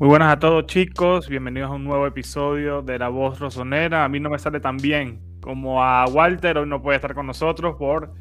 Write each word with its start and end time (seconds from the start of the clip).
Muy 0.00 0.08
buenas 0.08 0.32
a 0.32 0.38
todos 0.38 0.64
chicos, 0.64 1.28
bienvenidos 1.28 1.70
a 1.70 1.74
un 1.74 1.84
nuevo 1.84 2.06
episodio 2.06 2.80
de 2.80 2.98
La 2.98 3.10
Voz 3.10 3.38
Rosonera. 3.38 4.02
A 4.02 4.08
mí 4.08 4.18
no 4.18 4.30
me 4.30 4.38
sale 4.38 4.58
tan 4.58 4.78
bien 4.78 5.20
como 5.42 5.84
a 5.84 6.06
Walter, 6.06 6.56
hoy 6.56 6.66
no 6.66 6.80
puede 6.80 6.96
estar 6.96 7.14
con 7.14 7.26
nosotros 7.26 7.76
por 7.76 8.14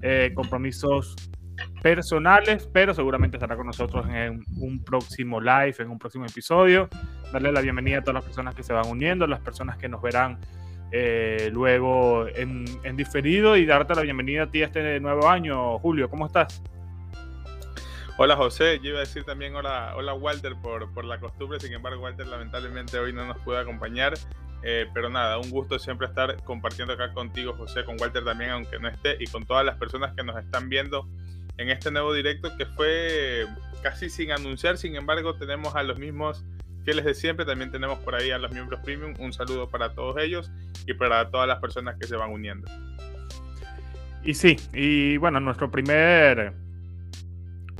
eh, 0.00 0.32
compromisos 0.34 1.16
personales, 1.82 2.66
pero 2.72 2.94
seguramente 2.94 3.36
estará 3.36 3.56
con 3.56 3.66
nosotros 3.66 4.06
en 4.08 4.42
un 4.56 4.82
próximo 4.82 5.38
live, 5.38 5.74
en 5.80 5.90
un 5.90 5.98
próximo 5.98 6.24
episodio. 6.24 6.88
Darle 7.30 7.52
la 7.52 7.60
bienvenida 7.60 7.98
a 7.98 8.00
todas 8.00 8.14
las 8.14 8.24
personas 8.24 8.54
que 8.54 8.62
se 8.62 8.72
van 8.72 8.88
uniendo, 8.88 9.26
las 9.26 9.40
personas 9.40 9.76
que 9.76 9.90
nos 9.90 10.00
verán 10.00 10.38
eh, 10.92 11.50
luego 11.52 12.26
en, 12.34 12.64
en, 12.84 12.96
diferido 12.96 13.54
y 13.58 13.66
darte 13.66 13.94
la 13.94 14.00
bienvenida 14.00 14.44
a 14.44 14.50
ti 14.50 14.62
a 14.62 14.64
este 14.64 14.98
nuevo 14.98 15.28
año. 15.28 15.78
Julio, 15.78 16.08
¿cómo 16.08 16.24
estás? 16.24 16.62
Hola 18.20 18.34
José, 18.34 18.80
yo 18.82 18.90
iba 18.90 18.96
a 18.96 19.02
decir 19.02 19.22
también 19.22 19.54
hola, 19.54 19.94
hola 19.96 20.12
Walter 20.12 20.56
por, 20.60 20.92
por 20.92 21.04
la 21.04 21.20
costumbre, 21.20 21.60
sin 21.60 21.72
embargo 21.72 22.02
Walter 22.02 22.26
lamentablemente 22.26 22.98
hoy 22.98 23.12
no 23.12 23.24
nos 23.24 23.38
puede 23.42 23.60
acompañar, 23.60 24.14
eh, 24.64 24.88
pero 24.92 25.08
nada, 25.08 25.38
un 25.38 25.48
gusto 25.50 25.78
siempre 25.78 26.08
estar 26.08 26.42
compartiendo 26.42 26.94
acá 26.94 27.12
contigo 27.12 27.54
José, 27.56 27.84
con 27.84 27.96
Walter 28.00 28.24
también 28.24 28.50
aunque 28.50 28.80
no 28.80 28.88
esté 28.88 29.18
y 29.20 29.28
con 29.28 29.46
todas 29.46 29.64
las 29.64 29.76
personas 29.76 30.14
que 30.16 30.24
nos 30.24 30.36
están 30.36 30.68
viendo 30.68 31.06
en 31.58 31.70
este 31.70 31.92
nuevo 31.92 32.12
directo 32.12 32.50
que 32.56 32.66
fue 32.66 33.46
casi 33.84 34.10
sin 34.10 34.32
anunciar, 34.32 34.78
sin 34.78 34.96
embargo 34.96 35.36
tenemos 35.36 35.76
a 35.76 35.84
los 35.84 36.00
mismos 36.00 36.44
fieles 36.82 37.04
de 37.04 37.14
siempre, 37.14 37.46
también 37.46 37.70
tenemos 37.70 38.00
por 38.00 38.16
ahí 38.16 38.32
a 38.32 38.38
los 38.38 38.50
miembros 38.50 38.80
premium, 38.80 39.14
un 39.20 39.32
saludo 39.32 39.68
para 39.68 39.94
todos 39.94 40.20
ellos 40.20 40.50
y 40.88 40.94
para 40.94 41.30
todas 41.30 41.46
las 41.46 41.60
personas 41.60 41.94
que 42.00 42.08
se 42.08 42.16
van 42.16 42.32
uniendo. 42.32 42.68
Y 44.24 44.34
sí, 44.34 44.56
y 44.72 45.18
bueno, 45.18 45.38
nuestro 45.38 45.70
primer 45.70 46.52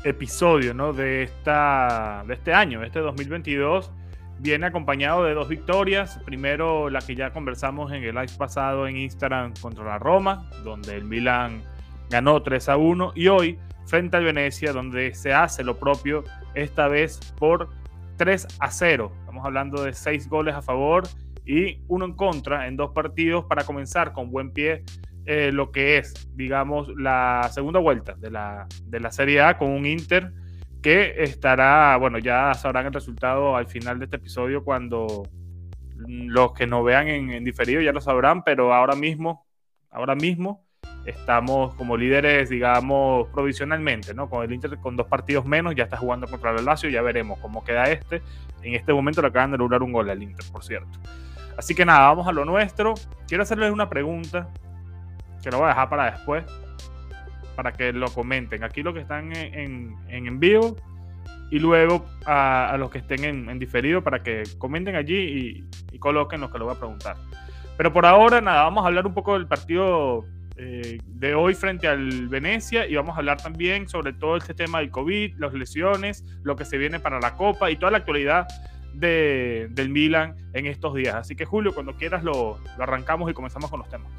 episodio 0.04 0.74
¿no? 0.74 0.92
de, 0.92 1.22
esta, 1.24 2.24
de 2.26 2.34
este 2.34 2.52
año, 2.52 2.82
este 2.82 3.00
2022, 3.00 3.90
viene 4.38 4.66
acompañado 4.66 5.24
de 5.24 5.34
dos 5.34 5.48
victorias. 5.48 6.18
Primero, 6.24 6.90
la 6.90 7.00
que 7.00 7.14
ya 7.14 7.32
conversamos 7.32 7.92
en 7.92 8.02
el 8.04 8.14
live 8.14 8.32
pasado 8.36 8.86
en 8.86 8.96
Instagram 8.96 9.54
contra 9.60 9.84
la 9.84 9.98
Roma, 9.98 10.48
donde 10.64 10.96
el 10.96 11.04
Milan 11.04 11.62
ganó 12.10 12.42
3 12.42 12.68
a 12.68 12.76
1. 12.76 13.12
Y 13.14 13.28
hoy, 13.28 13.58
frente 13.86 14.16
al 14.16 14.24
Venecia, 14.24 14.72
donde 14.72 15.14
se 15.14 15.32
hace 15.32 15.64
lo 15.64 15.78
propio, 15.78 16.24
esta 16.54 16.88
vez 16.88 17.18
por 17.38 17.70
3 18.16 18.46
a 18.60 18.70
0. 18.70 19.12
Estamos 19.20 19.44
hablando 19.44 19.82
de 19.82 19.92
6 19.92 20.28
goles 20.28 20.54
a 20.54 20.62
favor 20.62 21.04
y 21.44 21.80
uno 21.88 22.04
en 22.04 22.12
contra 22.12 22.66
en 22.66 22.76
dos 22.76 22.90
partidos 22.90 23.44
para 23.46 23.64
comenzar 23.64 24.12
con 24.12 24.30
buen 24.30 24.52
pie 24.52 24.84
eh, 25.30 25.52
lo 25.52 25.72
que 25.72 25.98
es, 25.98 26.26
digamos, 26.34 26.88
la 26.96 27.50
segunda 27.52 27.78
vuelta 27.78 28.14
de 28.14 28.30
la, 28.30 28.66
de 28.84 28.98
la 28.98 29.12
Serie 29.12 29.42
A 29.42 29.58
con 29.58 29.68
un 29.68 29.84
Inter 29.84 30.32
que 30.80 31.22
estará, 31.22 31.94
bueno, 31.98 32.16
ya 32.18 32.54
sabrán 32.54 32.86
el 32.86 32.94
resultado 32.94 33.54
al 33.54 33.66
final 33.66 33.98
de 33.98 34.06
este 34.06 34.16
episodio 34.16 34.64
cuando 34.64 35.28
los 35.98 36.54
que 36.54 36.66
nos 36.66 36.82
vean 36.82 37.08
en, 37.08 37.44
diferido 37.44 37.82
ya 37.82 37.92
lo 37.92 38.00
sabrán, 38.00 38.42
pero 38.42 38.72
ahora 38.72 38.94
mismo, 38.94 39.46
ahora 39.90 40.14
mismo 40.14 40.64
estamos 41.04 41.74
como 41.74 41.98
líderes, 41.98 42.48
digamos, 42.48 43.28
provisionalmente, 43.28 44.14
¿no? 44.14 44.30
Con 44.30 44.42
el 44.42 44.50
Inter 44.54 44.78
con 44.78 44.96
dos 44.96 45.08
partidos 45.08 45.44
menos, 45.44 45.74
ya 45.74 45.84
está 45.84 45.98
jugando 45.98 46.26
contra 46.26 46.56
el 46.56 46.64
Lazio, 46.64 46.88
ya 46.88 47.02
veremos 47.02 47.38
cómo 47.40 47.62
queda 47.62 47.84
este. 47.90 48.22
En 48.62 48.74
este 48.74 48.94
momento 48.94 49.20
le 49.20 49.28
acaban 49.28 49.50
de 49.50 49.58
lograr 49.58 49.82
un 49.82 49.92
gol 49.92 50.08
al 50.08 50.22
Inter, 50.22 50.46
por 50.50 50.64
cierto. 50.64 50.98
Así 51.58 51.74
que 51.74 51.84
nada, 51.84 52.08
vamos 52.08 52.26
a 52.26 52.32
lo 52.32 52.46
nuestro. 52.46 52.94
Quiero 53.26 53.42
hacerles 53.42 53.70
una 53.72 53.90
pregunta 53.90 54.48
que 55.48 55.52
lo 55.52 55.60
voy 55.60 55.66
a 55.66 55.70
dejar 55.70 55.88
para 55.88 56.10
después, 56.10 56.44
para 57.56 57.72
que 57.72 57.90
lo 57.94 58.10
comenten. 58.10 58.64
Aquí 58.64 58.82
los 58.82 58.92
que 58.92 59.00
están 59.00 59.34
en, 59.34 59.96
en, 60.08 60.38
vivo 60.38 60.76
y 61.50 61.58
luego 61.58 62.04
a, 62.26 62.76
los 62.78 62.90
que 62.90 62.98
estén 62.98 63.24
en, 63.24 63.58
diferido 63.58 64.04
para 64.04 64.22
que 64.22 64.42
comenten 64.58 64.94
allí 64.94 65.64
y, 65.90 65.98
coloquen 65.98 66.42
lo 66.42 66.52
que 66.52 66.58
lo 66.58 66.66
voy 66.66 66.76
a 66.76 66.78
preguntar. 66.78 67.16
Pero 67.78 67.92
por 67.94 68.04
ahora, 68.04 68.42
nada, 68.42 68.64
vamos 68.64 68.84
a 68.84 68.88
hablar 68.88 69.06
un 69.06 69.14
poco 69.14 69.32
del 69.32 69.46
partido 69.46 70.26
eh, 70.58 70.98
de 71.06 71.34
hoy 71.34 71.54
frente 71.54 71.88
al 71.88 72.28
Venecia 72.28 72.86
y 72.86 72.94
vamos 72.94 73.16
a 73.16 73.20
hablar 73.20 73.38
también 73.38 73.88
sobre 73.88 74.12
todo 74.12 74.36
este 74.36 74.52
tema 74.52 74.80
del 74.80 74.90
COVID, 74.90 75.38
las 75.38 75.54
lesiones, 75.54 76.24
lo 76.42 76.56
que 76.56 76.66
se 76.66 76.76
viene 76.76 77.00
para 77.00 77.20
la 77.20 77.36
Copa 77.36 77.70
y 77.70 77.76
toda 77.76 77.90
la 77.90 77.98
actualidad 77.98 78.46
de, 78.92 79.68
del 79.70 79.88
Milan 79.88 80.36
en 80.52 80.66
estos 80.66 80.94
días. 80.94 81.14
Así 81.14 81.34
que 81.34 81.46
Julio, 81.46 81.74
cuando 81.74 81.96
quieras 81.96 82.22
lo, 82.22 82.58
lo 82.76 82.82
arrancamos 82.82 83.30
y 83.30 83.34
comenzamos 83.34 83.70
con 83.70 83.78
los 83.78 83.88
temas. 83.88 84.12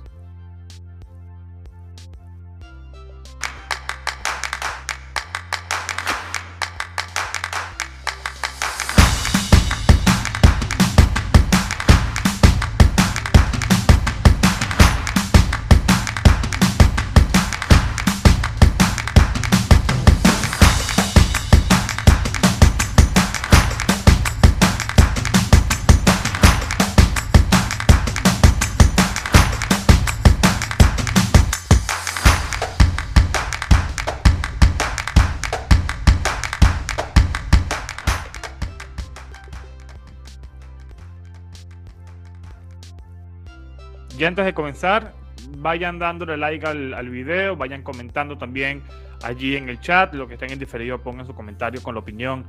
Y 44.20 44.26
antes 44.26 44.44
de 44.44 44.54
comenzar, 44.54 45.14
vayan 45.60 45.98
dándole 45.98 46.36
like 46.36 46.68
al, 46.68 47.10
video, 47.10 47.56
vayan 47.56 47.84
comentando 47.84 48.38
también 48.38 48.84
allí 49.24 49.56
en 49.56 49.70
el 49.70 49.80
chat, 49.80 50.14
lo 50.14 50.28
que 50.28 50.34
estén 50.34 50.52
en 50.52 50.60
diferido, 50.60 51.02
pongan 51.02 51.26
su 51.26 51.34
comentario 51.34 51.82
con 51.82 51.96
la 51.96 52.02
opinión 52.02 52.44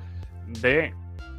de 0.48 0.92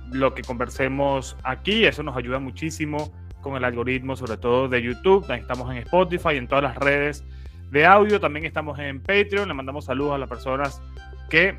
lo 0.09 0.34
que 0.34 0.41
conversemos 0.41 1.36
aquí, 1.44 1.84
eso 1.84 2.02
nos 2.02 2.16
ayuda 2.16 2.40
muchísimo 2.40 3.12
con 3.41 3.58
el 3.58 3.66
algoritmo, 3.66 4.16
sobre 4.16 4.38
todo 4.38 4.70
de 4.70 4.81
YouTube, 4.81 5.30
estamos 5.34 5.70
en 5.70 5.80
Spotify, 5.80 6.38
en 6.38 6.47
todas 6.47 6.64
las 6.64 6.78
redes 6.78 7.25
de 7.70 7.86
audio, 7.86 8.22
también 8.22 8.46
estamos 8.46 8.80
en 8.80 9.02
Patreon, 9.02 9.50
le 9.50 9.53
mandamos 9.53 9.84
saludos 9.84 10.14
a 10.14 10.18
las 10.18 10.30
personas 10.30 10.81
que 11.30 11.58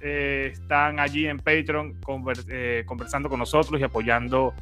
eh, 0.00 0.50
están 0.52 0.98
allí 0.98 1.28
en 1.28 1.38
Patreon 1.38 2.00
eh, 2.48 2.82
conversando 2.84 3.28
con 3.28 3.38
nosotros 3.38 3.80
y 3.80 3.84
apoyando 3.84 4.54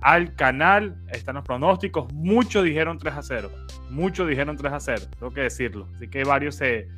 al 0.00 0.34
canal. 0.34 0.96
Están 1.10 1.36
los 1.36 1.44
pronósticos. 1.44 2.12
Muchos 2.12 2.64
dijeron 2.64 2.98
3 2.98 3.14
a 3.14 3.22
0. 3.22 3.50
Muchos 3.90 4.28
dijeron 4.28 4.56
3 4.56 4.72
a 4.72 4.80
0. 4.80 5.02
Tengo 5.18 5.32
que 5.32 5.42
decirlo. 5.42 5.88
Así 5.94 6.08
que 6.08 6.24
varios 6.24 6.56
se, 6.56 6.88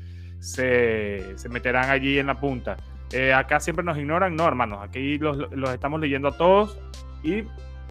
se, 0.40 1.38
se 1.38 1.48
meterán 1.48 1.90
allí 1.90 2.18
en 2.18 2.26
la 2.26 2.34
punta. 2.34 2.76
Eh, 3.12 3.32
acá 3.32 3.60
siempre 3.60 3.84
nos 3.84 3.98
ignoran. 3.98 4.34
No, 4.34 4.46
hermanos. 4.46 4.80
Aquí 4.82 5.18
los, 5.18 5.36
los, 5.52 5.70
estamos 5.70 6.00
leyendo 6.00 6.28
a 6.28 6.36
todos. 6.36 6.78
Y 7.22 7.44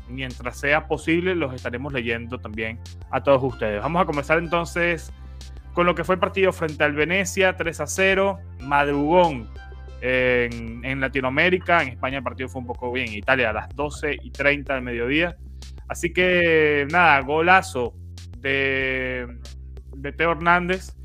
mientras 0.10 0.60
sea 0.60 0.88
posible, 0.88 1.36
los 1.36 1.54
estaremos 1.54 1.94
leyendo 1.94 2.40
también 2.40 2.80
a 3.12 3.24
todos 3.24 3.42
ustedes. 3.44 3.82
Vamos 3.82 4.02
a 4.02 4.06
comenzar 4.06 4.38
entonces 4.38 5.12
con 5.74 5.86
lo 5.86 5.96
que 5.96 6.04
fue 6.04 6.16
el 6.16 6.20
partido 6.20 6.52
frente 6.52 6.84
al 6.84 6.94
Venecia. 6.94 7.56
3 7.56 7.80
a 7.80 7.88
0. 7.88 8.40
Madrugón 8.62 9.50
en, 10.08 11.00
Latinoamérica. 11.00 11.82
En 11.82 11.90
España 11.90 12.18
el 12.18 12.24
partido 12.24 12.48
fue 12.48 12.62
un 12.62 12.68
poco 12.68 12.92
bien. 12.92 13.08
En 13.08 13.16
Italia 13.16 13.50
a 13.50 13.54
las 13.54 13.70
12 13.76 14.20
y 14.22 14.32
30 14.32 14.76
del 14.76 14.84
mediodía. 14.84 15.36
Así 15.88 16.14
que 16.14 16.88
nada, 16.92 17.20
golazo 17.22 17.94
de, 18.38 19.28
de 19.96 20.12
Teo 20.12 20.32
Hernández. 20.32 20.96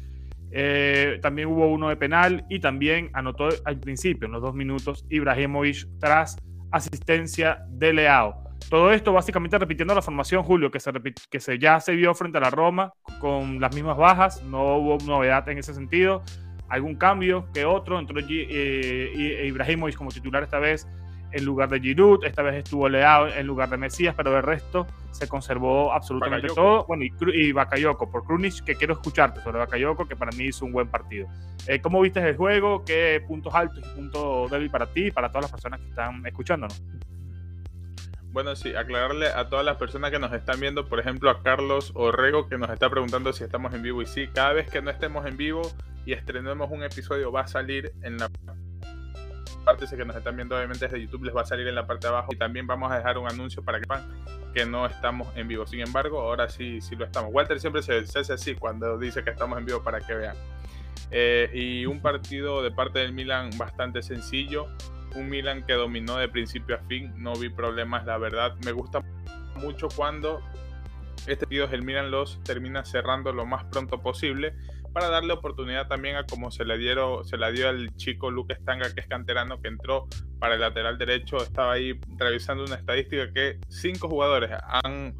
Eh, 0.52 1.18
también 1.22 1.48
hubo 1.48 1.68
uno 1.68 1.88
de 1.88 1.96
penal 1.96 2.44
y 2.48 2.58
también 2.58 3.10
anotó 3.12 3.48
al 3.64 3.78
principio, 3.78 4.26
en 4.26 4.32
los 4.32 4.42
dos 4.42 4.54
minutos, 4.54 5.06
Ibrahimovic 5.08 5.86
tras 5.98 6.36
asistencia 6.72 7.64
de 7.68 7.92
Leao. 7.92 8.50
Todo 8.68 8.92
esto 8.92 9.12
básicamente 9.12 9.58
repitiendo 9.58 9.94
la 9.94 10.02
formación, 10.02 10.42
Julio, 10.42 10.70
que, 10.70 10.80
se 10.80 10.92
que 11.30 11.40
se, 11.40 11.58
ya 11.58 11.80
se 11.80 11.94
vio 11.94 12.14
frente 12.14 12.38
a 12.38 12.40
la 12.42 12.50
Roma 12.50 12.92
con 13.20 13.60
las 13.60 13.74
mismas 13.74 13.96
bajas, 13.96 14.42
no 14.42 14.76
hubo 14.76 14.98
novedad 15.06 15.48
en 15.48 15.58
ese 15.58 15.72
sentido 15.72 16.22
algún 16.70 16.96
cambio 16.96 17.48
que 17.52 17.64
otro. 17.64 17.98
Entró 17.98 18.18
eh, 18.20 19.44
Ibrahimovic 19.46 19.96
como 19.96 20.10
titular 20.10 20.42
esta 20.42 20.58
vez 20.58 20.88
en 21.32 21.44
lugar 21.44 21.68
de 21.68 21.80
Giroud, 21.80 22.24
esta 22.24 22.42
vez 22.42 22.56
estuvo 22.56 22.88
Leao 22.88 23.28
en 23.28 23.46
lugar 23.46 23.70
de 23.70 23.76
Mesías, 23.76 24.14
pero 24.16 24.36
el 24.36 24.42
resto 24.42 24.86
se 25.12 25.28
conservó 25.28 25.92
absolutamente 25.92 26.48
todo. 26.48 26.84
Bueno, 26.86 27.04
y, 27.04 27.12
y 27.34 27.52
Bakayoko, 27.52 28.10
por 28.10 28.24
Krunic, 28.24 28.64
que 28.64 28.74
quiero 28.74 28.94
escucharte 28.94 29.40
sobre 29.40 29.58
Bakayoko, 29.58 30.06
que 30.06 30.16
para 30.16 30.32
mí 30.32 30.46
hizo 30.46 30.64
un 30.64 30.72
buen 30.72 30.88
partido. 30.88 31.28
Eh, 31.66 31.80
¿Cómo 31.80 32.00
viste 32.00 32.20
el 32.20 32.36
juego? 32.36 32.84
¿Qué 32.84 33.22
puntos 33.26 33.54
altos 33.54 33.78
y 33.78 33.94
puntos 33.94 34.50
débiles 34.50 34.72
para 34.72 34.86
ti 34.86 35.06
y 35.06 35.10
para 35.10 35.28
todas 35.28 35.44
las 35.44 35.50
personas 35.52 35.80
que 35.80 35.88
están 35.88 36.26
escuchándonos? 36.26 36.82
Bueno, 38.32 38.54
sí, 38.54 38.74
aclararle 38.76 39.26
a 39.26 39.48
todas 39.48 39.64
las 39.64 39.76
personas 39.76 40.12
que 40.12 40.20
nos 40.20 40.32
están 40.32 40.60
viendo, 40.60 40.86
por 40.86 41.00
ejemplo 41.00 41.30
a 41.30 41.42
Carlos 41.42 41.90
Orrego 41.94 42.48
que 42.48 42.58
nos 42.58 42.70
está 42.70 42.88
preguntando 42.88 43.32
si 43.32 43.42
estamos 43.42 43.74
en 43.74 43.82
vivo 43.82 44.02
y 44.02 44.06
sí, 44.06 44.28
cada 44.32 44.52
vez 44.52 44.70
que 44.70 44.80
no 44.80 44.90
estemos 44.90 45.26
en 45.26 45.36
vivo 45.36 45.62
y 46.04 46.12
estrenemos 46.12 46.70
un 46.70 46.82
episodio 46.82 47.30
va 47.30 47.42
a 47.42 47.46
salir 47.46 47.92
en 48.02 48.16
la 48.16 48.30
partes 49.64 49.90
que 49.90 50.04
nos 50.04 50.16
están 50.16 50.36
viendo 50.36 50.56
obviamente 50.56 50.86
desde 50.86 51.00
YouTube 51.00 51.24
les 51.24 51.36
va 51.36 51.42
a 51.42 51.46
salir 51.46 51.68
en 51.68 51.74
la 51.74 51.86
parte 51.86 52.06
de 52.06 52.12
abajo 52.12 52.32
y 52.32 52.36
también 52.36 52.66
vamos 52.66 52.90
a 52.90 52.96
dejar 52.96 53.18
un 53.18 53.28
anuncio 53.28 53.62
para 53.62 53.78
que 53.78 53.84
sepan 53.84 54.02
que 54.54 54.64
no 54.64 54.86
estamos 54.86 55.28
en 55.36 55.48
vivo. 55.48 55.66
Sin 55.66 55.80
embargo, 55.80 56.20
ahora 56.20 56.48
sí, 56.48 56.80
sí 56.80 56.96
lo 56.96 57.04
estamos. 57.04 57.30
Walter 57.32 57.60
siempre 57.60 57.82
se, 57.82 58.06
se 58.06 58.20
hace 58.20 58.32
así 58.32 58.54
cuando 58.54 58.98
dice 58.98 59.22
que 59.22 59.30
estamos 59.30 59.58
en 59.58 59.66
vivo 59.66 59.82
para 59.82 60.00
que 60.00 60.14
vean. 60.14 60.36
Eh, 61.10 61.50
y 61.52 61.86
un 61.86 62.00
partido 62.00 62.62
de 62.62 62.70
parte 62.70 63.00
del 63.00 63.12
Milan 63.12 63.50
bastante 63.56 64.02
sencillo. 64.02 64.66
Un 65.14 65.28
Milan 65.28 65.64
que 65.64 65.74
dominó 65.74 66.16
de 66.16 66.28
principio 66.28 66.76
a 66.76 66.78
fin. 66.78 67.12
No 67.16 67.34
vi 67.34 67.48
problemas, 67.48 68.06
la 68.06 68.18
verdad. 68.18 68.56
Me 68.64 68.72
gusta 68.72 69.02
mucho 69.56 69.88
cuando 69.94 70.40
este 71.26 71.46
partido 71.46 71.68
el 71.70 71.82
Milan 71.82 72.10
los 72.10 72.42
termina 72.42 72.84
cerrando 72.84 73.32
lo 73.32 73.44
más 73.44 73.64
pronto 73.64 74.00
posible 74.00 74.54
para 74.92 75.08
darle 75.08 75.32
oportunidad 75.32 75.88
también 75.88 76.16
a 76.16 76.26
como 76.26 76.50
se 76.50 76.64
le 76.64 76.76
dieron, 76.78 77.24
se 77.24 77.36
la 77.36 77.50
dio 77.50 77.68
al 77.68 77.94
chico 77.96 78.30
Luke 78.30 78.54
Stanga, 78.54 78.92
que 78.92 79.00
es 79.00 79.06
canterano, 79.06 79.60
que 79.60 79.68
entró 79.68 80.08
para 80.38 80.54
el 80.54 80.60
lateral 80.60 80.98
derecho. 80.98 81.38
Estaba 81.38 81.72
ahí 81.72 81.98
revisando 82.16 82.64
una 82.64 82.76
estadística 82.76 83.32
que 83.32 83.58
cinco 83.68 84.08
jugadores 84.08 84.50
han 84.84 85.14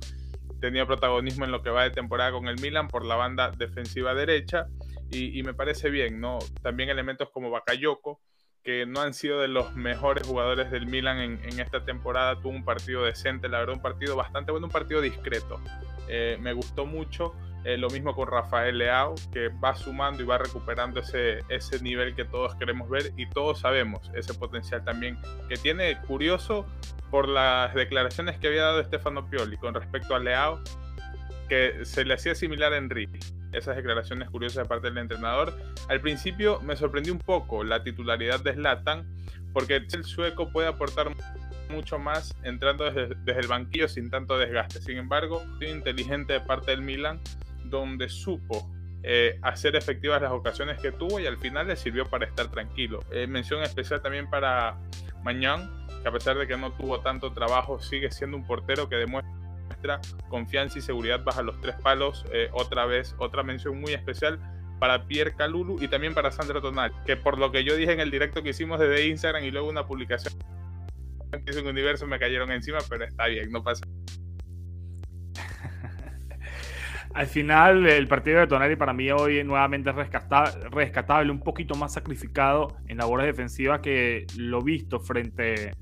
tenido 0.60 0.86
protagonismo 0.86 1.44
en 1.44 1.52
lo 1.52 1.62
que 1.62 1.70
va 1.70 1.84
de 1.84 1.90
temporada 1.90 2.32
con 2.32 2.46
el 2.46 2.60
Milan 2.60 2.88
por 2.88 3.04
la 3.04 3.16
banda 3.16 3.50
defensiva 3.50 4.14
derecha. 4.14 4.66
Y, 5.12 5.42
me 5.42 5.54
parece 5.54 5.90
bien, 5.90 6.20
¿no? 6.20 6.38
También 6.62 6.88
elementos 6.88 7.30
como 7.30 7.50
Bakayoko, 7.50 8.20
que 8.62 8.86
no 8.86 9.00
han 9.00 9.12
sido 9.12 9.40
de 9.40 9.48
los 9.48 9.74
mejores 9.74 10.24
jugadores 10.24 10.70
del 10.70 10.86
Milan 10.86 11.18
en, 11.18 11.58
esta 11.58 11.84
temporada. 11.84 12.40
Tuvo 12.40 12.50
un 12.52 12.64
partido 12.64 13.02
decente, 13.02 13.48
la 13.48 13.58
verdad, 13.58 13.74
un 13.74 13.82
partido 13.82 14.14
bastante 14.14 14.52
bueno, 14.52 14.68
un 14.68 14.72
partido 14.72 15.00
discreto. 15.00 15.60
Eh, 16.08 16.38
me 16.40 16.52
gustó 16.52 16.86
mucho. 16.86 17.34
Eh, 17.64 17.76
lo 17.76 17.90
mismo 17.90 18.14
con 18.14 18.26
Rafael 18.26 18.78
Leao, 18.78 19.14
que 19.32 19.48
va 19.48 19.74
sumando 19.74 20.22
y 20.22 20.26
va 20.26 20.38
recuperando 20.38 21.00
ese, 21.00 21.40
ese 21.50 21.82
nivel 21.82 22.14
que 22.14 22.24
todos 22.24 22.54
queremos 22.54 22.88
ver 22.88 23.12
y 23.16 23.28
todos 23.28 23.60
sabemos 23.60 24.10
ese 24.14 24.32
potencial 24.32 24.82
también 24.82 25.18
que 25.48 25.56
tiene. 25.56 25.98
Curioso 26.06 26.66
por 27.10 27.28
las 27.28 27.74
declaraciones 27.74 28.38
que 28.38 28.46
había 28.46 28.62
dado 28.62 28.82
Stefano 28.82 29.28
Pioli 29.28 29.58
con 29.58 29.74
respecto 29.74 30.14
a 30.14 30.18
Leao, 30.18 30.60
que 31.50 31.84
se 31.84 32.04
le 32.04 32.14
hacía 32.14 32.34
similar 32.34 32.72
a 32.72 32.78
Enrique. 32.78 33.18
Esas 33.52 33.76
declaraciones 33.76 34.30
curiosas 34.30 34.62
de 34.62 34.68
parte 34.68 34.88
del 34.88 34.98
entrenador. 34.98 35.52
Al 35.88 36.00
principio 36.00 36.60
me 36.60 36.76
sorprendió 36.76 37.12
un 37.12 37.18
poco 37.18 37.62
la 37.62 37.82
titularidad 37.82 38.40
de 38.40 38.54
Zlatan, 38.54 39.04
porque 39.52 39.76
el 39.76 40.04
sueco 40.04 40.50
puede 40.50 40.68
aportar 40.68 41.10
mucho 41.68 41.98
más 41.98 42.34
entrando 42.42 42.84
desde, 42.84 43.14
desde 43.24 43.40
el 43.40 43.48
banquillo 43.48 43.88
sin 43.88 44.08
tanto 44.08 44.38
desgaste. 44.38 44.80
Sin 44.80 44.96
embargo, 44.96 45.42
inteligente 45.60 46.34
de 46.34 46.40
parte 46.40 46.70
del 46.70 46.82
Milan 46.82 47.20
donde 47.70 48.08
supo 48.08 48.70
eh, 49.02 49.38
hacer 49.40 49.76
efectivas 49.76 50.20
las 50.20 50.32
ocasiones 50.32 50.78
que 50.78 50.92
tuvo 50.92 51.20
y 51.20 51.26
al 51.26 51.38
final 51.38 51.68
le 51.68 51.76
sirvió 51.76 52.04
para 52.04 52.26
estar 52.26 52.50
tranquilo. 52.50 53.02
Eh, 53.10 53.26
mención 53.26 53.62
especial 53.62 54.02
también 54.02 54.28
para 54.28 54.76
Mañán, 55.22 55.70
que 56.02 56.08
a 56.08 56.12
pesar 56.12 56.36
de 56.36 56.46
que 56.46 56.56
no 56.56 56.72
tuvo 56.72 57.00
tanto 57.00 57.32
trabajo, 57.32 57.80
sigue 57.80 58.10
siendo 58.10 58.36
un 58.36 58.46
portero 58.46 58.88
que 58.88 58.96
demuestra 58.96 60.00
confianza 60.28 60.78
y 60.78 60.82
seguridad 60.82 61.24
bajo 61.24 61.42
los 61.42 61.58
tres 61.62 61.76
palos. 61.76 62.26
Eh, 62.32 62.50
otra 62.52 62.84
vez, 62.84 63.14
otra 63.18 63.42
mención 63.42 63.80
muy 63.80 63.92
especial 63.92 64.38
para 64.78 65.06
Pierre 65.06 65.34
Calulu 65.34 65.82
y 65.82 65.88
también 65.88 66.12
para 66.12 66.30
Sandra 66.30 66.60
Tonal, 66.60 66.92
que 67.06 67.16
por 67.16 67.38
lo 67.38 67.52
que 67.52 67.64
yo 67.64 67.76
dije 67.76 67.92
en 67.92 68.00
el 68.00 68.10
directo 68.10 68.42
que 68.42 68.50
hicimos 68.50 68.80
desde 68.80 69.06
Instagram 69.06 69.44
y 69.44 69.50
luego 69.50 69.68
una 69.68 69.86
publicación 69.86 70.34
que 71.30 71.50
es 71.50 71.56
un 71.56 71.68
universo 71.68 72.06
me 72.06 72.18
cayeron 72.18 72.50
encima, 72.50 72.78
pero 72.88 73.04
está 73.04 73.26
bien, 73.26 73.50
no 73.50 73.62
pasa 73.62 73.84
Al 77.12 77.26
final, 77.26 77.86
el 77.86 78.06
partido 78.06 78.38
de 78.38 78.46
Tonali 78.46 78.76
para 78.76 78.92
mí 78.92 79.10
hoy 79.10 79.42
nuevamente 79.42 79.90
es 79.90 79.96
rescatable, 80.70 81.32
un 81.32 81.40
poquito 81.40 81.74
más 81.74 81.92
sacrificado 81.92 82.76
en 82.86 82.98
labores 82.98 83.26
defensivas 83.26 83.80
que 83.80 84.26
lo 84.36 84.62
visto 84.62 85.00
frente 85.00 85.72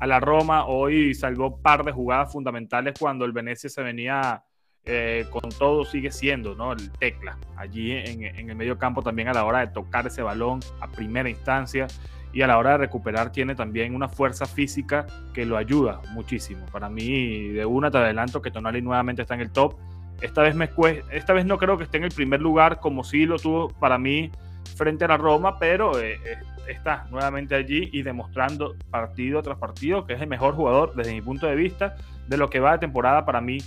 a 0.00 0.06
la 0.08 0.18
Roma. 0.18 0.66
Hoy 0.66 1.14
salvó 1.14 1.60
par 1.62 1.84
de 1.84 1.92
jugadas 1.92 2.32
fundamentales 2.32 2.94
cuando 2.98 3.24
el 3.24 3.32
Venecia 3.32 3.70
se 3.70 3.80
venía 3.80 4.42
eh, 4.84 5.26
con 5.30 5.50
todo, 5.50 5.84
sigue 5.84 6.10
siendo 6.10 6.56
¿no? 6.56 6.72
el 6.72 6.90
tecla 6.90 7.38
allí 7.56 7.92
en, 7.92 8.24
en, 8.24 8.50
el 8.50 8.56
medio 8.56 8.76
campo 8.76 9.02
también 9.02 9.28
a 9.28 9.32
la 9.32 9.44
hora 9.44 9.60
de 9.60 9.68
tocar 9.68 10.06
ese 10.06 10.22
balón 10.22 10.60
a 10.80 10.88
primera 10.88 11.28
instancia 11.28 11.86
y 12.32 12.42
a 12.42 12.46
la 12.48 12.58
hora 12.58 12.72
de 12.72 12.78
recuperar 12.78 13.30
tiene 13.30 13.54
también 13.54 13.94
una 13.94 14.08
fuerza 14.08 14.46
física 14.46 15.06
que 15.32 15.46
lo 15.46 15.56
ayuda 15.56 16.02
muchísimo. 16.12 16.66
Para 16.66 16.88
mí, 16.88 17.48
de 17.48 17.64
una 17.64 17.90
te 17.90 17.98
adelanto 17.98 18.42
que 18.42 18.50
Tonali 18.50 18.82
nuevamente 18.82 19.22
está 19.22 19.34
en 19.34 19.40
el 19.40 19.50
top 19.50 19.76
esta 20.20 20.42
vez, 20.42 20.54
me 20.54 20.70
esta 21.12 21.32
vez 21.32 21.44
no 21.44 21.58
creo 21.58 21.76
que 21.76 21.84
esté 21.84 21.98
en 21.98 22.04
el 22.04 22.12
primer 22.12 22.40
lugar 22.40 22.80
como 22.80 23.04
sí 23.04 23.26
lo 23.26 23.38
tuvo 23.38 23.68
para 23.68 23.98
mí 23.98 24.30
frente 24.76 25.04
a 25.04 25.08
la 25.08 25.16
Roma, 25.16 25.58
pero 25.58 25.98
eh, 26.00 26.18
eh, 26.24 26.38
está 26.68 27.06
nuevamente 27.10 27.54
allí 27.54 27.88
y 27.92 28.02
demostrando 28.02 28.74
partido 28.90 29.42
tras 29.42 29.58
partido 29.58 30.06
que 30.06 30.14
es 30.14 30.20
el 30.20 30.28
mejor 30.28 30.54
jugador 30.54 30.94
desde 30.94 31.12
mi 31.12 31.22
punto 31.22 31.46
de 31.46 31.54
vista 31.54 31.96
de 32.26 32.36
lo 32.36 32.50
que 32.50 32.60
va 32.60 32.72
de 32.72 32.78
temporada 32.78 33.24
para 33.24 33.40
mí 33.40 33.58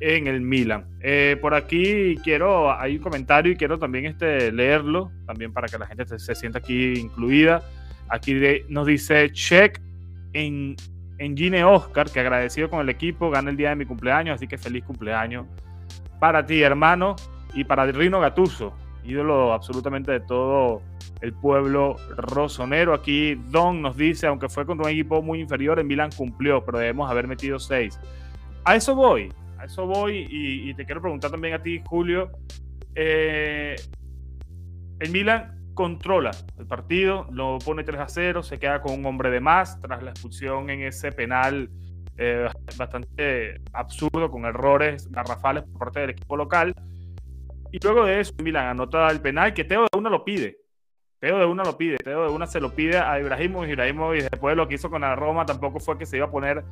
en 0.00 0.26
el 0.26 0.42
Milan. 0.42 0.86
Eh, 1.00 1.38
por 1.40 1.54
aquí 1.54 2.16
quiero, 2.22 2.70
hay 2.78 2.96
un 2.96 3.02
comentario 3.02 3.52
y 3.52 3.56
quiero 3.56 3.78
también 3.78 4.04
este, 4.06 4.52
leerlo, 4.52 5.10
también 5.26 5.52
para 5.52 5.68
que 5.68 5.78
la 5.78 5.86
gente 5.86 6.18
se, 6.18 6.34
sienta 6.34 6.58
aquí 6.58 6.94
incluida. 6.94 7.62
Aquí 8.08 8.34
nos 8.68 8.86
dice 8.86 9.30
check 9.32 9.80
en, 10.34 10.76
en 11.18 11.36
Gine 11.36 11.64
Oscar, 11.64 12.10
que 12.10 12.20
agradecido 12.20 12.68
con 12.68 12.80
el 12.80 12.90
equipo, 12.90 13.30
gana 13.30 13.50
el 13.50 13.56
día 13.56 13.70
de 13.70 13.76
mi 13.76 13.86
cumpleaños, 13.86 14.34
así 14.34 14.46
que 14.46 14.58
feliz 14.58 14.84
cumpleaños 14.84 15.46
para 16.18 16.44
ti, 16.44 16.62
hermano, 16.62 17.16
y 17.54 17.64
para 17.64 17.86
Rino 17.86 18.20
Gatuso, 18.20 18.74
ídolo 19.04 19.52
absolutamente 19.52 20.12
de 20.12 20.20
todo 20.20 20.82
el 21.20 21.32
pueblo 21.32 21.96
rosonero. 22.16 22.92
Aquí 22.94 23.34
Don 23.50 23.82
nos 23.82 23.96
dice, 23.96 24.26
aunque 24.26 24.48
fue 24.48 24.66
contra 24.66 24.86
un 24.86 24.92
equipo 24.92 25.22
muy 25.22 25.40
inferior, 25.40 25.78
en 25.78 25.86
Milan 25.86 26.10
cumplió, 26.16 26.64
pero 26.64 26.78
debemos 26.78 27.10
haber 27.10 27.26
metido 27.26 27.58
seis. 27.58 27.98
A 28.64 28.76
eso 28.76 28.94
voy, 28.94 29.32
a 29.58 29.64
eso 29.64 29.86
voy, 29.86 30.26
y, 30.30 30.74
te 30.74 30.84
quiero 30.84 31.00
preguntar 31.00 31.30
también 31.30 31.54
a 31.54 31.62
ti, 31.62 31.80
Julio. 31.86 32.30
Eh, 32.94 33.76
el 34.98 35.10
Milan 35.10 35.56
controla 35.74 36.30
el 36.58 36.66
partido, 36.66 37.28
lo 37.30 37.58
pone 37.58 37.84
3 37.84 38.00
a 38.00 38.08
0, 38.08 38.42
se 38.42 38.58
queda 38.58 38.80
con 38.80 38.98
un 38.98 39.06
hombre 39.06 39.30
de 39.30 39.40
más 39.40 39.80
tras 39.80 40.02
la 40.02 40.10
expulsión 40.10 40.70
en 40.70 40.82
ese 40.82 41.12
penal 41.12 41.70
eh, 42.18 42.48
bastante 42.76 43.60
absurdo, 43.72 44.30
con 44.30 44.44
errores 44.44 45.10
garrafales 45.10 45.64
por 45.64 45.78
parte 45.78 46.00
del 46.00 46.10
equipo 46.10 46.36
local. 46.36 46.74
Y 47.72 47.78
luego 47.82 48.04
de 48.04 48.20
eso, 48.20 48.32
Milan 48.42 48.66
anota 48.66 49.08
el 49.10 49.20
penal 49.20 49.52
que 49.52 49.64
Teo 49.64 49.82
de 49.82 49.98
una 49.98 50.10
lo 50.10 50.24
pide. 50.24 50.58
Teo 51.18 51.38
de 51.38 51.46
una 51.46 51.64
lo 51.64 51.76
pide, 51.76 51.96
Teo 51.96 52.28
de 52.28 52.32
una 52.32 52.46
se 52.46 52.60
lo 52.60 52.74
pide 52.74 52.98
a 52.98 53.18
Ibrahimovic, 53.18 53.70
Ibrahimovic 53.70 54.30
después 54.30 54.52
de 54.52 54.56
lo 54.56 54.68
que 54.68 54.74
hizo 54.74 54.90
con 54.90 55.00
la 55.00 55.16
Roma 55.16 55.46
tampoco 55.46 55.80
fue 55.80 55.96
que 55.98 56.04
se 56.04 56.18
iba 56.18 56.26
a 56.26 56.30
poner 56.30 56.62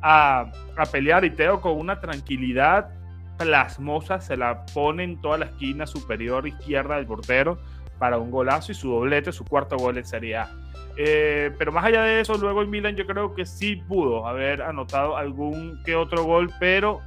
a, 0.00 0.52
a 0.76 0.86
pelear 0.86 1.24
y 1.24 1.30
Teo 1.30 1.60
con 1.60 1.78
una 1.78 2.00
tranquilidad 2.00 2.90
plasmosa 3.38 4.20
se 4.20 4.36
la 4.36 4.66
pone 4.66 5.04
en 5.04 5.20
toda 5.20 5.38
la 5.38 5.44
esquina 5.46 5.86
superior 5.86 6.46
izquierda 6.46 6.96
del 6.96 7.06
portero 7.06 7.58
para 7.98 8.18
un 8.18 8.30
golazo 8.30 8.72
y 8.72 8.74
su 8.74 8.90
doblete, 8.90 9.32
su 9.32 9.44
cuarto 9.44 9.76
gol 9.76 9.98
en 9.98 10.04
Serie 10.04 10.36
A. 10.36 10.50
Eh, 10.96 11.52
pero 11.56 11.70
más 11.70 11.84
allá 11.84 12.02
de 12.02 12.20
eso, 12.20 12.36
luego 12.36 12.60
el 12.60 12.68
Milan 12.68 12.96
yo 12.96 13.06
creo 13.06 13.34
que 13.34 13.46
sí 13.46 13.76
pudo 13.76 14.26
haber 14.26 14.62
anotado 14.62 15.16
algún 15.16 15.80
que 15.84 15.94
otro 15.94 16.24
gol, 16.24 16.50
pero 16.58 17.00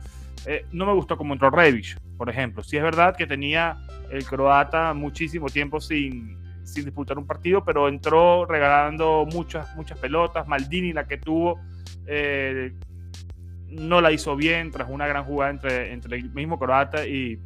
eh, 0.45 0.65
no 0.71 0.85
me 0.85 0.93
gustó 0.93 1.17
como 1.17 1.33
entró 1.33 1.49
Rebic, 1.49 1.99
por 2.17 2.29
ejemplo. 2.29 2.63
Sí 2.63 2.77
es 2.77 2.83
verdad 2.83 3.15
que 3.15 3.27
tenía 3.27 3.77
el 4.09 4.25
croata 4.25 4.93
muchísimo 4.93 5.47
tiempo 5.47 5.81
sin, 5.81 6.37
sin 6.63 6.85
disputar 6.85 7.17
un 7.17 7.27
partido, 7.27 7.63
pero 7.65 7.89
entró 7.89 8.45
regalando 8.45 9.27
muchas, 9.31 9.75
muchas 9.75 9.97
pelotas. 9.99 10.47
Maldini, 10.47 10.93
la 10.93 11.05
que 11.05 11.17
tuvo, 11.17 11.59
eh, 12.07 12.73
no 13.67 13.99
la 13.99 14.11
hizo 14.11 14.35
bien 14.37 14.71
tras 14.71 14.89
una 14.89 15.05
gran 15.05 15.25
jugada 15.25 15.51
entre, 15.51 15.91
entre 15.91 16.17
el 16.17 16.31
mismo 16.31 16.57
croata 16.57 17.05
y, 17.05 17.39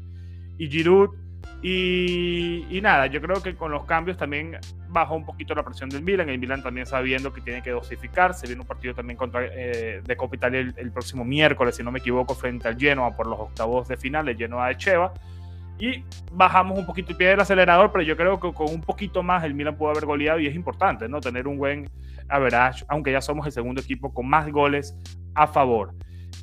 y 0.57 0.67
Giroud. 0.69 1.24
Y, 1.67 2.63
y, 2.69 2.79
nada, 2.79 3.07
yo 3.07 3.19
creo 3.19 3.41
que 3.41 3.55
con 3.55 3.71
los 3.71 3.85
cambios 3.85 4.17
también 4.17 4.55
bajó 4.87 5.15
un 5.15 5.25
poquito 5.25 5.55
la 5.55 5.63
presión 5.63 5.89
del 5.89 6.03
Milan. 6.03 6.29
El 6.29 6.37
Milan 6.37 6.61
también 6.61 6.85
sabiendo 6.85 7.33
que 7.33 7.41
tiene 7.41 7.63
que 7.63 7.71
dosificar. 7.71 8.35
Se 8.35 8.45
viene 8.45 8.61
un 8.61 8.67
partido 8.67 8.93
también 8.93 9.17
contra, 9.17 9.43
eh, 9.45 9.99
de 10.05 10.15
Copa 10.15 10.35
Italia 10.35 10.59
el, 10.59 10.91
próximo 10.91 11.25
miércoles, 11.25 11.75
si 11.75 11.81
no 11.81 11.91
me 11.91 11.97
equivoco, 11.97 12.35
frente 12.35 12.67
al 12.67 12.77
Genoa 12.77 13.15
por 13.15 13.25
los 13.25 13.39
octavos 13.39 13.87
de 13.87 13.97
final, 13.97 14.29
el 14.29 14.37
Genoa 14.37 14.67
de 14.67 14.77
Cheva. 14.77 15.11
Y 15.79 16.03
bajamos 16.31 16.77
un 16.77 16.85
poquito 16.85 17.13
el 17.13 17.17
pie 17.17 17.29
del 17.29 17.39
acelerador, 17.39 17.91
pero 17.91 18.03
yo 18.03 18.15
creo 18.15 18.39
que 18.39 18.53
con 18.53 18.69
un 18.69 18.81
poquito 18.81 19.23
más 19.23 19.43
el 19.43 19.55
Milan 19.55 19.75
pudo 19.75 19.89
haber 19.89 20.05
goleado 20.05 20.39
y 20.39 20.45
es 20.45 20.53
importante, 20.53 21.09
¿no? 21.09 21.19
Tener 21.19 21.47
un 21.47 21.57
buen 21.57 21.89
average, 22.29 22.85
aunque 22.89 23.11
ya 23.11 23.21
somos 23.21 23.43
el 23.47 23.51
segundo 23.51 23.81
equipo 23.81 24.13
con 24.13 24.29
más 24.29 24.47
goles 24.51 24.95
a 25.33 25.47
favor. 25.47 25.95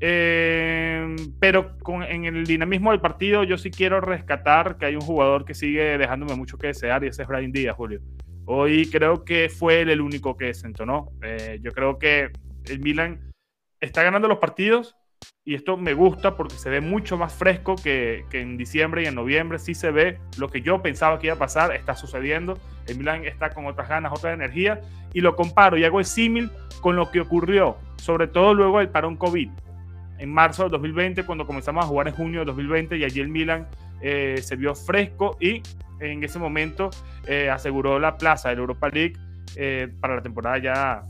Eh, 0.04 1.14
pero 1.38 1.78
con, 1.78 2.02
en 2.02 2.24
el 2.24 2.44
dinamismo 2.44 2.90
del 2.90 3.00
partido, 3.00 3.44
yo 3.44 3.56
sí 3.56 3.70
quiero 3.70 4.00
rescatar 4.00 4.76
que 4.76 4.86
hay 4.86 4.96
un 4.96 5.00
jugador 5.00 5.44
que 5.44 5.54
sigue 5.54 5.96
dejándome 5.96 6.34
mucho 6.34 6.58
que 6.58 6.66
desear 6.66 7.04
y 7.04 7.06
ese 7.06 7.22
es 7.22 7.28
Brian 7.28 7.52
Díaz, 7.52 7.76
Julio. 7.76 8.00
Hoy 8.44 8.90
creo 8.90 9.24
que 9.24 9.48
fue 9.48 9.82
él 9.82 9.90
el 9.90 10.00
único 10.00 10.36
que 10.36 10.46
desentonó. 10.46 11.12
Eh, 11.22 11.60
yo 11.62 11.70
creo 11.70 12.00
que 12.00 12.30
el 12.68 12.80
Milan 12.80 13.32
está 13.80 14.02
ganando 14.02 14.26
los 14.26 14.38
partidos, 14.38 14.96
y 15.44 15.54
esto 15.54 15.76
me 15.76 15.94
gusta 15.94 16.36
porque 16.36 16.56
se 16.56 16.68
ve 16.68 16.80
mucho 16.80 17.16
más 17.16 17.32
fresco 17.32 17.76
que, 17.76 18.24
que, 18.28 18.40
en 18.40 18.56
diciembre 18.56 19.04
y 19.04 19.06
en 19.06 19.14
noviembre. 19.14 19.60
Sí 19.60 19.74
se 19.74 19.92
ve 19.92 20.18
lo 20.36 20.48
que 20.48 20.62
yo 20.62 20.82
pensaba 20.82 21.20
que 21.20 21.28
iba 21.28 21.36
a 21.36 21.38
pasar, 21.38 21.72
está 21.74 21.94
sucediendo. 21.94 22.58
El 22.88 22.98
Milan 22.98 23.24
está 23.24 23.50
con 23.50 23.66
otras 23.66 23.88
ganas, 23.88 24.12
otra 24.12 24.32
energía. 24.32 24.80
Y 25.12 25.20
lo 25.20 25.36
comparo 25.36 25.76
y 25.76 25.84
hago 25.84 26.00
el 26.00 26.06
símil 26.06 26.50
con 26.80 26.96
lo 26.96 27.12
que 27.12 27.20
ocurrió, 27.20 27.76
sobre 27.96 28.26
todo 28.26 28.52
luego 28.54 28.80
del 28.80 28.88
parón 28.88 29.16
COVID. 29.16 29.50
En 30.22 30.32
marzo 30.32 30.62
de 30.62 30.68
2020, 30.68 31.24
cuando 31.24 31.44
comenzamos 31.48 31.84
a 31.84 31.88
jugar 31.88 32.06
en 32.06 32.14
junio 32.14 32.40
de 32.40 32.46
2020, 32.46 32.96
y 32.96 33.02
allí 33.02 33.18
el 33.18 33.26
Milan 33.26 33.66
eh, 34.00 34.38
se 34.40 34.54
vio 34.54 34.72
fresco 34.72 35.36
y 35.40 35.64
en 35.98 36.22
ese 36.22 36.38
momento 36.38 36.90
eh, 37.26 37.50
aseguró 37.50 37.98
la 37.98 38.16
plaza 38.18 38.50
del 38.50 38.60
Europa 38.60 38.88
League 38.88 39.14
eh, 39.56 39.92
para 39.98 40.14
la 40.14 40.22
temporada 40.22 40.58
ya 40.58 41.02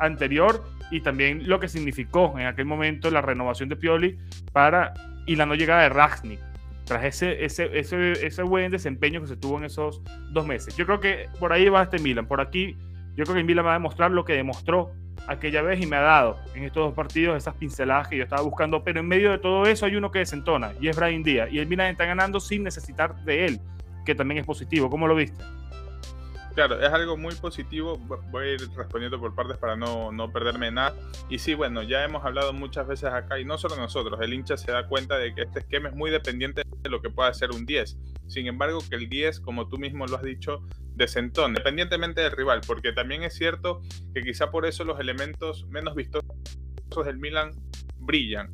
anterior 0.00 0.62
y 0.90 1.00
también 1.00 1.48
lo 1.48 1.58
que 1.60 1.68
significó 1.68 2.38
en 2.38 2.44
aquel 2.44 2.66
momento 2.66 3.10
la 3.10 3.22
renovación 3.22 3.70
de 3.70 3.76
Pioli 3.76 4.18
para 4.52 4.92
y 5.26 5.36
la 5.36 5.46
no 5.46 5.54
llegada 5.54 5.84
de 5.84 5.88
Ragnick 5.88 6.40
tras 6.84 7.04
ese, 7.06 7.46
ese, 7.46 7.70
ese, 7.78 8.26
ese 8.26 8.42
buen 8.42 8.70
desempeño 8.70 9.22
que 9.22 9.28
se 9.28 9.36
tuvo 9.38 9.56
en 9.56 9.64
esos 9.64 10.02
dos 10.32 10.46
meses. 10.46 10.76
Yo 10.76 10.84
creo 10.84 11.00
que 11.00 11.30
por 11.40 11.54
ahí 11.54 11.70
va 11.70 11.84
este 11.84 11.98
Milan. 12.00 12.26
Por 12.26 12.42
aquí, 12.42 12.76
yo 13.16 13.24
creo 13.24 13.32
que 13.32 13.40
el 13.40 13.46
Milan 13.46 13.64
va 13.64 13.70
a 13.70 13.78
demostrar 13.78 14.10
lo 14.10 14.26
que 14.26 14.34
demostró 14.34 14.92
aquella 15.26 15.62
vez 15.62 15.80
y 15.82 15.86
me 15.86 15.96
ha 15.96 16.00
dado 16.00 16.38
en 16.54 16.64
estos 16.64 16.86
dos 16.86 16.94
partidos 16.94 17.36
esas 17.36 17.54
pinceladas 17.54 18.08
que 18.08 18.16
yo 18.16 18.24
estaba 18.24 18.42
buscando. 18.42 18.82
Pero 18.82 19.00
en 19.00 19.08
medio 19.08 19.30
de 19.30 19.38
todo 19.38 19.64
eso 19.64 19.86
hay 19.86 19.96
uno 19.96 20.10
que 20.10 20.20
desentona 20.20 20.72
y 20.80 20.88
es 20.88 20.96
Brian 20.96 21.22
Díaz. 21.22 21.48
Y 21.52 21.58
el 21.58 21.66
Milan 21.66 21.88
está 21.88 22.04
ganando 22.04 22.40
sin 22.40 22.62
necesitar 22.62 23.14
de 23.24 23.46
él, 23.46 23.60
que 24.04 24.14
también 24.14 24.38
es 24.40 24.46
positivo. 24.46 24.88
¿Cómo 24.90 25.06
lo 25.06 25.14
viste? 25.14 25.42
Claro, 26.58 26.80
es 26.80 26.92
algo 26.92 27.16
muy 27.16 27.36
positivo. 27.36 27.98
Voy 28.32 28.48
a 28.48 28.52
ir 28.54 28.68
respondiendo 28.74 29.20
por 29.20 29.32
partes 29.32 29.56
para 29.58 29.76
no, 29.76 30.10
no 30.10 30.32
perderme 30.32 30.72
nada. 30.72 30.92
Y 31.30 31.38
sí, 31.38 31.54
bueno, 31.54 31.84
ya 31.84 32.02
hemos 32.02 32.24
hablado 32.24 32.52
muchas 32.52 32.88
veces 32.88 33.12
acá, 33.12 33.38
y 33.38 33.44
no 33.44 33.58
solo 33.58 33.76
nosotros, 33.76 34.18
el 34.20 34.34
hincha 34.34 34.56
se 34.56 34.72
da 34.72 34.88
cuenta 34.88 35.16
de 35.18 35.32
que 35.36 35.42
este 35.42 35.60
esquema 35.60 35.90
es 35.90 35.94
muy 35.94 36.10
dependiente 36.10 36.64
de 36.82 36.90
lo 36.90 37.00
que 37.00 37.10
pueda 37.10 37.28
hacer 37.28 37.52
un 37.52 37.64
10. 37.64 37.96
Sin 38.26 38.48
embargo, 38.48 38.80
que 38.90 38.96
el 38.96 39.08
10, 39.08 39.38
como 39.38 39.68
tú 39.68 39.78
mismo 39.78 40.04
lo 40.08 40.16
has 40.16 40.24
dicho, 40.24 40.66
desentone, 40.96 41.50
independientemente 41.50 42.22
del 42.22 42.32
rival, 42.32 42.60
porque 42.66 42.90
también 42.90 43.22
es 43.22 43.34
cierto 43.34 43.80
que 44.12 44.22
quizá 44.22 44.50
por 44.50 44.66
eso 44.66 44.82
los 44.82 44.98
elementos 44.98 45.64
menos 45.68 45.94
vistosos 45.94 46.26
del 47.04 47.18
Milan 47.18 47.52
brillan. 48.00 48.52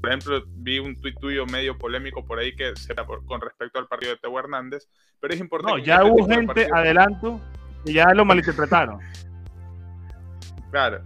Por 0.00 0.10
ejemplo, 0.10 0.42
vi 0.46 0.78
un 0.78 0.96
tuit 1.00 1.18
tuyo 1.18 1.44
medio 1.46 1.76
polémico 1.76 2.24
por 2.24 2.38
ahí 2.38 2.54
que 2.54 2.74
será 2.76 3.04
con 3.04 3.40
respecto 3.40 3.78
al 3.78 3.86
partido 3.86 4.12
de 4.12 4.18
Teo 4.18 4.38
Hernández, 4.38 4.88
pero 5.20 5.34
es 5.34 5.40
importante. 5.40 5.78
No, 5.78 5.84
ya 5.84 5.96
este 5.96 6.10
hubo 6.10 6.26
gente, 6.26 6.68
adelanto, 6.72 7.40
y 7.84 7.94
ya 7.94 8.12
lo 8.14 8.24
malinterpretaron. 8.24 8.98
claro, 10.70 11.02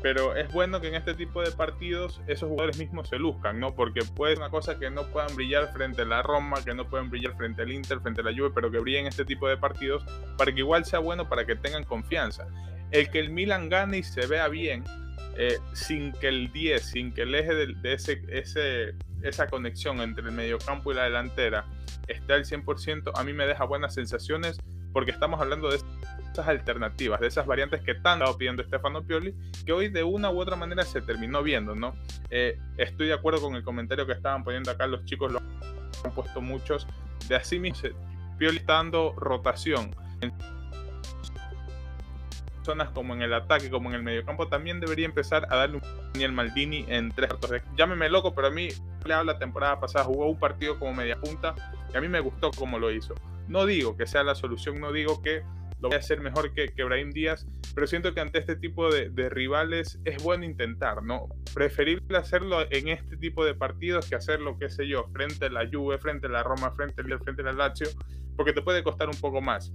pero 0.00 0.36
es 0.36 0.50
bueno 0.52 0.80
que 0.80 0.88
en 0.88 0.94
este 0.94 1.14
tipo 1.14 1.42
de 1.42 1.50
partidos 1.50 2.22
esos 2.26 2.48
jugadores 2.48 2.78
mismos 2.78 3.08
se 3.08 3.18
luzcan, 3.18 3.58
¿no? 3.58 3.74
Porque 3.74 4.00
puede 4.16 4.34
ser 4.34 4.42
una 4.42 4.50
cosa 4.50 4.78
que 4.78 4.90
no 4.90 5.02
puedan 5.08 5.34
brillar 5.34 5.72
frente 5.72 6.02
a 6.02 6.04
la 6.04 6.22
Roma, 6.22 6.64
que 6.64 6.72
no 6.72 6.88
puedan 6.88 7.10
brillar 7.10 7.36
frente 7.36 7.62
al 7.62 7.72
Inter, 7.72 8.00
frente 8.00 8.20
a 8.20 8.24
la 8.24 8.32
Juve, 8.32 8.52
pero 8.54 8.70
que 8.70 8.78
brillen 8.78 9.02
en 9.02 9.08
este 9.08 9.24
tipo 9.24 9.48
de 9.48 9.56
partidos 9.56 10.04
para 10.36 10.52
que 10.52 10.60
igual 10.60 10.84
sea 10.84 11.00
bueno, 11.00 11.28
para 11.28 11.44
que 11.44 11.56
tengan 11.56 11.84
confianza. 11.84 12.46
El 12.92 13.10
que 13.10 13.18
el 13.18 13.30
Milan 13.30 13.68
gane 13.68 13.98
y 13.98 14.02
se 14.02 14.26
vea 14.26 14.48
bien 14.48 14.84
eh, 15.40 15.60
sin 15.72 16.10
que 16.12 16.26
el 16.26 16.52
10, 16.52 16.82
sin 16.82 17.12
que 17.12 17.22
el 17.22 17.32
eje 17.32 17.54
de, 17.54 17.92
ese, 17.92 18.20
ese, 18.28 18.94
esa 19.22 19.46
conexión 19.46 20.00
entre 20.00 20.24
el 20.24 20.32
mediocampo 20.32 20.90
y 20.90 20.96
la 20.96 21.04
delantera 21.04 21.64
esté 22.08 22.32
al 22.32 22.44
100%, 22.44 23.12
a 23.14 23.22
mí 23.22 23.32
me 23.32 23.46
deja 23.46 23.64
buenas 23.64 23.94
sensaciones 23.94 24.58
porque 24.92 25.12
estamos 25.12 25.40
hablando 25.40 25.70
de 25.70 25.76
esas 26.32 26.48
alternativas, 26.48 27.20
de 27.20 27.28
esas 27.28 27.46
variantes 27.46 27.82
que 27.82 27.94
tanto 27.94 28.24
estado 28.24 28.36
pidiendo 28.36 28.64
Stefano 28.64 29.06
Pioli, 29.06 29.32
que 29.64 29.72
hoy 29.72 29.88
de 29.88 30.02
una 30.02 30.28
u 30.28 30.40
otra 30.40 30.56
manera 30.56 30.82
se 30.82 31.00
terminó 31.02 31.40
viendo, 31.44 31.76
¿no? 31.76 31.94
Eh, 32.30 32.58
estoy 32.76 33.06
de 33.06 33.12
acuerdo 33.12 33.40
con 33.40 33.54
el 33.54 33.62
comentario 33.62 34.06
que 34.06 34.14
estaban 34.14 34.42
poniendo 34.42 34.72
acá 34.72 34.88
los 34.88 35.04
chicos, 35.04 35.30
lo 35.32 35.38
han 36.04 36.12
puesto 36.16 36.40
muchos, 36.40 36.84
de 37.28 37.36
así 37.36 37.60
mismo, 37.60 37.90
Pioli 38.38 38.58
está 38.58 38.74
dando 38.74 39.14
rotación 39.16 39.94
zonas 42.68 42.90
como 42.90 43.14
en 43.14 43.22
el 43.22 43.32
ataque, 43.32 43.70
como 43.70 43.88
en 43.88 43.94
el 43.94 44.02
mediocampo, 44.02 44.48
también 44.48 44.78
debería 44.78 45.06
empezar 45.06 45.46
a 45.48 45.56
darle 45.56 45.76
un 45.76 45.82
Daniel 46.12 46.32
Maldini 46.32 46.84
en 46.86 47.10
tres 47.10 47.30
cuartos. 47.30 47.62
Llámeme 47.78 48.10
loco, 48.10 48.34
pero 48.34 48.48
a 48.48 48.50
mí 48.50 48.68
la 49.06 49.38
temporada 49.38 49.80
pasada 49.80 50.04
jugó 50.04 50.28
un 50.28 50.38
partido 50.38 50.78
como 50.78 50.92
media 50.92 51.16
punta 51.16 51.54
y 51.92 51.96
a 51.96 52.00
mí 52.02 52.08
me 52.08 52.20
gustó 52.20 52.50
cómo 52.50 52.78
lo 52.78 52.92
hizo. 52.92 53.14
No 53.48 53.64
digo 53.64 53.96
que 53.96 54.06
sea 54.06 54.22
la 54.22 54.34
solución, 54.34 54.78
no 54.80 54.92
digo 54.92 55.22
que 55.22 55.42
lo 55.80 55.88
voy 55.88 55.96
a 55.96 56.00
hacer 56.00 56.20
mejor 56.20 56.52
que, 56.52 56.68
que 56.68 56.84
Brahim 56.84 57.10
Díaz, 57.10 57.46
pero 57.74 57.86
siento 57.86 58.12
que 58.12 58.20
ante 58.20 58.38
este 58.38 58.56
tipo 58.56 58.92
de, 58.92 59.08
de, 59.08 59.30
rivales 59.30 59.98
es 60.04 60.22
bueno 60.22 60.44
intentar, 60.44 61.02
¿no? 61.02 61.28
Preferible 61.54 62.18
hacerlo 62.18 62.60
en 62.70 62.88
este 62.88 63.16
tipo 63.16 63.46
de 63.46 63.54
partidos 63.54 64.06
que 64.10 64.16
hacerlo, 64.16 64.58
qué 64.58 64.68
sé 64.68 64.86
yo, 64.86 65.08
frente 65.14 65.46
a 65.46 65.50
la 65.50 65.66
Juve, 65.72 65.96
frente 65.98 66.26
a 66.26 66.30
la 66.30 66.42
Roma, 66.42 66.72
frente 66.72 67.00
al 67.00 67.18
frente 67.20 67.42
Lazio, 67.44 67.88
porque 68.36 68.52
te 68.52 68.60
puede 68.60 68.82
costar 68.82 69.08
un 69.08 69.18
poco 69.20 69.40
más. 69.40 69.72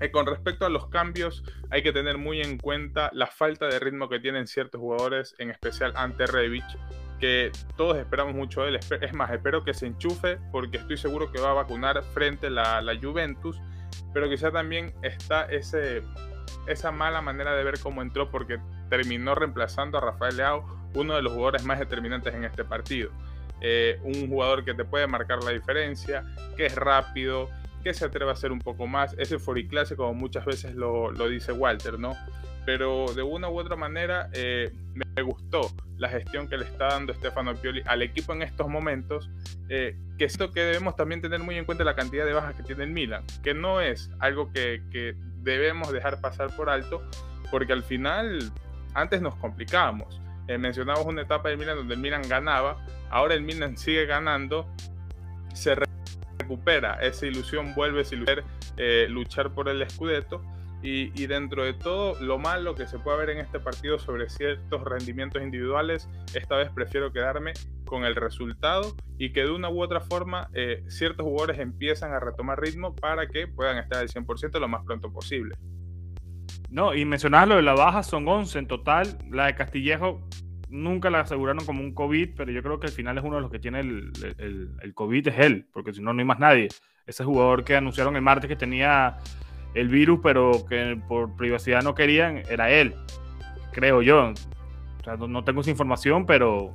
Eh, 0.00 0.10
con 0.10 0.26
respecto 0.26 0.66
a 0.66 0.68
los 0.68 0.88
cambios, 0.88 1.42
hay 1.70 1.82
que 1.82 1.92
tener 1.92 2.18
muy 2.18 2.40
en 2.40 2.58
cuenta 2.58 3.10
la 3.12 3.26
falta 3.26 3.66
de 3.66 3.78
ritmo 3.78 4.08
que 4.08 4.20
tienen 4.20 4.46
ciertos 4.46 4.80
jugadores, 4.80 5.34
en 5.38 5.50
especial 5.50 5.92
ante 5.96 6.26
Revich, 6.26 6.78
que 7.18 7.50
todos 7.76 7.96
esperamos 7.96 8.34
mucho 8.34 8.62
de 8.62 8.70
él. 8.70 8.80
Es 9.00 9.14
más, 9.14 9.30
espero 9.30 9.64
que 9.64 9.72
se 9.74 9.86
enchufe 9.86 10.38
porque 10.52 10.78
estoy 10.78 10.96
seguro 10.96 11.32
que 11.32 11.40
va 11.40 11.50
a 11.50 11.54
vacunar 11.54 12.02
frente 12.02 12.48
a 12.48 12.50
la, 12.82 12.98
Juventus, 13.00 13.60
pero 14.12 14.28
quizá 14.28 14.50
también 14.50 14.94
está 15.02 15.48
esa 15.48 16.90
mala 16.92 17.22
manera 17.22 17.54
de 17.54 17.64
ver 17.64 17.78
cómo 17.80 18.02
entró 18.02 18.30
porque 18.30 18.58
terminó 18.90 19.34
reemplazando 19.34 19.98
a 19.98 20.00
Rafael 20.00 20.36
Leao, 20.36 20.90
uno 20.94 21.14
de 21.14 21.22
los 21.22 21.32
jugadores 21.32 21.64
más 21.64 21.78
determinantes 21.78 22.34
en 22.34 22.44
este 22.44 22.64
partido. 22.64 23.10
Eh, 23.62 23.98
un 24.02 24.28
jugador 24.28 24.64
que 24.64 24.74
te 24.74 24.84
puede 24.84 25.06
marcar 25.06 25.42
la 25.42 25.50
diferencia, 25.50 26.22
que 26.56 26.66
es 26.66 26.74
rápido, 26.74 27.48
que 27.86 27.94
se 27.94 28.04
atreva 28.04 28.32
a 28.32 28.34
hacer 28.34 28.50
un 28.50 28.58
poco 28.58 28.88
más, 28.88 29.14
ese 29.16 29.38
clase 29.68 29.94
como 29.94 30.12
muchas 30.12 30.44
veces 30.44 30.74
lo, 30.74 31.12
dice 31.28 31.52
Walter, 31.52 32.00
¿no? 32.00 32.16
Pero 32.64 33.06
de 33.14 33.22
una 33.22 33.48
u 33.48 33.60
otra 33.60 33.76
manera 33.76 34.28
eh, 34.32 34.72
me 34.92 35.22
gustó 35.22 35.70
la 35.96 36.08
gestión 36.08 36.48
que 36.48 36.56
le 36.56 36.64
está 36.64 36.88
dando 36.88 37.14
Stefano 37.14 37.54
Pioli 37.54 37.82
al 37.86 38.02
equipo 38.02 38.32
en 38.32 38.42
estos 38.42 38.66
momentos, 38.66 39.30
eh, 39.68 39.96
que 40.18 40.24
esto 40.24 40.50
que 40.50 40.62
debemos 40.62 40.96
también 40.96 41.22
tener 41.22 41.38
muy 41.38 41.58
en 41.58 41.64
cuenta 41.64 41.84
la 41.84 41.94
cantidad 41.94 42.26
de 42.26 42.32
bajas 42.32 42.56
que 42.56 42.64
tiene 42.64 42.82
el 42.82 42.90
Milan, 42.90 43.22
que 43.44 43.54
no 43.54 43.80
es 43.80 44.10
algo 44.18 44.52
que, 44.52 44.82
que 44.90 45.14
debemos 45.42 45.92
dejar 45.92 46.20
pasar 46.20 46.56
por 46.56 46.68
alto, 46.68 47.08
porque 47.52 47.72
al 47.72 47.84
final 47.84 48.50
antes 48.94 49.22
nos 49.22 49.36
complicábamos. 49.36 50.20
Eh, 50.48 50.58
mencionamos 50.58 51.06
una 51.06 51.22
etapa 51.22 51.50
del 51.50 51.58
Milan 51.58 51.76
donde 51.76 51.94
el 51.94 52.00
Milan 52.00 52.22
ganaba, 52.28 52.84
ahora 53.10 53.34
el 53.34 53.42
Milan 53.42 53.76
sigue 53.76 54.06
ganando, 54.06 54.66
se 55.54 55.76
recupera 56.46 56.94
esa 57.02 57.26
ilusión, 57.26 57.74
vuelve 57.74 58.02
a 58.02 58.44
eh, 58.76 59.06
luchar 59.10 59.52
por 59.52 59.68
el 59.68 59.88
Scudetto. 59.90 60.42
Y, 60.82 61.26
dentro 61.26 61.64
de 61.64 61.74
todo 61.74 62.14
lo 62.20 62.38
malo 62.38 62.76
que 62.76 62.86
se 62.86 63.00
puede 63.00 63.18
ver 63.18 63.30
en 63.30 63.38
este 63.38 63.58
partido 63.58 63.98
sobre 63.98 64.28
ciertos 64.28 64.84
rendimientos 64.84 65.42
individuales, 65.42 66.08
esta 66.32 66.54
vez 66.54 66.70
prefiero 66.70 67.12
quedarme 67.12 67.54
con 67.86 68.04
el 68.04 68.14
resultado 68.14 68.94
y 69.18 69.32
que 69.32 69.42
de 69.42 69.50
una 69.50 69.68
u 69.68 69.82
otra 69.82 70.00
forma 70.00 70.48
eh, 70.54 70.84
ciertos 70.86 71.24
jugadores 71.24 71.58
empiezan 71.58 72.12
a 72.12 72.20
retomar 72.20 72.60
ritmo 72.60 72.94
para 72.94 73.26
que 73.26 73.48
puedan 73.48 73.78
estar 73.78 73.98
al 73.98 74.08
100% 74.08 74.60
lo 74.60 74.68
más 74.68 74.84
pronto 74.84 75.12
posible. 75.12 75.56
No, 76.70 76.94
y 76.94 77.04
mencionar 77.04 77.48
lo 77.48 77.56
de 77.56 77.62
la 77.62 77.74
baja, 77.74 78.04
son 78.04 78.28
11 78.28 78.58
en 78.60 78.66
total. 78.68 79.18
La 79.28 79.46
de 79.46 79.56
Castillejo 79.56 80.20
nunca 80.68 81.10
la 81.10 81.20
aseguraron 81.20 81.64
como 81.64 81.80
un 81.80 81.94
COVID, 81.94 82.30
pero 82.36 82.50
yo 82.50 82.62
creo 82.62 82.80
que 82.80 82.86
al 82.86 82.92
final 82.92 83.18
es 83.18 83.24
uno 83.24 83.36
de 83.36 83.42
los 83.42 83.50
que 83.50 83.58
tiene 83.58 83.80
el, 83.80 84.12
el, 84.80 84.94
COVID, 84.94 85.28
es 85.28 85.38
él, 85.38 85.66
porque 85.72 85.92
si 85.92 86.02
no, 86.02 86.12
no 86.12 86.20
hay 86.20 86.24
más 86.24 86.38
nadie. 86.38 86.68
Ese 87.06 87.24
jugador 87.24 87.64
que 87.64 87.76
anunciaron 87.76 88.16
el 88.16 88.22
martes 88.22 88.48
que 88.48 88.56
tenía 88.56 89.18
el 89.74 89.88
virus, 89.88 90.20
pero 90.22 90.66
que 90.68 90.98
por 91.08 91.36
privacidad 91.36 91.82
no 91.82 91.94
querían, 91.94 92.42
era 92.48 92.70
él, 92.70 92.94
creo 93.72 94.02
yo. 94.02 94.32
O 95.00 95.04
sea, 95.04 95.16
no, 95.16 95.44
tengo 95.44 95.60
esa 95.60 95.70
información, 95.70 96.26
pero 96.26 96.72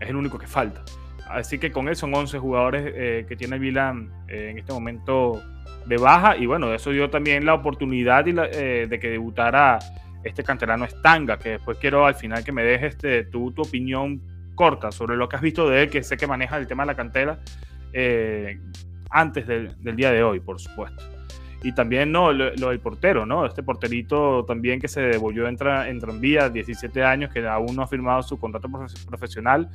es 0.00 0.08
el 0.08 0.16
único 0.16 0.38
que 0.38 0.46
falta. 0.46 0.84
Así 1.28 1.58
que 1.58 1.72
con 1.72 1.88
él 1.88 1.96
son 1.96 2.14
11 2.14 2.38
jugadores 2.38 2.92
eh, 2.94 3.26
que 3.26 3.34
tiene 3.34 3.58
Milan 3.58 4.12
eh, 4.28 4.50
en 4.50 4.58
este 4.58 4.72
momento 4.72 5.42
de 5.86 5.96
baja, 5.96 6.36
y 6.36 6.46
bueno, 6.46 6.72
eso 6.72 6.90
dio 6.90 7.10
también 7.10 7.44
la 7.44 7.54
oportunidad 7.54 8.26
eh, 8.28 8.86
de 8.88 8.98
que 9.00 9.10
debutara 9.10 9.78
este 10.24 10.42
canterano 10.42 10.84
es 10.84 11.00
Tanga, 11.02 11.38
que 11.38 11.50
después 11.50 11.78
quiero 11.78 12.06
al 12.06 12.14
final 12.14 12.44
que 12.44 12.52
me 12.52 12.64
dejes 12.64 12.94
este, 12.94 13.24
tu, 13.24 13.52
tu 13.52 13.62
opinión 13.62 14.20
corta 14.54 14.92
sobre 14.92 15.16
lo 15.16 15.28
que 15.28 15.36
has 15.36 15.42
visto 15.42 15.68
de 15.68 15.82
él, 15.82 15.90
que 15.90 16.02
sé 16.02 16.16
que 16.16 16.26
maneja 16.26 16.56
el 16.56 16.66
tema 16.66 16.84
de 16.84 16.86
la 16.88 16.94
cantera 16.94 17.40
eh, 17.92 18.58
antes 19.10 19.46
del, 19.46 19.76
día 19.96 20.10
de 20.10 20.22
hoy, 20.22 20.40
por 20.40 20.60
supuesto. 20.60 21.02
Y 21.62 21.72
también 21.72 22.12
no, 22.12 22.32
lo, 22.32 22.50
del 22.50 22.80
portero, 22.80 23.24
¿no? 23.24 23.46
Este 23.46 23.62
porterito 23.62 24.44
también 24.44 24.80
que 24.80 24.88
se 24.88 25.00
devolvió 25.00 25.48
en, 25.48 25.56
en 25.86 26.00
tranvía, 26.00 26.50
17 26.50 27.02
años, 27.02 27.32
que 27.32 27.46
aún 27.46 27.74
no 27.74 27.82
ha 27.82 27.86
firmado 27.86 28.22
su 28.22 28.38
contrato 28.38 28.68
profesional, 29.08 29.70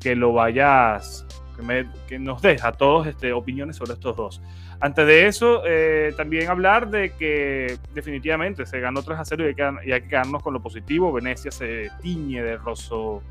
que 0.00 0.14
lo 0.14 0.32
vayas, 0.32 1.26
que, 1.52 2.18
nos 2.18 2.42
des 2.42 2.62
a 2.64 2.72
todos 2.72 3.06
este, 3.06 3.32
opiniones 3.32 3.76
sobre 3.76 3.94
estos 3.94 4.16
dos. 4.16 4.42
Antes 4.80 5.06
de 5.06 5.26
eso, 5.26 5.62
eh, 5.66 6.12
también 6.16 6.48
hablar 6.48 6.90
de 6.90 7.10
que 7.10 7.78
definitivamente 7.94 8.66
se 8.66 8.80
ganó 8.80 9.02
3 9.02 9.18
a 9.18 9.24
0 9.24 9.44
y 9.44 9.90
hay, 9.92 10.00
que, 10.02 10.08
quedarnos 10.08 10.42
con 10.42 10.54
lo 10.54 10.62
positivo. 10.62 11.12
Venecia 11.12 11.50
se 11.50 11.90
tiñe 12.00 12.42
de 12.42 12.56
roso 12.56 13.22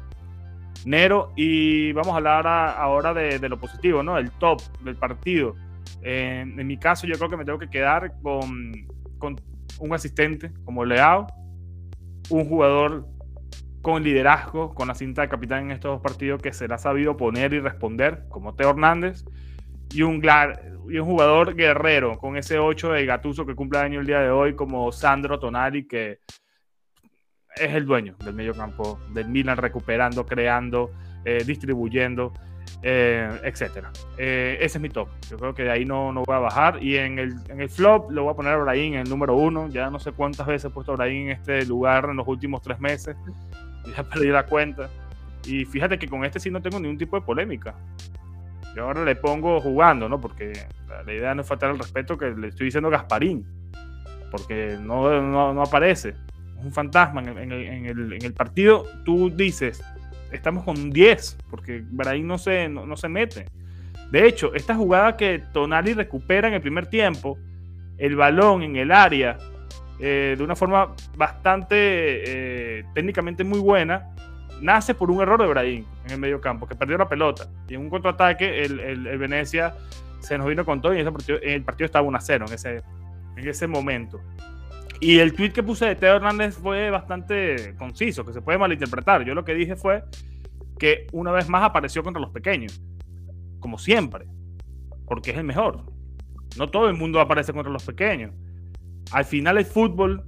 Nero, 0.86 1.32
y 1.36 1.92
vamos 1.92 2.14
a 2.14 2.18
hablar 2.18 2.48
ahora 2.48 3.14
de, 3.14 3.48
lo 3.48 3.60
positivo, 3.60 4.02
¿no? 4.02 4.18
El 4.18 4.32
top 4.32 4.62
del 4.84 4.96
partido. 4.96 5.56
en 6.02 6.56
mi 6.66 6.78
caso, 6.78 7.06
yo 7.06 7.16
creo 7.16 7.30
que 7.30 7.38
me 7.38 7.46
tengo 7.46 7.60
que 7.60 7.70
quedar 7.70 8.14
con 8.22 8.72
un 9.80 9.94
asistente 9.94 10.52
como 10.64 10.86
Leao, 10.86 11.28
un 12.30 12.46
jugador 12.46 13.06
con 13.82 14.04
liderazgo, 14.04 14.74
con 14.74 14.88
la 14.88 14.96
cinta 14.96 15.22
de 15.24 15.30
capitán 15.30 15.66
en 15.66 15.72
estos 15.72 15.92
dos 15.92 16.02
partidos 16.02 16.42
que 16.42 16.54
se 16.54 16.68
le 16.68 16.74
ha 16.74 16.78
sabido 16.78 17.18
poner 17.18 17.54
y 17.54 17.60
responder, 17.60 18.26
como 18.30 18.56
Teo 18.56 18.70
Hernández, 18.70 19.26
y 19.92 20.04
un, 20.04 20.22
y 20.90 20.98
un 20.98 21.06
jugador 21.06 21.56
guerrero, 21.56 22.18
con 22.18 22.38
ese 22.38 22.60
8 22.60 22.94
de 22.94 23.06
Gatuso 23.06 23.46
que 23.46 23.56
cumple 23.56 23.80
año 23.80 24.00
el 24.00 24.06
día 24.06 24.20
de 24.20 24.30
hoy, 24.30 24.56
como 24.56 24.92
Sandro 24.92 25.40
Tonali, 25.40 25.88
que 25.88 26.20
es 27.56 27.74
el 27.74 27.86
dueño 27.86 28.16
del 28.24 28.34
medio 28.34 28.54
campo 28.54 29.00
del 29.14 29.28
Milan, 29.28 29.58
recuperando, 29.58 30.26
creando, 30.26 30.92
eh, 31.26 31.44
distribuyendo, 31.46 32.34
eh, 32.84 33.30
etcétera. 33.44 33.92
Eh, 34.18 34.58
ese 34.62 34.78
es 34.78 34.82
mi 34.82 34.90
top. 34.90 35.10
Yo 35.30 35.38
creo 35.38 35.54
que 35.54 35.64
de 35.64 35.72
ahí 35.72 35.86
no, 35.86 36.12
no 36.14 36.24
voy 36.24 36.36
a 36.36 36.40
bajar. 36.40 36.82
Y 36.82 36.98
en 36.98 37.20
el, 37.20 37.36
en 37.50 37.62
el 37.62 37.70
flop 37.70 38.12
lo 38.12 38.24
voy 38.24 38.34
a 38.34 38.36
poner 38.36 38.54
a 38.54 38.58
Brahim 38.58 38.94
en 38.94 39.00
el 39.02 39.10
número 39.10 39.36
uno. 39.36 39.68
Ya 39.68 39.90
no 39.90 40.00
sé 40.00 40.14
cuántas 40.14 40.48
veces 40.48 40.72
he 40.72 40.74
puesto 40.74 40.94
a 40.94 40.96
Brahim 40.96 41.28
en 41.28 41.32
este 41.32 41.66
lugar 41.66 42.06
en 42.10 42.18
los 42.18 42.28
últimos 42.28 42.62
tres 42.62 42.80
meses. 42.80 43.16
Ya 43.96 44.04
perdí 44.04 44.28
la 44.28 44.46
cuenta. 44.46 44.90
Y 45.46 45.66
fíjate 45.66 45.98
que 45.98 46.08
con 46.08 46.24
este 46.24 46.40
sí 46.40 46.52
no 46.52 46.62
tengo 46.62 46.80
ningún 46.80 46.98
tipo 46.98 47.20
de 47.20 47.26
polémica. 47.26 47.76
Yo 48.76 48.86
ahora 48.86 49.04
le 49.04 49.16
pongo 49.16 49.60
jugando, 49.60 50.08
¿no? 50.08 50.22
Porque 50.22 50.54
la 51.06 51.12
idea 51.12 51.34
no 51.36 51.42
es 51.42 51.48
faltar 51.48 51.72
el 51.72 51.80
respeto 51.80 52.18
que 52.18 52.30
le 52.30 52.50
estoy 52.50 52.66
diciendo 52.66 52.90
Gasparín. 52.90 53.46
Porque 54.30 54.78
no, 54.80 55.22
no, 55.22 55.62
aparece. 55.62 56.10
Es 56.10 56.66
un 56.66 56.72
fantasma 56.72 57.22
en 57.22 57.52
el, 57.52 58.14
en 58.14 58.24
el 58.24 58.34
partido. 58.34 58.86
Tú 59.04 59.30
dices, 59.30 59.84
estamos 60.32 60.64
con 60.64 60.90
10, 60.92 61.38
porque 61.50 61.84
Brahim 61.90 62.28
no 62.28 62.38
se, 62.38 62.70
no, 62.70 62.96
se 62.96 63.10
mete. 63.10 63.46
De 64.12 64.28
hecho, 64.28 64.54
esta 64.54 64.76
jugada 64.76 65.16
que 65.18 65.44
Tonali 65.54 65.94
recupera 65.94 66.48
en 66.48 66.54
el 66.56 66.62
primer 66.62 66.88
tiempo, 66.88 67.38
el 67.98 68.16
balón 68.16 68.64
en 68.64 68.76
el 68.76 68.92
área, 68.92 69.38
eh, 70.02 70.36
de 70.36 70.44
una 70.44 70.56
forma 70.56 70.96
bastante 71.16 71.76
eh, 71.78 72.84
técnicamente 72.96 73.44
muy 73.44 73.60
buena, 73.60 74.10
nace 74.60 74.96
por 74.96 75.12
un 75.12 75.22
error 75.22 75.40
de 75.40 75.48
Brahim 75.48 75.86
en 76.06 76.12
el 76.12 76.20
medio 76.20 76.42
campo, 76.42 76.68
que 76.68 76.76
perdió 76.76 76.98
la 76.98 77.08
pelota. 77.08 77.48
Y 77.68 77.76
en 77.76 77.82
un 77.82 77.90
contraataque, 77.92 78.64
el, 78.64 78.80
el, 78.80 79.18
Venecia 79.20 79.76
se 80.20 80.38
nos 80.40 80.48
vino 80.48 80.66
con 80.66 80.82
todo 80.82 80.96
y 80.96 81.00
ese 81.00 81.12
partido, 81.12 81.40
el 81.42 81.64
partido 81.64 81.86
estaba 81.86 82.08
1 82.08 82.18
a 82.18 82.22
0 82.22 82.46
en 82.48 82.54
ese, 82.54 82.82
en 83.38 83.48
ese 83.48 83.68
momento. 83.68 84.20
Y 85.00 85.20
el 85.20 85.34
tweet 85.34 85.52
que 85.52 85.62
puse 85.62 85.86
de 85.86 85.96
Teo 85.96 86.16
Hernández 86.16 86.56
fue 86.56 86.90
bastante 86.90 87.76
conciso, 87.78 88.26
que 88.26 88.34
se 88.34 88.42
puede 88.42 88.58
malinterpretar. 88.58 89.24
Yo 89.24 89.36
lo 89.36 89.46
que 89.46 89.54
dije 89.54 89.76
fue 89.76 90.04
que 90.80 91.06
una 91.12 91.32
vez 91.32 91.48
más 91.48 91.64
apareció 91.64 92.02
contra 92.02 92.20
los 92.20 92.32
pequeños, 92.32 92.82
como 93.60 93.78
siempre, 93.78 94.26
porque 95.06 95.30
es 95.30 95.38
el 95.38 95.44
mejor. 95.44 95.86
No 96.58 96.70
todo 96.70 96.90
el 96.90 96.96
mundo 96.96 97.20
aparece 97.20 97.54
contra 97.54 97.72
los 97.72 97.84
pequeños. 97.84 98.32
Al 99.12 99.26
final 99.26 99.58
el 99.58 99.66
fútbol 99.66 100.24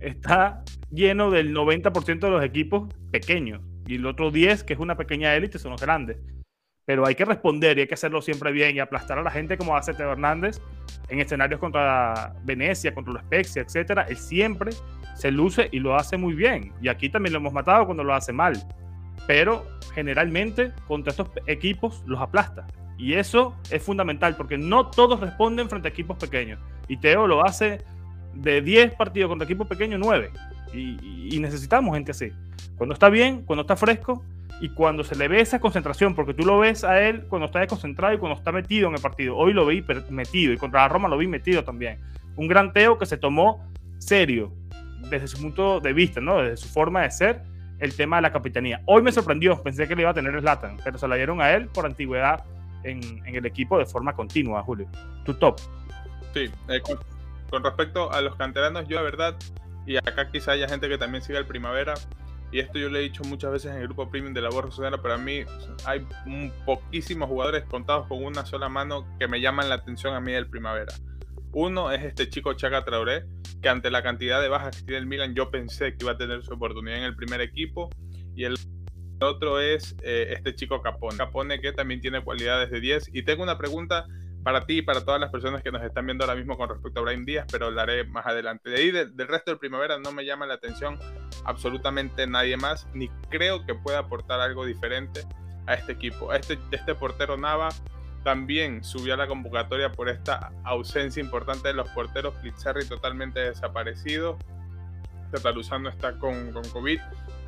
está 0.00 0.62
lleno 0.90 1.30
del 1.30 1.54
90% 1.54 2.20
de 2.20 2.30
los 2.30 2.44
equipos 2.44 2.92
pequeños 3.10 3.62
y 3.86 3.96
el 3.96 4.06
otro 4.06 4.30
10, 4.30 4.64
que 4.64 4.74
es 4.74 4.78
una 4.78 4.96
pequeña 4.96 5.34
élite, 5.34 5.58
son 5.58 5.72
los 5.72 5.80
grandes 5.80 6.18
pero 6.86 7.04
hay 7.04 7.16
que 7.16 7.24
responder 7.24 7.76
y 7.76 7.82
hay 7.82 7.86
que 7.88 7.94
hacerlo 7.94 8.22
siempre 8.22 8.52
bien 8.52 8.76
y 8.76 8.78
aplastar 8.78 9.18
a 9.18 9.22
la 9.22 9.30
gente 9.30 9.58
como 9.58 9.76
hace 9.76 9.92
Teo 9.92 10.12
Hernández 10.12 10.62
en 11.08 11.20
escenarios 11.20 11.60
contra 11.60 12.32
Venecia, 12.44 12.94
contra 12.94 13.12
los 13.12 13.22
Spezia, 13.22 13.62
etcétera. 13.62 14.06
Él 14.08 14.16
siempre 14.16 14.70
se 15.14 15.32
luce 15.32 15.68
y 15.72 15.80
lo 15.80 15.96
hace 15.96 16.16
muy 16.16 16.34
bien. 16.34 16.72
Y 16.80 16.88
aquí 16.88 17.10
también 17.10 17.32
lo 17.32 17.40
hemos 17.40 17.52
matado 17.52 17.86
cuando 17.86 18.04
lo 18.04 18.14
hace 18.14 18.32
mal. 18.32 18.56
Pero 19.26 19.66
generalmente 19.94 20.72
contra 20.86 21.10
estos 21.10 21.28
equipos 21.48 22.04
los 22.06 22.20
aplasta. 22.20 22.68
Y 22.96 23.14
eso 23.14 23.56
es 23.70 23.82
fundamental 23.82 24.36
porque 24.36 24.56
no 24.56 24.88
todos 24.88 25.18
responden 25.18 25.68
frente 25.68 25.88
a 25.88 25.90
equipos 25.90 26.16
pequeños. 26.16 26.60
Y 26.86 26.98
Teo 26.98 27.26
lo 27.26 27.44
hace 27.44 27.78
de 28.36 28.62
10 28.62 28.94
partidos 28.94 29.28
contra 29.28 29.44
equipos 29.44 29.66
pequeños, 29.66 30.00
9. 30.02 30.30
y 30.72 31.38
necesitamos 31.40 31.94
gente 31.94 32.10
así. 32.10 32.30
Cuando 32.76 32.92
está 32.92 33.08
bien, 33.08 33.42
cuando 33.42 33.62
está 33.62 33.76
fresco, 33.76 34.22
y 34.60 34.70
cuando 34.70 35.04
se 35.04 35.16
le 35.16 35.28
ve 35.28 35.40
esa 35.40 35.60
concentración, 35.60 36.14
porque 36.14 36.34
tú 36.34 36.44
lo 36.44 36.58
ves 36.58 36.84
a 36.84 37.00
él 37.02 37.24
cuando 37.28 37.46
está 37.46 37.60
desconcentrado 37.60 38.14
y 38.14 38.18
cuando 38.18 38.38
está 38.38 38.52
metido 38.52 38.88
en 38.88 38.94
el 38.94 39.00
partido. 39.00 39.36
Hoy 39.36 39.52
lo 39.52 39.66
vi 39.66 39.84
metido 40.08 40.52
y 40.52 40.56
contra 40.56 40.82
la 40.82 40.88
Roma 40.88 41.08
lo 41.08 41.18
vi 41.18 41.26
metido 41.26 41.62
también. 41.64 41.98
Un 42.36 42.48
gran 42.48 42.72
Teo 42.72 42.98
que 42.98 43.06
se 43.06 43.16
tomó 43.16 43.64
serio 43.98 44.52
desde 45.10 45.28
su 45.28 45.40
punto 45.40 45.80
de 45.80 45.92
vista, 45.92 46.20
¿no? 46.20 46.42
desde 46.42 46.56
su 46.56 46.68
forma 46.68 47.02
de 47.02 47.10
ser, 47.10 47.42
el 47.78 47.94
tema 47.94 48.16
de 48.16 48.22
la 48.22 48.32
capitanía. 48.32 48.80
Hoy 48.86 49.02
me 49.02 49.12
sorprendió, 49.12 49.62
pensé 49.62 49.86
que 49.86 49.94
le 49.94 50.02
iba 50.02 50.10
a 50.10 50.14
tener 50.14 50.38
Slatan, 50.40 50.78
pero 50.82 50.96
se 50.96 51.06
la 51.06 51.16
dieron 51.16 51.40
a 51.42 51.52
él 51.52 51.68
por 51.68 51.84
antigüedad 51.84 52.42
en, 52.82 53.22
el 53.26 53.44
equipo 53.44 53.78
de 53.78 53.84
forma 53.84 54.14
continua, 54.14 54.62
Julio. 54.62 54.88
Tu 55.24 55.34
top. 55.34 55.60
Sí, 56.32 56.50
eh, 56.68 56.80
con, 57.50 57.64
respecto 57.64 58.12
a 58.12 58.20
los 58.20 58.36
canteranos, 58.36 58.86
yo 58.88 58.96
la 58.96 59.02
verdad, 59.02 59.36
y 59.86 59.96
acá 59.96 60.30
quizá 60.30 60.52
haya 60.52 60.68
gente 60.68 60.88
que 60.88 60.98
también 60.98 61.22
siga 61.22 61.38
el 61.38 61.46
primavera, 61.46 61.94
y 62.52 62.60
esto 62.60 62.78
yo 62.78 62.88
le 62.88 63.00
he 63.00 63.02
dicho 63.02 63.22
muchas 63.24 63.52
veces 63.52 63.72
en 63.72 63.78
el 63.78 63.88
grupo 63.88 64.08
premium 64.08 64.32
de 64.32 64.40
la 64.40 64.50
Borja 64.50 64.70
Sonera, 64.70 65.02
pero 65.02 65.14
a 65.14 65.18
mí 65.18 65.44
hay 65.84 66.06
poquísimos 66.64 67.28
jugadores 67.28 67.64
contados 67.64 68.06
con 68.06 68.24
una 68.24 68.46
sola 68.46 68.68
mano 68.68 69.06
que 69.18 69.26
me 69.26 69.40
llaman 69.40 69.68
la 69.68 69.76
atención 69.76 70.14
a 70.14 70.20
mí 70.20 70.32
del 70.32 70.48
primavera. 70.48 70.94
Uno 71.52 71.90
es 71.90 72.04
este 72.04 72.28
chico 72.28 72.52
Chaca 72.52 72.84
Traoré, 72.84 73.24
que 73.62 73.68
ante 73.68 73.90
la 73.90 74.02
cantidad 74.02 74.40
de 74.42 74.48
bajas 74.48 74.76
que 74.76 74.82
tiene 74.82 74.98
el 74.98 75.06
Milan, 75.06 75.34
yo 75.34 75.50
pensé 75.50 75.96
que 75.96 76.04
iba 76.04 76.12
a 76.12 76.18
tener 76.18 76.42
su 76.44 76.52
oportunidad 76.52 76.98
en 76.98 77.04
el 77.04 77.16
primer 77.16 77.40
equipo. 77.40 77.88
Y 78.34 78.44
el 78.44 78.58
otro 79.20 79.60
es 79.60 79.96
eh, 80.02 80.34
este 80.36 80.54
chico 80.54 80.82
Capone. 80.82 81.16
Capone 81.16 81.60
que 81.60 81.72
también 81.72 82.00
tiene 82.00 82.22
cualidades 82.22 82.70
de 82.70 82.80
10. 82.80 83.10
Y 83.14 83.22
tengo 83.22 83.42
una 83.42 83.56
pregunta 83.56 84.06
para 84.46 84.64
ti 84.64 84.78
y 84.78 84.82
para 84.82 85.04
todas 85.04 85.20
las 85.20 85.32
personas 85.32 85.60
que 85.60 85.72
nos 85.72 85.82
están 85.82 86.06
viendo 86.06 86.22
ahora 86.22 86.36
mismo 86.36 86.56
con 86.56 86.68
respecto 86.68 87.00
a 87.00 87.02
Brian 87.02 87.24
Díaz, 87.24 87.48
pero 87.50 87.66
hablaré 87.66 88.04
más 88.04 88.26
adelante. 88.26 88.70
De 88.70 88.76
ahí, 88.76 88.92
del 88.92 89.26
resto 89.26 89.50
del 89.50 89.58
primavera, 89.58 89.98
no 89.98 90.12
me 90.12 90.24
llama 90.24 90.46
la 90.46 90.54
atención 90.54 91.00
absolutamente 91.44 92.28
nadie 92.28 92.56
más, 92.56 92.86
ni 92.94 93.08
creo 93.28 93.66
que 93.66 93.74
pueda 93.74 93.98
aportar 93.98 94.38
algo 94.38 94.64
diferente 94.64 95.22
a 95.66 95.74
este 95.74 95.94
equipo. 95.94 96.32
Este, 96.32 96.60
este 96.70 96.94
portero 96.94 97.36
Nava 97.36 97.70
también 98.22 98.84
subió 98.84 99.14
a 99.14 99.16
la 99.16 99.26
convocatoria 99.26 99.90
por 99.90 100.08
esta 100.08 100.52
ausencia 100.62 101.20
importante 101.20 101.66
de 101.66 101.74
los 101.74 101.88
porteros. 101.90 102.32
Plitzerri 102.36 102.86
totalmente 102.86 103.40
desaparecido. 103.40 104.38
Tataruzano 105.32 105.88
está 105.88 106.20
con, 106.20 106.52
con 106.52 106.62
COVID. 106.68 107.00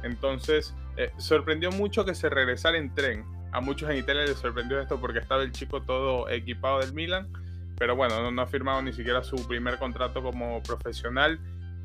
Entonces, 0.03 0.75
eh, 0.97 1.13
sorprendió 1.17 1.71
mucho 1.71 2.05
que 2.05 2.17
se 2.17 2.29
regresara 2.29 2.77
en 2.77 2.93
tren 2.93 3.38
a 3.53 3.61
muchos 3.61 3.91
en 3.91 3.99
Italia 3.99 4.25
les 4.25 4.39
sorprendió 4.39 4.81
esto 4.81 5.01
porque 5.01 5.19
estaba 5.19 5.43
el 5.43 5.53
chico 5.53 5.83
todo 5.83 6.29
equipado 6.29 6.81
del 6.81 6.93
Milan, 6.93 7.29
pero 7.77 7.97
bueno, 7.97 8.31
no, 8.31 8.43
ha 8.43 8.47
firmado 8.47 8.83
ni 8.83 8.93
siquiera 8.93 9.23
su 9.23 9.47
primer 9.47 9.79
contrato 9.79 10.23
como 10.23 10.63
profesional. 10.63 11.39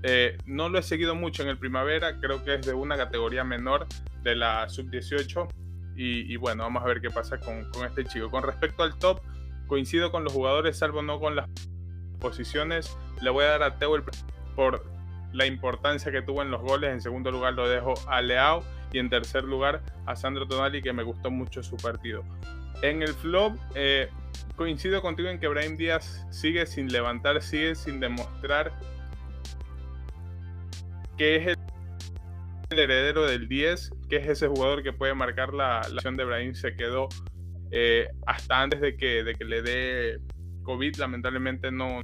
Eh, 0.03 0.37
no 0.45 0.67
lo 0.67 0.79
he 0.79 0.83
seguido 0.83 1.15
mucho 1.15 1.43
en 1.43 1.49
el 1.49 1.57
primavera, 1.57 2.19
creo 2.19 2.43
que 2.43 2.55
es 2.55 2.65
de 2.65 2.73
una 2.73 2.97
categoría 2.97 3.43
menor 3.43 3.87
de 4.21 4.35
la 4.35 4.67
sub-18 4.67 5.47
y, 5.95 6.35
bueno, 6.37 6.63
vamos 6.63 6.83
a 6.83 6.87
ver 6.87 7.01
qué 7.01 7.11
pasa 7.11 7.39
con, 7.39 7.69
con, 7.69 7.85
este 7.85 8.03
chico. 8.05 8.31
Con 8.31 8.41
respecto 8.43 8.81
al 8.81 8.97
top, 8.97 9.21
coincido 9.67 10.11
con 10.11 10.23
los 10.23 10.33
jugadores, 10.33 10.77
salvo 10.77 11.03
no 11.03 11.19
con 11.19 11.35
las 11.35 11.47
posiciones. 12.19 12.97
Le 13.21 13.29
voy 13.29 13.45
a 13.45 13.49
dar 13.49 13.63
a 13.63 13.77
Teo 13.77 13.95
el, 13.95 14.03
por 14.55 14.83
la 15.33 15.45
importancia 15.45 16.11
que 16.11 16.23
tuvo 16.23 16.41
en 16.41 16.49
los 16.49 16.61
goles. 16.61 16.91
En 16.91 17.01
segundo 17.01 17.29
lugar 17.29 17.53
lo 17.53 17.69
dejo 17.69 17.93
a 18.07 18.21
Leao 18.21 18.63
y 18.93 18.99
en 18.99 19.09
tercer 19.09 19.43
lugar 19.43 19.81
a 20.05 20.15
Sandro 20.15 20.47
Tonali, 20.47 20.81
que 20.81 20.93
me 20.93 21.03
gustó 21.03 21.29
mucho 21.29 21.61
su 21.63 21.75
partido. 21.75 22.23
En 22.81 23.01
el 23.01 23.13
flop, 23.13 23.57
eh, 23.75 24.07
coincido 24.55 25.01
contigo 25.01 25.29
en 25.29 25.39
que 25.39 25.47
Brahim 25.47 25.75
Díaz 25.75 26.25
sigue 26.29 26.65
sin 26.65 26.91
levantar, 26.91 27.41
sigue 27.41 27.75
sin 27.75 27.99
demostrar 27.99 28.71
que 31.17 31.35
es 31.35 31.57
el 32.69 32.79
heredero 32.79 33.25
del 33.25 33.47
10, 33.47 33.91
que 34.09 34.17
es 34.17 34.27
ese 34.27 34.47
jugador 34.47 34.83
que 34.83 34.93
puede 34.93 35.13
marcar 35.13 35.53
la, 35.53 35.79
acción 35.79 36.15
de 36.15 36.23
Brahim. 36.23 36.53
Se 36.53 36.75
quedó 36.75 37.09
eh, 37.71 38.07
hasta 38.25 38.61
antes 38.61 38.81
de 38.81 38.95
que, 38.95 39.23
de 39.23 39.33
que 39.33 39.45
le 39.45 39.61
dé 39.61 40.19
COVID, 40.63 40.95
lamentablemente 40.97 41.71
no, 41.71 42.01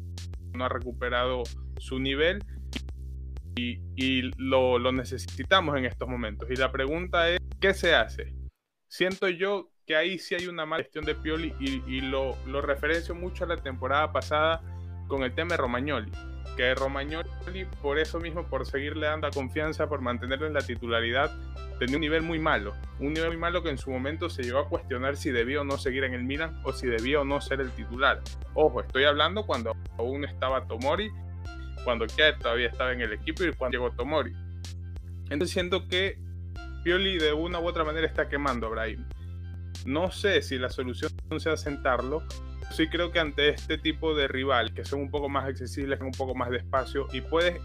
no 0.53 0.65
ha 0.65 0.69
recuperado 0.69 1.43
su 1.77 1.99
nivel 1.99 2.43
y, 3.55 4.31
lo, 4.37 4.79
necesitamos 4.91 5.77
en 5.77 5.85
estos 5.85 6.07
momentos. 6.07 6.49
Y 6.49 6.55
la 6.55 6.71
pregunta 6.71 7.29
es, 7.29 7.39
¿qué 7.59 7.73
se 7.73 7.95
hace? 7.95 8.33
Siento 8.87 9.27
yo 9.27 9.71
que 9.85 9.95
ahí 9.95 10.19
sí 10.19 10.35
hay 10.35 10.47
una 10.47 10.65
mala 10.65 10.83
gestión 10.83 11.05
de 11.05 11.15
Pioli 11.15 11.53
y, 11.59 12.01
lo, 12.01 12.35
lo, 12.45 12.61
referencio 12.61 13.15
mucho 13.15 13.43
a 13.43 13.47
la 13.47 13.57
temporada 13.57 14.11
pasada 14.11 14.61
con 15.07 15.23
el 15.23 15.33
tema 15.33 15.51
de 15.51 15.57
Romagnoli. 15.57 16.11
Que 16.55 16.75
Romagnoli, 16.75 17.65
por 17.81 17.99
eso 17.99 18.19
mismo, 18.19 18.43
por 18.45 18.65
seguirle 18.65 19.07
dando 19.07 19.29
confianza, 19.31 19.87
por 19.87 20.01
mantenerlo 20.01 20.45
en 20.45 20.53
la 20.53 20.61
titularidad, 20.61 21.31
tenía 21.79 21.95
un 21.95 22.01
nivel 22.01 22.21
muy 22.21 22.39
malo. 22.39 22.75
Un 22.99 23.13
nivel 23.13 23.29
muy 23.29 23.37
malo 23.37 23.63
que 23.63 23.69
en 23.69 23.77
su 23.77 23.91
momento 23.91 24.29
se 24.29 24.43
llegó 24.43 24.59
a 24.59 24.69
cuestionar 24.69 25.15
si 25.15 25.31
debía 25.31 25.61
o 25.61 25.63
no 25.63 25.77
seguir 25.77 26.03
en 26.03 26.13
el 26.13 26.23
Milan 26.23 26.59
o 26.65 26.73
si 26.73 26.87
debía 26.87 27.21
o 27.21 27.23
no 27.23 27.39
ser 27.39 27.61
el 27.61 27.71
titular. 27.71 28.21
Ojo, 28.53 28.81
estoy 28.81 29.05
hablando 29.05 29.45
cuando 29.45 29.75
aún 29.97 30.25
estaba 30.25 30.67
Tomori 30.67 31.09
cuando 31.83 32.05
Kerr 32.07 32.37
todavía 32.39 32.67
estaba 32.67 32.91
en 32.93 33.01
el 33.01 33.13
equipo 33.13 33.43
y 33.43 33.53
cuando 33.53 33.77
llegó 33.77 33.91
Tomori. 33.91 34.33
Entonces 35.29 35.51
siento 35.51 35.87
que 35.87 36.17
Pioli 36.83 37.17
de 37.17 37.33
una 37.33 37.59
u 37.59 37.67
otra 37.67 37.83
manera 37.83 38.07
está 38.07 38.29
quemando 38.29 38.67
a 38.67 38.69
Brahim. 38.69 39.05
No 39.85 40.11
sé 40.11 40.41
si 40.41 40.57
la 40.57 40.69
solución 40.69 41.11
sea 41.37 41.57
sentarlo. 41.57 42.23
Sí 42.71 42.87
creo 42.87 43.11
que 43.11 43.19
ante 43.19 43.49
este 43.49 43.77
tipo 43.77 44.13
de 44.13 44.27
rival, 44.27 44.73
que 44.73 44.85
son 44.85 45.01
un 45.01 45.11
poco 45.11 45.29
más 45.29 45.45
accesibles, 45.45 45.99
un 46.01 46.11
poco 46.11 46.35
más 46.35 46.49
despacio, 46.51 47.07
y 47.11 47.21
puedes 47.21 47.59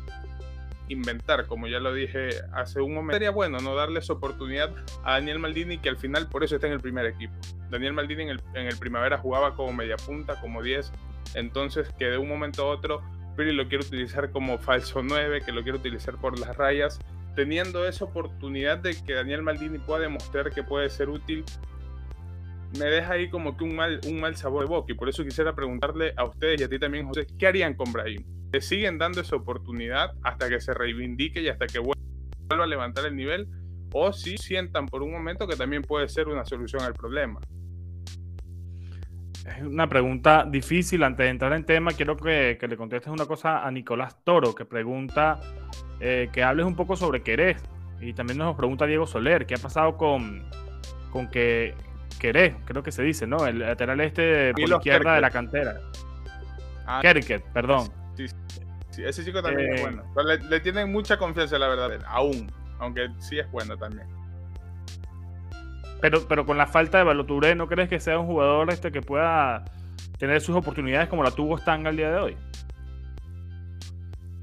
inventar, 0.88 1.46
como 1.46 1.66
ya 1.66 1.78
lo 1.78 1.92
dije 1.92 2.28
hace 2.52 2.80
un 2.80 2.94
momento, 2.94 3.14
sería 3.14 3.30
bueno 3.30 3.58
no 3.58 3.74
darles 3.74 4.10
oportunidad 4.10 4.70
a 5.02 5.12
Daniel 5.12 5.38
Maldini, 5.38 5.78
que 5.78 5.88
al 5.88 5.96
final 5.96 6.28
por 6.28 6.44
eso 6.44 6.56
está 6.56 6.66
en 6.66 6.74
el 6.74 6.80
primer 6.80 7.06
equipo. 7.06 7.34
Daniel 7.70 7.92
Maldini 7.92 8.24
en 8.24 8.28
el, 8.30 8.40
en 8.54 8.66
el 8.66 8.76
primavera 8.76 9.18
jugaba 9.18 9.54
como 9.54 9.72
media 9.72 9.96
punta, 9.96 10.40
como 10.40 10.62
10, 10.62 10.92
entonces 11.34 11.88
que 11.98 12.06
de 12.06 12.18
un 12.18 12.28
momento 12.28 12.62
a 12.62 12.66
otro 12.66 13.02
Piri 13.36 13.52
lo 13.52 13.68
quiere 13.68 13.84
utilizar 13.84 14.30
como 14.30 14.58
falso 14.58 15.02
9, 15.02 15.42
que 15.44 15.52
lo 15.52 15.62
quiere 15.62 15.78
utilizar 15.78 16.16
por 16.16 16.38
las 16.38 16.56
rayas, 16.56 16.98
teniendo 17.34 17.86
esa 17.86 18.04
oportunidad 18.04 18.78
de 18.78 18.94
que 19.02 19.14
Daniel 19.14 19.42
Maldini 19.42 19.78
pueda 19.78 20.00
demostrar 20.00 20.52
que 20.52 20.62
puede 20.62 20.88
ser 20.90 21.08
útil, 21.08 21.44
me 22.78 22.86
deja 22.86 23.14
ahí 23.14 23.30
como 23.30 23.56
que 23.56 23.64
un 23.64 23.76
mal, 23.76 24.00
un 24.06 24.20
mal 24.20 24.36
sabor 24.36 24.64
de 24.64 24.68
boca. 24.68 24.92
Y 24.92 24.96
por 24.96 25.08
eso 25.08 25.24
quisiera 25.24 25.54
preguntarle 25.54 26.12
a 26.16 26.24
ustedes 26.24 26.60
y 26.60 26.64
a 26.64 26.68
ti 26.68 26.78
también, 26.78 27.06
José, 27.06 27.26
¿qué 27.38 27.46
harían 27.46 27.74
con 27.74 27.92
Brahim? 27.92 28.24
¿Le 28.52 28.60
siguen 28.60 28.98
dando 28.98 29.20
esa 29.20 29.36
oportunidad 29.36 30.12
hasta 30.22 30.48
que 30.48 30.60
se 30.60 30.74
reivindique 30.74 31.40
y 31.40 31.48
hasta 31.48 31.66
que 31.66 31.78
vuelva 31.78 32.64
a 32.64 32.66
levantar 32.66 33.06
el 33.06 33.16
nivel? 33.16 33.48
¿O 33.92 34.12
si 34.12 34.36
sientan 34.38 34.86
por 34.86 35.02
un 35.02 35.12
momento 35.12 35.46
que 35.46 35.56
también 35.56 35.82
puede 35.82 36.08
ser 36.08 36.28
una 36.28 36.44
solución 36.44 36.82
al 36.82 36.94
problema? 36.94 37.40
Es 39.44 39.62
una 39.62 39.88
pregunta 39.88 40.46
difícil. 40.48 41.02
Antes 41.02 41.24
de 41.24 41.30
entrar 41.30 41.52
en 41.52 41.64
tema, 41.64 41.92
quiero 41.92 42.16
que, 42.16 42.58
le 42.60 42.76
contestes 42.76 43.12
una 43.12 43.26
cosa 43.26 43.64
a 43.64 43.70
Nicolás 43.70 44.16
Toro, 44.24 44.54
que 44.54 44.64
pregunta 44.64 45.40
eh, 46.00 46.30
que 46.32 46.42
hables 46.42 46.64
un 46.66 46.74
poco 46.74 46.96
sobre 46.96 47.22
Querés. 47.22 47.62
Y 48.00 48.12
también 48.14 48.38
nos 48.38 48.56
pregunta 48.56 48.86
Diego 48.86 49.06
Soler, 49.06 49.46
¿qué 49.46 49.54
ha 49.54 49.58
pasado 49.58 49.96
con, 49.96 50.44
con 51.10 51.30
que 51.30 51.74
Querés, 52.18 52.54
creo 52.64 52.82
que 52.82 52.92
se 52.92 53.02
dice, 53.02 53.26
¿no? 53.26 53.46
El 53.46 53.58
lateral 53.58 54.00
este 54.00 54.52
por 54.52 54.62
izquierda 54.62 55.14
de 55.14 55.20
la 55.20 55.30
cantera. 55.30 55.80
Ah, 56.86 57.00
Kerket, 57.02 57.42
perdón. 57.52 57.88
Sí, 58.16 58.26
sí, 58.90 59.02
ese 59.04 59.24
chico 59.24 59.42
también 59.42 59.74
es 59.74 59.80
eh, 59.80 59.82
bueno. 59.82 60.04
le, 60.24 60.38
le, 60.38 60.60
tienen 60.60 60.92
mucha 60.92 61.16
confianza, 61.18 61.58
la 61.58 61.68
verdad, 61.68 61.98
aún. 62.06 62.50
Aunque 62.78 63.08
sí 63.18 63.38
es 63.38 63.50
bueno 63.50 63.76
también. 63.76 64.06
Pero, 66.04 66.28
pero 66.28 66.44
con 66.44 66.58
la 66.58 66.66
falta 66.66 66.98
de 66.98 67.04
Baloturé, 67.04 67.54
¿no 67.54 67.66
crees 67.66 67.88
que 67.88 67.98
sea 67.98 68.18
un 68.18 68.26
jugador 68.26 68.70
este 68.70 68.92
que 68.92 69.00
pueda 69.00 69.64
tener 70.18 70.42
sus 70.42 70.54
oportunidades 70.54 71.08
como 71.08 71.22
la 71.22 71.30
tuvo 71.30 71.56
Stanga 71.56 71.88
el 71.88 71.96
día 71.96 72.10
de 72.10 72.18
hoy? 72.18 72.36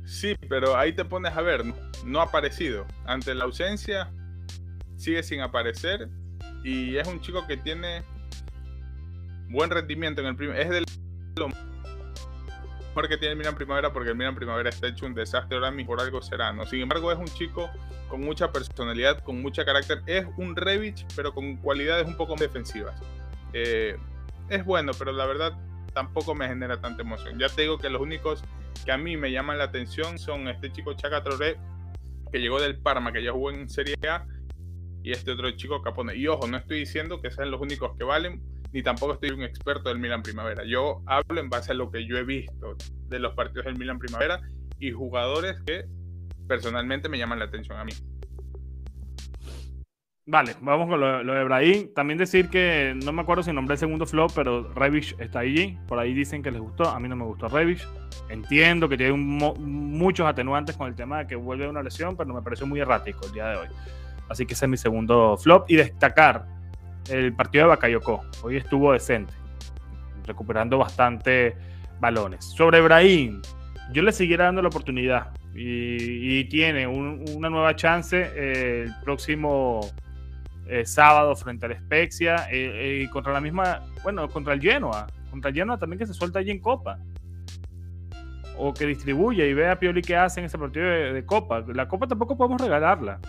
Sí, 0.03 0.33
pero 0.49 0.75
ahí 0.75 0.91
te 0.93 1.05
pones 1.05 1.37
a 1.37 1.41
ver, 1.43 1.63
no, 2.03 2.19
ha 2.19 2.23
aparecido. 2.23 2.87
Ante 3.05 3.35
la 3.35 3.43
ausencia, 3.43 4.11
sigue 4.95 5.21
sin 5.21 5.41
aparecer. 5.41 6.09
Y 6.63 6.97
es 6.97 7.07
un 7.07 7.21
chico 7.21 7.45
que 7.45 7.57
tiene 7.57 8.01
buen 9.49 9.69
rendimiento 9.69 10.21
en 10.21 10.29
el 10.29 10.35
primer. 10.35 10.59
Es 10.59 10.69
del 10.71 10.85
mejor 12.91 13.07
que 13.07 13.17
tiene 13.17 13.31
el 13.33 13.37
Milan 13.37 13.55
Primavera 13.55 13.91
porque 13.93 14.09
el 14.09 14.15
Milan 14.15 14.35
Primavera 14.35 14.69
está 14.69 14.87
hecho 14.87 15.05
un 15.05 15.13
desastre 15.13 15.57
ahora 15.57 15.71
mismo, 15.71 15.91
por 15.91 16.01
algo 16.01 16.21
será, 16.21 16.51
¿no? 16.51 16.65
Sin 16.65 16.81
embargo, 16.81 17.11
es 17.11 17.17
un 17.17 17.25
chico 17.25 17.69
con 18.09 18.21
mucha 18.21 18.51
personalidad, 18.51 19.19
con 19.23 19.41
mucha 19.41 19.63
carácter. 19.65 20.01
Es 20.05 20.25
un 20.37 20.55
Revich, 20.55 21.05
pero 21.15 21.33
con 21.33 21.57
cualidades 21.57 22.05
un 22.05 22.17
poco 22.17 22.35
defensivas. 22.35 23.01
Eh, 23.53 23.97
es 24.49 24.65
bueno, 24.65 24.91
pero 24.97 25.13
la 25.13 25.25
verdad 25.25 25.57
tampoco 25.93 26.35
me 26.35 26.47
genera 26.47 26.81
tanta 26.81 27.01
emoción. 27.01 27.39
Ya 27.39 27.47
te 27.47 27.63
digo 27.63 27.77
que 27.77 27.89
los 27.89 28.01
únicos 28.01 28.43
que 28.85 28.91
a 28.91 28.97
mí 28.97 29.15
me 29.15 29.31
llaman 29.31 29.57
la 29.57 29.65
atención 29.65 30.19
son 30.19 30.47
este 30.47 30.71
chico 30.71 30.93
Chaka 30.93 31.23
Traoré, 31.23 31.57
que 32.31 32.39
llegó 32.39 32.59
del 32.59 32.77
Parma, 32.77 33.11
que 33.11 33.23
ya 33.23 33.31
jugó 33.31 33.51
en 33.51 33.69
Serie 33.69 33.95
A, 34.09 34.25
y 35.03 35.11
este 35.11 35.31
otro 35.31 35.49
chico 35.51 35.81
Capone. 35.81 36.15
Y 36.15 36.27
ojo, 36.27 36.47
no 36.47 36.57
estoy 36.57 36.79
diciendo 36.79 37.21
que 37.21 37.31
sean 37.31 37.51
los 37.51 37.61
únicos 37.61 37.97
que 37.97 38.03
valen, 38.03 38.41
ni 38.73 38.83
tampoco 38.83 39.13
estoy 39.13 39.31
un 39.31 39.43
experto 39.43 39.89
del 39.89 39.99
Milan 39.99 40.23
Primavera. 40.23 40.63
Yo 40.65 41.01
hablo 41.05 41.39
en 41.39 41.49
base 41.49 41.71
a 41.71 41.75
lo 41.75 41.91
que 41.91 42.05
yo 42.05 42.17
he 42.17 42.23
visto 42.23 42.75
de 43.07 43.19
los 43.19 43.33
partidos 43.33 43.65
del 43.65 43.77
Milan 43.77 43.99
Primavera 43.99 44.41
y 44.79 44.91
jugadores 44.91 45.61
que 45.65 45.85
personalmente 46.47 47.09
me 47.09 47.17
llaman 47.17 47.39
la 47.39 47.45
atención 47.45 47.77
a 47.77 47.85
mí. 47.85 47.93
Vale, 50.25 50.55
vamos 50.61 50.87
con 50.87 50.99
lo, 50.99 51.33
de 51.33 51.43
Brahim. 51.43 51.93
También 51.93 52.17
decir 52.17 52.49
que 52.49 52.93
no 53.03 53.11
me 53.11 53.21
acuerdo 53.21 53.43
si 53.43 53.51
nombré 53.51 53.73
el 53.73 53.79
segundo 53.79 54.05
flop, 54.05 54.31
pero 54.33 54.71
Revish 54.73 55.15
está 55.19 55.39
allí. 55.39 55.77
Por 55.87 55.99
ahí 55.99 56.13
dicen 56.13 56.41
que 56.41 56.51
les 56.51 56.61
gustó. 56.61 56.87
A 56.87 56.99
mí 56.99 57.09
no 57.09 57.15
me 57.15 57.25
gustó 57.25 57.49
Revish. 57.49 57.85
Entiendo 58.29 58.87
que 58.87 58.97
tiene 58.97 59.13
muchos 59.13 60.25
atenuantes 60.25 60.77
con 60.77 60.87
el 60.87 60.95
tema 60.95 61.19
de 61.19 61.27
que 61.27 61.35
vuelve 61.35 61.67
una 61.67 61.83
lesión, 61.83 62.15
pero 62.15 62.33
me 62.33 62.41
pareció 62.41 62.65
muy 62.65 62.79
errático 62.79 63.25
el 63.25 63.33
día 63.33 63.47
de 63.47 63.57
hoy. 63.57 63.67
Así 64.29 64.45
que 64.45 64.53
ese 64.53 64.65
es 64.65 64.69
mi 64.69 64.77
segundo 64.77 65.35
flop. 65.37 65.69
Y 65.69 65.75
destacar 65.75 66.45
el 67.09 67.33
partido 67.33 67.65
de 67.65 67.69
Bakayoko. 67.69 68.23
Hoy 68.43 68.57
estuvo 68.57 68.93
decente, 68.93 69.33
recuperando 70.25 70.77
bastante 70.77 71.55
balones. 71.99 72.45
Sobre 72.45 72.81
Brahim, 72.81 73.41
yo 73.91 74.01
le 74.03 74.11
siguiera 74.11 74.45
dando 74.45 74.61
la 74.61 74.69
oportunidad 74.69 75.31
y, 75.53 76.45
tiene 76.45 76.87
una 76.87 77.49
nueva 77.49 77.75
chance 77.75 78.31
eh, 78.35 78.83
el 78.87 78.95
próximo 79.03 79.81
eh, 80.67 80.85
sábado 80.85 81.35
frente 81.35 81.65
al 81.65 81.77
Spezia 81.77 82.47
eh, 82.49 83.01
y 83.03 83.07
contra 83.09 83.33
la 83.33 83.41
misma, 83.41 83.81
bueno, 84.03 84.27
contra 84.29 84.53
el 84.53 84.61
Genoa. 84.61 85.07
Contra 85.29 85.49
el 85.49 85.55
Genoa 85.55 85.77
también 85.77 85.99
que 85.99 86.07
se 86.07 86.13
suelta 86.13 86.39
allí 86.39 86.51
en 86.51 86.59
Copa. 86.59 86.97
O 88.57 88.73
que 88.73 88.85
distribuye 88.85 89.47
y 89.47 89.53
vea 89.53 89.73
a 89.73 89.75
Pioli 89.79 90.01
qué 90.01 90.15
hace 90.15 90.39
en 90.39 90.45
ese 90.45 90.57
partido 90.57 90.85
de, 90.85 91.25
Copa. 91.25 91.63
La 91.73 91.87
Copa 91.87 92.07
tampoco 92.07 92.37
podemos 92.37 92.61
regalarla. 92.61 93.19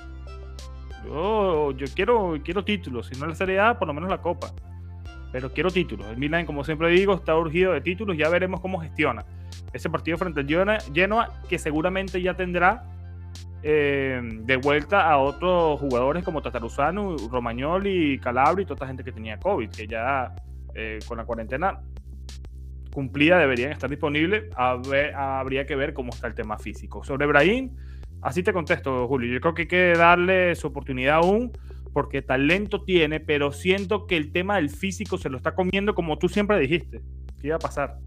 Yo, 1.04 1.72
yo 1.72 1.86
quiero, 1.94 2.38
quiero 2.44 2.64
títulos, 2.64 3.06
si 3.06 3.18
no 3.18 3.26
la 3.26 3.34
Serie 3.34 3.60
A, 3.60 3.78
por 3.78 3.88
lo 3.88 3.94
menos 3.94 4.10
la 4.10 4.20
Copa. 4.20 4.52
Pero 5.32 5.52
quiero 5.52 5.70
títulos. 5.70 6.06
El 6.08 6.18
Milan, 6.18 6.44
como 6.44 6.62
siempre 6.62 6.90
digo, 6.90 7.14
está 7.14 7.36
urgido 7.36 7.72
de 7.72 7.80
títulos. 7.80 8.16
Ya 8.16 8.28
veremos 8.28 8.60
cómo 8.60 8.78
gestiona 8.80 9.24
ese 9.72 9.88
partido 9.88 10.18
frente 10.18 10.40
al 10.40 10.80
Genoa, 10.92 11.28
que 11.48 11.58
seguramente 11.58 12.20
ya 12.20 12.34
tendrá 12.34 12.84
eh, 13.62 14.20
de 14.22 14.56
vuelta 14.56 15.08
a 15.08 15.18
otros 15.18 15.80
jugadores 15.80 16.24
como 16.24 16.42
Tataruzano, 16.42 17.16
Romagnoli, 17.30 18.18
Calabria 18.18 18.62
y 18.62 18.66
toda 18.66 18.74
esta 18.74 18.86
gente 18.86 19.04
que 19.04 19.12
tenía 19.12 19.38
COVID, 19.38 19.70
que 19.70 19.86
ya 19.86 20.34
eh, 20.74 20.98
con 21.06 21.18
la 21.18 21.24
cuarentena 21.24 21.80
cumplida 22.92 23.38
deberían 23.38 23.72
estar 23.72 23.88
disponibles. 23.88 24.44
habría 24.56 25.64
que 25.64 25.76
ver 25.76 25.94
cómo 25.94 26.10
está 26.12 26.26
el 26.26 26.34
tema 26.34 26.58
físico. 26.58 27.02
Sobre 27.04 27.26
Brahim, 27.26 27.70
así 28.22 28.42
te 28.42 28.52
contesto, 28.52 29.06
Julio. 29.08 29.32
Yo 29.32 29.40
creo 29.40 29.54
que 29.54 29.62
hay 29.62 29.68
que 29.68 29.92
darle 29.92 30.54
su 30.54 30.68
oportunidad 30.68 31.16
aún 31.16 31.52
porque 31.92 32.22
talento 32.22 32.82
tiene, 32.82 33.20
pero 33.20 33.52
siento 33.52 34.06
que 34.06 34.16
el 34.16 34.32
tema 34.32 34.56
del 34.56 34.70
físico 34.70 35.18
se 35.18 35.28
lo 35.28 35.36
está 35.36 35.54
comiendo 35.54 35.94
como 35.94 36.18
tú 36.18 36.28
siempre 36.28 36.58
dijiste 36.58 37.02
que 37.38 37.48
iba 37.48 37.56
a 37.56 37.58
pasar. 37.58 37.98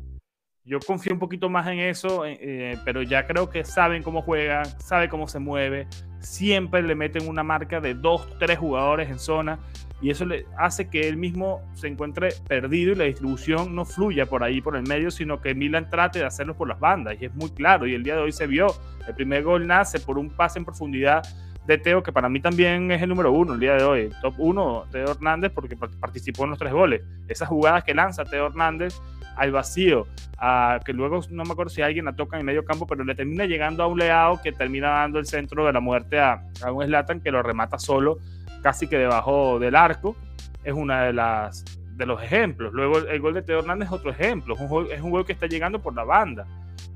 Yo 0.63 0.79
confío 0.79 1.13
un 1.13 1.19
poquito 1.19 1.47
más 1.47 1.67
en 1.67 1.79
eso, 1.79 2.25
eh, 2.25 2.39
eh, 2.41 2.77
pero 2.83 3.03
ya 3.03 3.27
creo 3.27 3.51
que 3.51 3.63
saben 3.63 4.01
cómo 4.01 4.23
juegan, 4.23 4.65
saben 4.79 5.09
cómo 5.09 5.27
se 5.27 5.37
mueve. 5.37 5.87
Siempre 6.19 6.81
le 6.81 6.95
meten 6.95 7.29
una 7.29 7.43
marca 7.43 7.79
de 7.79 7.93
dos, 7.93 8.27
tres 8.39 8.57
jugadores 8.57 9.09
en 9.09 9.19
zona 9.19 9.59
y 10.01 10.09
eso 10.09 10.25
le 10.25 10.45
hace 10.57 10.89
que 10.89 11.07
él 11.07 11.17
mismo 11.17 11.61
se 11.73 11.87
encuentre 11.87 12.29
perdido 12.47 12.91
y 12.91 12.95
la 12.95 13.05
distribución 13.05 13.73
no 13.75 13.85
fluya 13.85 14.25
por 14.25 14.43
ahí, 14.43 14.61
por 14.61 14.75
el 14.75 14.83
medio, 14.83 15.09
sino 15.09 15.41
que 15.41 15.55
Milan 15.55 15.89
trate 15.89 16.19
de 16.19 16.25
hacerlo 16.25 16.55
por 16.55 16.67
las 16.67 16.79
bandas. 16.79 17.15
Y 17.19 17.25
es 17.25 17.33
muy 17.33 17.49
claro, 17.49 17.87
y 17.87 17.93
el 17.93 18.03
día 18.03 18.15
de 18.15 18.21
hoy 18.21 18.31
se 18.31 18.45
vio. 18.45 18.67
El 19.07 19.15
primer 19.15 19.43
gol 19.43 19.65
nace 19.65 19.99
por 19.99 20.17
un 20.17 20.29
pase 20.29 20.59
en 20.59 20.65
profundidad 20.65 21.23
de 21.65 21.77
Teo, 21.77 22.03
que 22.03 22.11
para 22.11 22.29
mí 22.29 22.39
también 22.39 22.91
es 22.91 23.01
el 23.01 23.09
número 23.09 23.31
uno 23.31 23.53
el 23.53 23.59
día 23.59 23.75
de 23.75 23.83
hoy. 23.83 24.09
Top 24.21 24.35
uno, 24.37 24.85
Teo 24.91 25.11
Hernández, 25.11 25.51
porque 25.53 25.75
participó 25.75 26.43
en 26.43 26.51
los 26.51 26.59
tres 26.59 26.73
goles. 26.73 27.01
Esas 27.27 27.47
jugadas 27.47 27.83
que 27.83 27.93
lanza 27.93 28.25
Teo 28.25 28.47
Hernández 28.47 29.01
al 29.35 29.51
vacío, 29.51 30.07
a, 30.37 30.79
que 30.85 30.93
luego 30.93 31.21
no 31.29 31.43
me 31.43 31.51
acuerdo 31.51 31.69
si 31.69 31.81
alguien 31.81 32.05
la 32.05 32.15
toca 32.15 32.37
en 32.37 32.41
el 32.41 32.45
medio 32.45 32.63
campo, 32.63 32.85
pero 32.87 33.03
le 33.03 33.15
termina 33.15 33.45
llegando 33.45 33.83
a 33.83 33.87
un 33.87 33.97
leado 33.97 34.39
que 34.41 34.51
termina 34.51 34.89
dando 34.89 35.19
el 35.19 35.25
centro 35.25 35.65
de 35.65 35.73
la 35.73 35.79
muerte 35.79 36.19
a, 36.19 36.43
a 36.63 36.71
un 36.71 36.85
Slatan 36.85 37.21
que 37.21 37.31
lo 37.31 37.41
remata 37.41 37.77
solo, 37.77 38.19
casi 38.65 38.87
que 38.87 38.97
debajo 38.97 39.59
del 39.59 39.75
arco. 39.75 40.15
Es 40.63 40.73
una 40.73 41.03
de 41.03 41.13
las 41.13 41.63
de 41.95 42.07
los 42.07 42.19
ejemplos. 42.23 42.73
Luego 42.73 42.97
el, 42.97 43.21
gol 43.21 43.35
de 43.35 43.43
Teo 43.43 43.59
Hernández 43.59 43.89
es 43.89 43.93
otro 43.93 44.09
ejemplo. 44.09 44.55
Es 44.55 44.59
un, 44.59 44.67
gol, 44.67 44.87
es 44.91 45.01
un 45.01 45.11
gol 45.11 45.23
que 45.23 45.33
está 45.33 45.45
llegando 45.45 45.79
por 45.83 45.93
la 45.93 46.03
banda. 46.03 46.47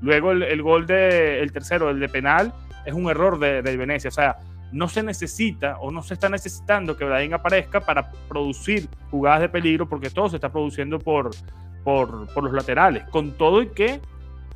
Luego 0.02 0.32
el, 0.32 0.62
gol 0.62 0.88
de 0.88 1.40
el 1.40 1.52
tercero, 1.52 1.88
el 1.90 2.00
de 2.00 2.08
penal, 2.08 2.52
es 2.84 2.92
un 2.92 3.08
error 3.08 3.38
de, 3.38 3.62
de, 3.62 3.76
Venecia. 3.76 4.08
O 4.08 4.12
sea, 4.12 4.38
no 4.72 4.88
se 4.88 5.04
necesita 5.04 5.78
o 5.78 5.92
no 5.92 6.02
se 6.02 6.14
está 6.14 6.28
necesitando 6.28 6.96
que 6.96 7.04
Brahim 7.04 7.34
aparezca 7.34 7.80
para 7.80 8.10
producir 8.28 8.88
jugadas 9.12 9.42
de 9.42 9.48
peligro 9.48 9.88
porque 9.88 10.10
todo 10.10 10.28
se 10.28 10.38
está 10.38 10.50
produciendo 10.50 10.98
por, 10.98 11.30
por, 11.84 12.42
los 12.42 12.52
laterales, 12.52 13.04
con 13.10 13.30
todo 13.38 13.62
y 13.62 13.68
que 13.68 14.00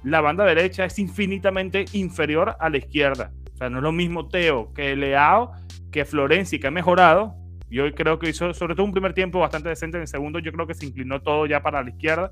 la 0.03 0.20
banda 0.20 0.44
derecha 0.44 0.85
es 0.85 0.98
infinitamente 0.98 1.85
inferior 1.92 2.57
a 2.59 2.68
la 2.68 2.79
izquierda. 2.79 3.31
O 3.66 3.70
no 3.70 3.79
es 3.79 3.83
lo 3.83 3.92
mismo 3.92 4.29
Teo 4.29 4.72
que 4.72 4.96
Leao, 4.96 5.53
que 5.90 6.05
Florenzi, 6.05 6.59
que 6.59 6.66
ha 6.66 6.70
mejorado. 6.70 7.35
Yo 7.70 7.92
creo 7.94 8.18
que 8.18 8.29
hizo, 8.29 8.55
sobre 8.55 8.74
todo 8.74 8.87
un 8.87 8.92
primer 8.92 9.14
tiempo 9.14 9.40
bastante 9.40 9.68
decente. 9.68 9.96
En 9.96 10.03
el 10.03 10.09
segundo, 10.09 10.38
yo 10.38 10.53
creo 10.53 10.66
que 10.66 10.74
se 10.74 10.87
inclinó 10.87 11.22
todo 11.22 11.46
ya 11.46 11.62
para 11.62 11.83
la 11.83 11.90
izquierda. 11.90 12.31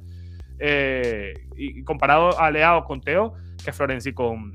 Eh, 0.58 1.34
y 1.56 1.82
comparado 1.82 2.38
a 2.38 2.50
Leao 2.50 2.84
con 2.84 3.00
Teo, 3.00 3.34
que 3.64 3.72
Florenzi 3.72 4.12
con, 4.12 4.52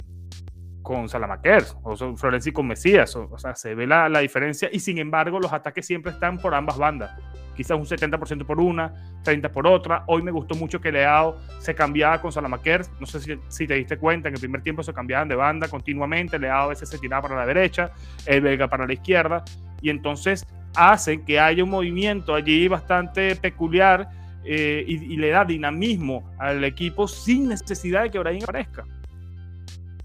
con 0.88 1.10
Salamakers, 1.10 1.76
o 1.84 2.16
Florenzi 2.16 2.54
con 2.54 2.66
Mesías, 2.66 3.14
o, 3.16 3.38
sea, 3.38 3.56
se 3.56 3.76
ve 3.76 3.86
la, 3.86 4.08
la, 4.08 4.20
diferencia 4.20 4.70
y 4.72 4.80
sin 4.80 5.00
embargo 5.00 5.38
los 5.38 5.52
ataques 5.52 5.86
siempre 5.86 6.14
están 6.14 6.38
por 6.38 6.56
ambas 6.56 6.78
bandas, 6.78 7.12
quizás 7.58 7.78
un 7.78 7.86
70% 7.86 8.46
por 8.46 8.62
una, 8.62 8.94
30% 9.26 9.50
por 9.50 9.68
otra, 9.68 10.04
hoy 10.06 10.22
me 10.22 10.32
gustó 10.32 10.56
mucho 10.56 10.80
que 10.80 10.92
Leao 10.92 11.38
se 11.60 11.74
cambiaba 11.76 12.22
con 12.22 12.32
Salamakers, 12.32 12.90
no 13.00 13.08
sé 13.08 13.40
si, 13.50 13.68
te 13.68 13.74
diste 13.74 13.98
cuenta, 13.98 14.30
en 14.30 14.36
el 14.36 14.40
primer 14.40 14.62
tiempo 14.62 14.84
se 14.84 14.94
cambiaban 14.94 15.28
de 15.28 15.36
banda 15.36 15.68
continuamente, 15.68 16.38
Leao 16.40 16.66
a 16.66 16.68
veces 16.68 16.88
se 16.88 17.00
tiraba 17.00 17.24
para 17.24 17.36
la 17.36 17.46
derecha, 17.46 17.92
el 18.26 18.42
Vega 18.42 18.68
para 18.68 18.86
la 18.86 18.94
izquierda, 18.94 19.44
y 19.82 19.90
entonces 19.90 20.46
hacen 20.76 21.26
que 21.26 21.40
haya 21.40 21.64
un 21.64 21.72
movimiento 21.72 22.36
allí 22.36 22.68
bastante 22.68 23.36
peculiar 23.36 24.10
eh, 24.46 24.86
y, 24.88 25.14
y, 25.14 25.18
le 25.18 25.30
da 25.30 25.44
dinamismo 25.44 26.34
al 26.38 26.64
equipo 26.64 27.08
sin 27.08 27.50
necesidad 27.50 28.04
de 28.04 28.12
que 28.12 28.20
Brahim 28.20 28.44
aparezca. 28.44 28.86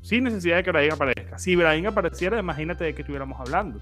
Sin 0.01 0.25
necesidad 0.25 0.57
de 0.57 0.65
que 0.65 0.71
Brahim 0.73 0.93
aparezca. 0.95 1.39
Si 1.39 1.55
Brahim 1.55 1.87
apareciera, 1.87 2.39
imagínate 2.39 2.85
de 2.85 2.95
que 2.95 3.03
estuviéramos 3.03 3.39
hablando, 3.39 3.81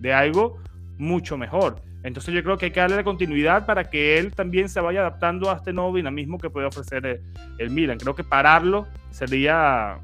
de 0.00 0.12
algo 0.12 0.58
mucho 1.02 1.36
mejor. 1.36 1.82
Entonces 2.02 2.34
yo 2.34 2.42
creo 2.42 2.56
que 2.56 2.66
hay 2.66 2.70
que 2.70 2.80
darle 2.80 3.04
continuidad 3.04 3.66
para 3.66 3.84
que 3.84 4.18
él 4.18 4.32
también 4.34 4.68
se 4.68 4.80
vaya 4.80 5.00
adaptando 5.00 5.50
a 5.50 5.56
este 5.56 5.72
nuevo 5.72 5.94
dinamismo 5.94 6.38
que 6.38 6.50
puede 6.50 6.66
ofrecer 6.66 7.04
el, 7.06 7.20
el 7.58 7.70
Milan. 7.70 7.98
Creo 7.98 8.14
que 8.14 8.24
pararlo 8.24 8.86
sería, 9.10 9.98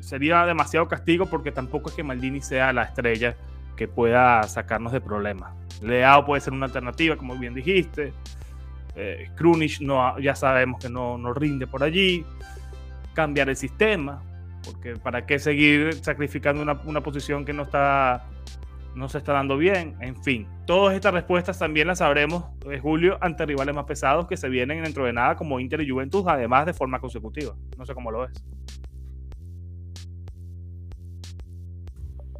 sería 0.00 0.44
demasiado 0.46 0.86
castigo 0.86 1.26
porque 1.26 1.50
tampoco 1.50 1.88
es 1.88 1.96
que 1.96 2.02
Maldini 2.02 2.40
sea 2.40 2.72
la 2.72 2.82
estrella 2.82 3.36
que 3.76 3.88
pueda 3.88 4.42
sacarnos 4.44 4.92
de 4.92 5.00
problemas. 5.00 5.52
Leao 5.82 6.24
puede 6.26 6.40
ser 6.40 6.52
una 6.52 6.66
alternativa, 6.66 7.16
como 7.16 7.36
bien 7.36 7.54
dijiste. 7.54 8.12
Eh, 8.96 9.28
no, 9.80 10.18
ya 10.18 10.34
sabemos 10.34 10.80
que 10.80 10.90
no, 10.90 11.16
no 11.18 11.32
rinde 11.32 11.66
por 11.66 11.82
allí. 11.82 12.24
Cambiar 13.14 13.48
el 13.48 13.56
sistema 13.56 14.22
porque 14.64 14.96
para 14.96 15.24
qué 15.24 15.38
seguir 15.38 15.94
sacrificando 16.02 16.60
una, 16.60 16.80
una, 16.84 17.00
posición 17.00 17.44
que 17.44 17.52
no 17.52 17.62
está 17.62 18.26
no 18.94 19.08
se 19.08 19.18
está 19.18 19.32
dando 19.32 19.56
bien, 19.56 19.96
en 20.00 20.22
fin. 20.22 20.48
Todas 20.66 20.94
estas 20.94 21.14
respuestas 21.14 21.58
también 21.58 21.86
las 21.86 21.98
sabremos, 21.98 22.44
eh, 22.70 22.78
Julio, 22.78 23.18
ante 23.20 23.46
rivales 23.46 23.74
más 23.74 23.84
pesados 23.84 24.26
que 24.26 24.36
se 24.36 24.48
vienen 24.48 24.82
dentro 24.82 25.04
de 25.04 25.12
nada 25.12 25.36
como 25.36 25.60
Inter 25.60 25.80
y 25.80 25.88
Juventus, 25.88 26.24
además 26.26 26.66
de 26.66 26.74
forma 26.74 27.00
consecutiva. 27.00 27.54
No 27.76 27.86
sé 27.86 27.94
cómo 27.94 28.10
lo 28.10 28.20
ves. 28.20 28.42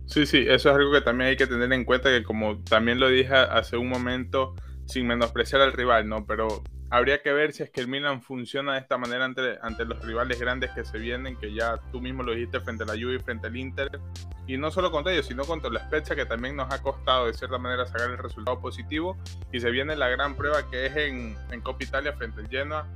Sí, 0.07 0.25
sí, 0.25 0.39
eso 0.39 0.71
es 0.71 0.77
algo 0.77 0.91
que 0.93 1.03
también 1.03 1.31
hay 1.31 1.37
que 1.37 1.47
tener 1.47 1.71
en 1.73 1.85
cuenta, 1.85 2.09
que 2.09 2.23
como 2.23 2.59
también 2.65 2.99
lo 2.99 3.09
dije 3.09 3.35
hace 3.35 3.77
un 3.77 3.89
momento, 3.89 4.55
sin 4.87 5.07
menospreciar 5.07 5.61
al 5.61 5.75
rival, 5.75 6.09
¿no? 6.09 6.25
Pero 6.27 6.63
habría 6.90 7.22
que 7.22 7.33
ver 7.33 7.53
si 7.53 7.62
es 7.62 7.70
que 7.70 7.81
el 7.81 7.88
Milan 7.88 8.22
funciona 8.22 8.74
de 8.74 8.81
esta 8.81 8.96
manera 8.96 9.24
ante, 9.24 9.59
ante 9.62 9.85
los 9.85 10.05
rivales 10.05 10.40
grandes 10.40 10.70
que 10.70 10.85
se 10.85 10.98
vienen, 10.98 11.37
que 11.37 11.53
ya 11.53 11.79
tú 11.92 12.01
mismo 12.01 12.22
lo 12.22 12.33
dijiste 12.33 12.61
frente 12.61 12.85
a 12.85 12.87
la 12.87 12.94
Juve 12.94 13.16
y 13.16 13.18
frente 13.18 13.46
al 13.48 13.57
Inter, 13.57 14.01
y 14.46 14.57
no 14.57 14.70
solo 14.70 14.90
contra 14.90 15.12
ellos, 15.12 15.27
sino 15.27 15.44
contra 15.44 15.70
la 15.70 15.81
Spezia, 15.81 16.16
que 16.16 16.24
también 16.24 16.57
nos 16.57 16.72
ha 16.72 16.83
costado 16.83 17.27
de 17.27 17.35
cierta 17.35 17.59
manera 17.59 17.87
sacar 17.87 18.11
el 18.11 18.18
resultado 18.18 18.61
positivo, 18.61 19.16
y 19.53 19.61
se 19.61 19.70
viene 19.70 19.96
la 19.96 20.09
gran 20.09 20.35
prueba 20.35 20.68
que 20.70 20.87
es 20.87 20.96
en, 20.96 21.37
en 21.51 21.61
Copa 21.61 21.85
Italia 21.85 22.12
frente 22.14 22.40
al 22.40 22.48
Genoa, 22.48 22.87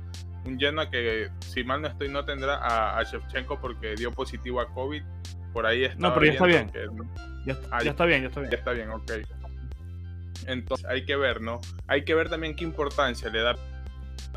un 0.45 0.59
Genoa 0.59 0.89
que, 0.89 1.29
si 1.39 1.63
mal 1.63 1.81
no 1.81 1.87
estoy, 1.87 2.09
no 2.09 2.25
tendrá 2.25 2.55
a, 2.55 2.97
a 2.97 3.03
Shevchenko 3.03 3.61
porque 3.61 3.95
dio 3.95 4.11
positivo 4.11 4.59
a 4.59 4.67
COVID, 4.73 5.03
por 5.53 5.67
ahí 5.67 5.85
está. 5.85 5.99
No, 5.99 6.13
pero 6.13 6.25
ya 6.25 6.31
está 6.33 6.45
bien. 6.47 6.69
Que, 6.71 6.87
ya, 7.45 7.57
ya, 7.83 7.91
está 7.91 8.05
bien, 8.05 8.23
ya 8.23 8.27
está 8.27 8.39
bien. 8.39 8.51
Ya 8.51 8.57
está 8.57 8.71
bien, 8.71 8.89
ok. 8.89 9.11
Entonces 10.47 10.85
hay 10.87 11.05
que 11.05 11.15
ver, 11.15 11.41
¿no? 11.41 11.61
Hay 11.87 12.03
que 12.03 12.15
ver 12.15 12.29
también 12.29 12.55
qué 12.55 12.63
importancia 12.63 13.29
le 13.29 13.41
da 13.41 13.55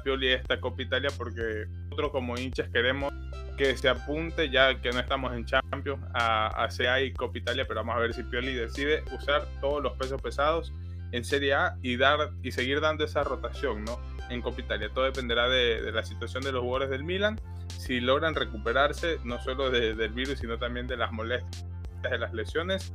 Pioli 0.02 0.28
esta 0.28 0.60
Copa 0.60 0.82
Italia 0.82 1.10
porque 1.16 1.66
nosotros 1.84 2.10
como 2.12 2.38
hinchas 2.38 2.68
queremos 2.70 3.12
que 3.56 3.76
se 3.76 3.88
apunte 3.88 4.50
ya 4.50 4.80
que 4.80 4.90
no 4.90 5.00
estamos 5.00 5.34
en 5.34 5.44
Champions 5.46 6.00
a, 6.14 6.64
a 6.64 6.68
CA 6.68 7.00
y 7.00 7.12
Copa 7.12 7.38
Italia, 7.38 7.64
pero 7.66 7.80
vamos 7.80 7.96
a 7.96 7.98
ver 8.00 8.14
si 8.14 8.22
Pioli 8.22 8.54
decide 8.54 9.02
usar 9.18 9.46
todos 9.60 9.82
los 9.82 9.94
pesos 9.94 10.20
pesados 10.20 10.72
en 11.12 11.24
Serie 11.24 11.54
A 11.54 11.76
y 11.82 11.96
dar 11.96 12.30
y 12.42 12.52
seguir 12.52 12.80
dando 12.80 13.04
esa 13.04 13.24
rotación, 13.24 13.84
¿no? 13.84 13.98
En 14.28 14.42
Copa 14.42 14.60
Italia. 14.60 14.90
Todo 14.92 15.04
dependerá 15.04 15.48
de, 15.48 15.90
la 15.92 16.02
situación 16.02 16.42
de 16.42 16.52
los 16.52 16.62
jugadores 16.62 16.90
del 16.90 17.04
Milan, 17.04 17.40
si 17.68 18.00
logran 18.00 18.34
recuperarse 18.34 19.18
no 19.24 19.40
solo 19.40 19.70
de, 19.70 19.94
del 19.94 20.12
virus, 20.12 20.40
sino 20.40 20.58
también 20.58 20.86
de 20.86 20.96
las 20.96 21.12
molestias 21.12 21.64
de 22.02 22.18
las 22.18 22.32
lesiones 22.34 22.92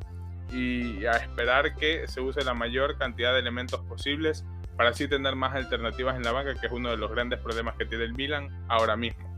y 0.51 1.05
a 1.05 1.13
esperar 1.13 1.75
que 1.75 2.07
se 2.07 2.21
use 2.21 2.43
la 2.43 2.53
mayor 2.53 2.97
cantidad 2.97 3.33
de 3.33 3.39
elementos 3.39 3.81
posibles 3.81 4.45
para 4.81 4.89
así 4.89 5.07
tener 5.07 5.35
más 5.35 5.53
alternativas 5.53 6.15
en 6.15 6.23
la 6.23 6.31
banca, 6.31 6.55
que 6.55 6.65
es 6.65 6.71
uno 6.71 6.89
de 6.89 6.97
los 6.97 7.11
grandes 7.11 7.39
problemas 7.39 7.75
que 7.75 7.85
tiene 7.85 8.03
el 8.03 8.15
Milan 8.15 8.49
ahora 8.67 8.97
mismo. 8.97 9.29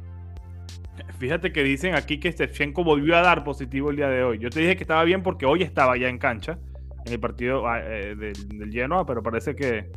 Fíjate 1.19 1.51
que 1.51 1.63
dicen 1.63 1.95
aquí 1.95 2.17
que 2.17 2.31
Stevchenko 2.31 2.85
volvió 2.85 3.17
a 3.17 3.21
dar 3.21 3.43
positivo 3.43 3.89
el 3.89 3.97
día 3.97 4.07
de 4.07 4.23
hoy. 4.23 4.39
Yo 4.39 4.49
te 4.49 4.61
dije 4.61 4.77
que 4.77 4.85
estaba 4.85 5.03
bien 5.03 5.21
porque 5.21 5.45
hoy 5.45 5.61
estaba 5.61 5.97
ya 5.97 6.07
en 6.07 6.17
cancha 6.17 6.59
en 7.05 7.11
el 7.11 7.19
partido 7.19 7.65
eh, 7.75 8.15
del, 8.15 8.57
del 8.57 8.71
Genoa, 8.71 9.05
pero 9.05 9.21
parece 9.21 9.53
que, 9.53 9.91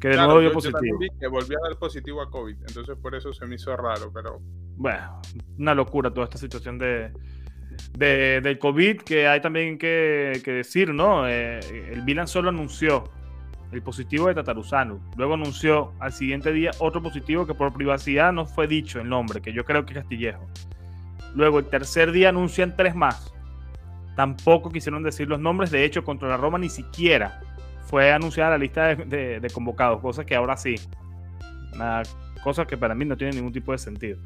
que 0.00 0.08
de 0.08 0.14
claro, 0.14 0.32
nuevo 0.32 0.40
dio 0.40 0.52
positivo. 0.52 0.98
Que 1.20 1.28
volvió 1.28 1.58
a 1.62 1.68
dar 1.68 1.78
positivo 1.78 2.20
a 2.20 2.28
COVID, 2.28 2.56
entonces 2.66 2.96
por 3.00 3.14
eso 3.14 3.32
se 3.32 3.46
me 3.46 3.54
hizo 3.54 3.76
raro, 3.76 4.10
pero... 4.12 4.40
Bueno, 4.74 5.22
una 5.60 5.76
locura 5.76 6.12
toda 6.12 6.24
esta 6.24 6.38
situación 6.38 6.76
de, 6.76 7.12
de, 7.96 8.40
del 8.40 8.58
COVID 8.58 9.02
que 9.02 9.28
hay 9.28 9.40
también 9.40 9.78
que, 9.78 10.40
que 10.44 10.50
decir, 10.50 10.92
¿no? 10.92 11.28
Eh, 11.28 11.60
el 11.92 12.02
Milan 12.02 12.26
solo 12.26 12.48
anunció 12.48 13.04
el 13.72 13.82
positivo 13.82 14.28
de 14.28 14.34
Tataruzano. 14.34 15.00
Luego 15.16 15.34
anunció 15.34 15.92
al 15.98 16.12
siguiente 16.12 16.52
día 16.52 16.70
otro 16.78 17.02
positivo 17.02 17.46
que 17.46 17.54
por 17.54 17.72
privacidad 17.72 18.32
no 18.32 18.46
fue 18.46 18.66
dicho 18.66 19.00
el 19.00 19.08
nombre, 19.08 19.40
que 19.40 19.52
yo 19.52 19.64
creo 19.64 19.84
que 19.84 19.94
es 19.94 20.00
Castillejo. 20.00 20.46
Luego 21.34 21.58
el 21.58 21.66
tercer 21.66 22.12
día 22.12 22.30
anuncian 22.30 22.76
tres 22.76 22.94
más. 22.94 23.32
Tampoco 24.14 24.70
quisieron 24.70 25.02
decir 25.02 25.28
los 25.28 25.38
nombres. 25.38 25.70
De 25.70 25.84
hecho, 25.84 26.04
contra 26.04 26.28
la 26.28 26.36
Roma 26.36 26.58
ni 26.58 26.70
siquiera 26.70 27.40
fue 27.84 28.10
anunciada 28.12 28.50
la 28.50 28.58
lista 28.58 28.86
de, 28.86 29.04
de, 29.04 29.40
de 29.40 29.50
convocados, 29.50 30.00
cosa 30.00 30.24
que 30.24 30.34
ahora 30.34 30.56
sí. 30.56 30.76
Una 31.74 32.02
cosa 32.42 32.64
que 32.66 32.76
para 32.76 32.94
mí 32.94 33.04
no 33.04 33.16
tiene 33.16 33.34
ningún 33.34 33.52
tipo 33.52 33.72
de 33.72 33.78
sentido. 33.78 34.18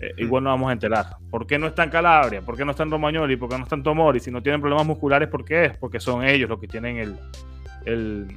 Eh, 0.00 0.12
igual 0.18 0.44
nos 0.44 0.52
vamos 0.52 0.70
a 0.70 0.72
enterar. 0.72 1.16
¿Por 1.30 1.46
qué 1.46 1.58
no 1.58 1.66
está 1.66 1.84
en 1.84 1.90
Calabria? 1.90 2.42
¿Por 2.42 2.56
qué 2.56 2.64
no 2.64 2.72
está 2.72 2.82
en 2.82 2.90
Romagnoli? 2.90 3.36
¿Por 3.36 3.48
qué 3.48 3.56
no 3.56 3.62
está 3.62 3.76
en 3.76 3.82
Tomori? 3.82 4.20
Si 4.20 4.30
no 4.30 4.42
tienen 4.42 4.60
problemas 4.60 4.86
musculares, 4.86 5.28
¿por 5.28 5.44
qué 5.44 5.66
es? 5.66 5.76
Porque 5.78 6.00
son 6.00 6.24
ellos 6.24 6.50
los 6.50 6.60
que 6.60 6.66
tienen 6.66 6.98
el, 6.98 7.16
el, 7.84 8.28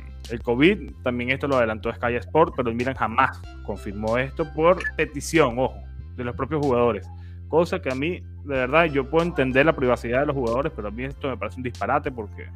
COVID. 0.44 0.92
También 1.04 1.32
esto 1.32 1.48
lo 1.48 1.58
adelantó 1.58 1.94
Sky 1.94 2.16
Sport, 2.16 2.54
pero 2.58 2.70
el 2.70 2.76
Milan 2.76 2.96
jamás 2.96 3.42
confirmó 3.66 4.18
esto 4.18 4.52
por 4.54 4.78
petición, 4.96 5.58
ojo, 5.58 5.78
de 6.16 6.24
los 6.26 6.36
propios 6.36 6.62
jugadores. 6.62 7.08
Cosa 7.48 7.82
que 7.82 7.90
a 7.90 7.96
mí, 7.96 8.22
de 8.44 8.56
verdad, 8.56 8.86
yo 8.86 9.10
puedo 9.10 9.26
entender 9.26 9.66
la 9.66 9.74
privacidad 9.74 10.22
de 10.22 10.26
los 10.26 10.36
jugadores, 10.36 10.74
pero 10.76 10.90
a 10.90 10.92
mí 10.92 11.06
esto 11.06 11.30
me 11.30 11.38
parece 11.38 11.58
un 11.58 11.64
disparate 11.64 12.12
porque 12.12 12.48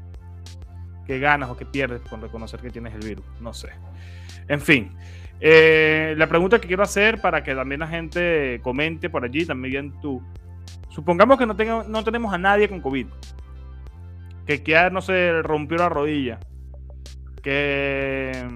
qué 1.07 1.19
ganas 1.19 1.49
o 1.49 1.57
qué 1.57 1.65
pierdes 1.65 2.01
con 2.01 2.21
reconocer 2.21 2.59
que 2.59 2.69
tienes 2.69 2.93
el 2.93 3.01
virus. 3.01 3.25
No 3.39 3.53
sé. 3.53 3.69
En 4.47 4.59
fin. 4.59 4.91
Eh, 5.39 6.13
la 6.17 6.27
pregunta 6.27 6.59
que 6.59 6.67
quiero 6.67 6.83
hacer 6.83 7.19
para 7.19 7.41
que 7.43 7.55
también 7.55 7.79
la 7.79 7.87
gente 7.87 8.59
comente 8.63 9.09
por 9.09 9.23
allí, 9.23 9.45
también 9.45 9.93
tú. 10.01 10.21
Supongamos 10.89 11.37
que 11.39 11.45
no, 11.45 11.55
tenga, 11.55 11.83
no 11.87 12.03
tenemos 12.03 12.33
a 12.33 12.37
nadie 12.37 12.69
con 12.69 12.81
COVID. 12.81 13.07
Que 14.45 14.61
ya 14.61 14.89
no 14.89 15.01
se 15.01 15.41
rompió 15.41 15.77
la 15.77 15.89
rodilla. 15.89 16.39
Que 17.41 18.47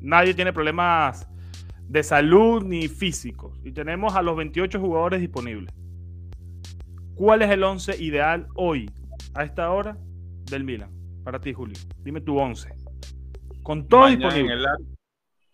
nadie 0.00 0.34
tiene 0.34 0.52
problemas 0.52 1.28
de 1.88 2.02
salud 2.02 2.62
ni 2.62 2.88
físicos. 2.88 3.58
Y 3.64 3.72
tenemos 3.72 4.14
a 4.14 4.22
los 4.22 4.36
28 4.36 4.80
jugadores 4.80 5.20
disponibles. 5.20 5.72
¿Cuál 7.14 7.42
es 7.42 7.50
el 7.50 7.64
11 7.64 8.02
ideal 8.02 8.46
hoy, 8.54 8.90
a 9.34 9.44
esta 9.44 9.70
hora, 9.70 9.96
del 10.50 10.64
Milan? 10.64 10.90
Para 11.24 11.40
ti, 11.40 11.52
Julio. 11.52 11.78
Dime 11.98 12.20
tu 12.20 12.38
11. 12.38 12.68
Con 13.62 13.88
todo 13.88 14.02
Mañana 14.02 14.28
disponible. 14.28 14.52
En 14.52 14.60
el 14.60 14.66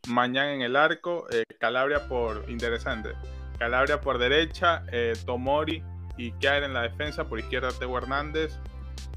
mañana 0.09 0.55
en 0.55 0.63
el 0.63 0.77
arco, 0.77 1.27
eh, 1.31 1.45
Calabria 1.59 2.09
por. 2.09 2.45
Interesante. 2.51 3.11
Calabria 3.59 4.01
por 4.01 4.19
derecha, 4.19 4.85
eh, 4.91 5.13
Tomori 5.25 5.83
y 6.17 6.33
Kjaer 6.33 6.65
en 6.65 6.75
la 6.75 6.83
defensa. 6.83 7.25
Por 7.25 7.39
izquierda, 7.39 7.69
Teo 7.79 7.97
Hernández. 7.97 8.59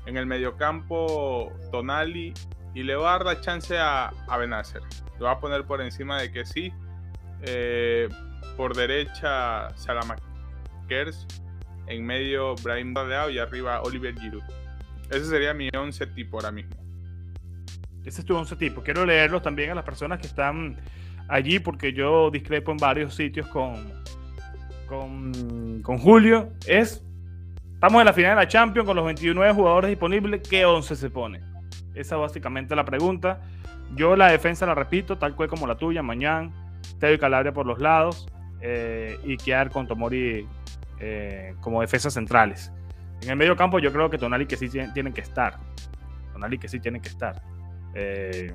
En 0.05 0.17
el 0.17 0.27
mediocampo, 0.27 1.51
Tonali. 1.71 2.33
Y 2.75 2.83
le 2.83 2.95
va 2.95 3.15
a 3.15 3.17
dar 3.17 3.25
la 3.25 3.41
chance 3.41 3.77
a, 3.77 4.09
a 4.27 4.37
Benacer. 4.37 4.81
Lo 5.17 5.25
va 5.25 5.31
a 5.31 5.39
poner 5.39 5.63
por 5.63 5.81
encima 5.81 6.21
de 6.21 6.31
que 6.31 6.45
sí. 6.45 6.73
Eh, 7.43 8.09
por 8.57 8.75
derecha, 8.75 9.69
Salamakers. 9.77 11.25
En 11.87 12.05
medio, 12.05 12.55
Brahim 12.55 12.93
Leao. 12.93 13.29
Y 13.29 13.39
arriba, 13.39 13.81
Oliver 13.81 14.13
Giroud. 14.19 14.43
Ese 15.09 15.25
sería 15.25 15.53
mi 15.53 15.69
11 15.73 16.05
tipo 16.07 16.37
ahora 16.37 16.51
mismo. 16.51 16.75
Ese 18.03 18.21
es 18.21 18.25
tu 18.25 18.35
11 18.35 18.57
tipo. 18.57 18.83
Quiero 18.83 19.05
leerlos 19.05 19.41
también 19.41 19.71
a 19.71 19.75
las 19.75 19.85
personas 19.85 20.19
que 20.19 20.27
están 20.27 20.77
allí 21.29 21.59
porque 21.59 21.93
yo 21.93 22.29
discrepo 22.29 22.71
en 22.71 22.77
varios 22.77 23.15
sitios 23.15 23.47
con, 23.47 24.03
con, 24.87 25.81
con 25.81 25.97
Julio. 25.97 26.51
Es, 26.67 27.01
estamos 27.73 28.01
en 28.01 28.05
la 28.05 28.13
final 28.13 28.31
de 28.31 28.43
la 28.43 28.47
Champions 28.49 28.85
con 28.85 28.97
los 28.97 29.05
29 29.05 29.53
jugadores 29.53 29.89
disponibles. 29.89 30.47
¿Qué 30.47 30.65
11 30.65 30.95
se 30.95 31.09
pone? 31.09 31.54
Esa 31.95 32.17
básicamente 32.17 32.75
la 32.75 32.85
pregunta. 32.85 33.41
Yo 33.95 34.15
la 34.15 34.27
defensa 34.27 34.65
la 34.65 34.75
repito, 34.75 35.17
tal 35.17 35.35
cual 35.35 35.49
como 35.49 35.67
la 35.67 35.75
tuya. 35.75 36.03
Mañana, 36.03 36.51
Teo 36.99 37.13
y 37.13 37.17
Calabria 37.17 37.53
por 37.53 37.65
los 37.65 37.79
lados. 37.79 38.27
Eh, 38.61 39.19
y 39.23 39.37
quedar 39.37 39.69
con 39.69 39.87
Tomori 39.87 40.47
eh, 40.99 41.55
como 41.61 41.81
defensas 41.81 42.13
centrales. 42.13 42.71
En 43.21 43.29
el 43.29 43.35
medio 43.35 43.55
campo 43.55 43.79
yo 43.79 43.91
creo 43.91 44.09
que 44.09 44.17
Tonali 44.17 44.45
que 44.45 44.57
sí 44.57 44.69
tienen 44.69 45.13
que 45.13 45.21
estar. 45.21 45.59
Tonali 46.33 46.57
que 46.57 46.67
sí 46.67 46.79
tienen 46.79 47.01
que 47.01 47.09
estar. 47.09 47.41
Eh, 47.93 48.53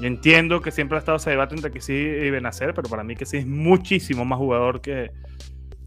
entiendo 0.00 0.60
que 0.60 0.70
siempre 0.70 0.96
ha 0.96 1.00
estado 1.00 1.16
ese 1.16 1.30
debate 1.30 1.54
entre 1.54 1.70
que 1.70 1.80
sí 1.80 1.94
y 1.94 2.30
Benacer, 2.30 2.74
pero 2.74 2.88
para 2.88 3.04
mí 3.04 3.16
que 3.16 3.26
sí 3.26 3.38
es 3.38 3.46
muchísimo 3.46 4.24
más 4.24 4.38
jugador 4.38 4.80
que, 4.80 5.10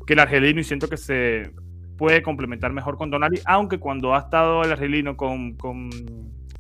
que 0.06 0.14
el 0.14 0.20
argelino 0.20 0.60
y 0.60 0.64
siento 0.64 0.88
que 0.88 0.98
se 0.98 1.52
puede 1.98 2.22
complementar 2.22 2.72
mejor 2.72 2.98
con 2.98 3.12
Tonali, 3.12 3.40
aunque 3.46 3.80
cuando 3.80 4.14
ha 4.16 4.20
estado 4.20 4.64
el 4.64 4.72
argelino 4.72 5.18
con, 5.18 5.58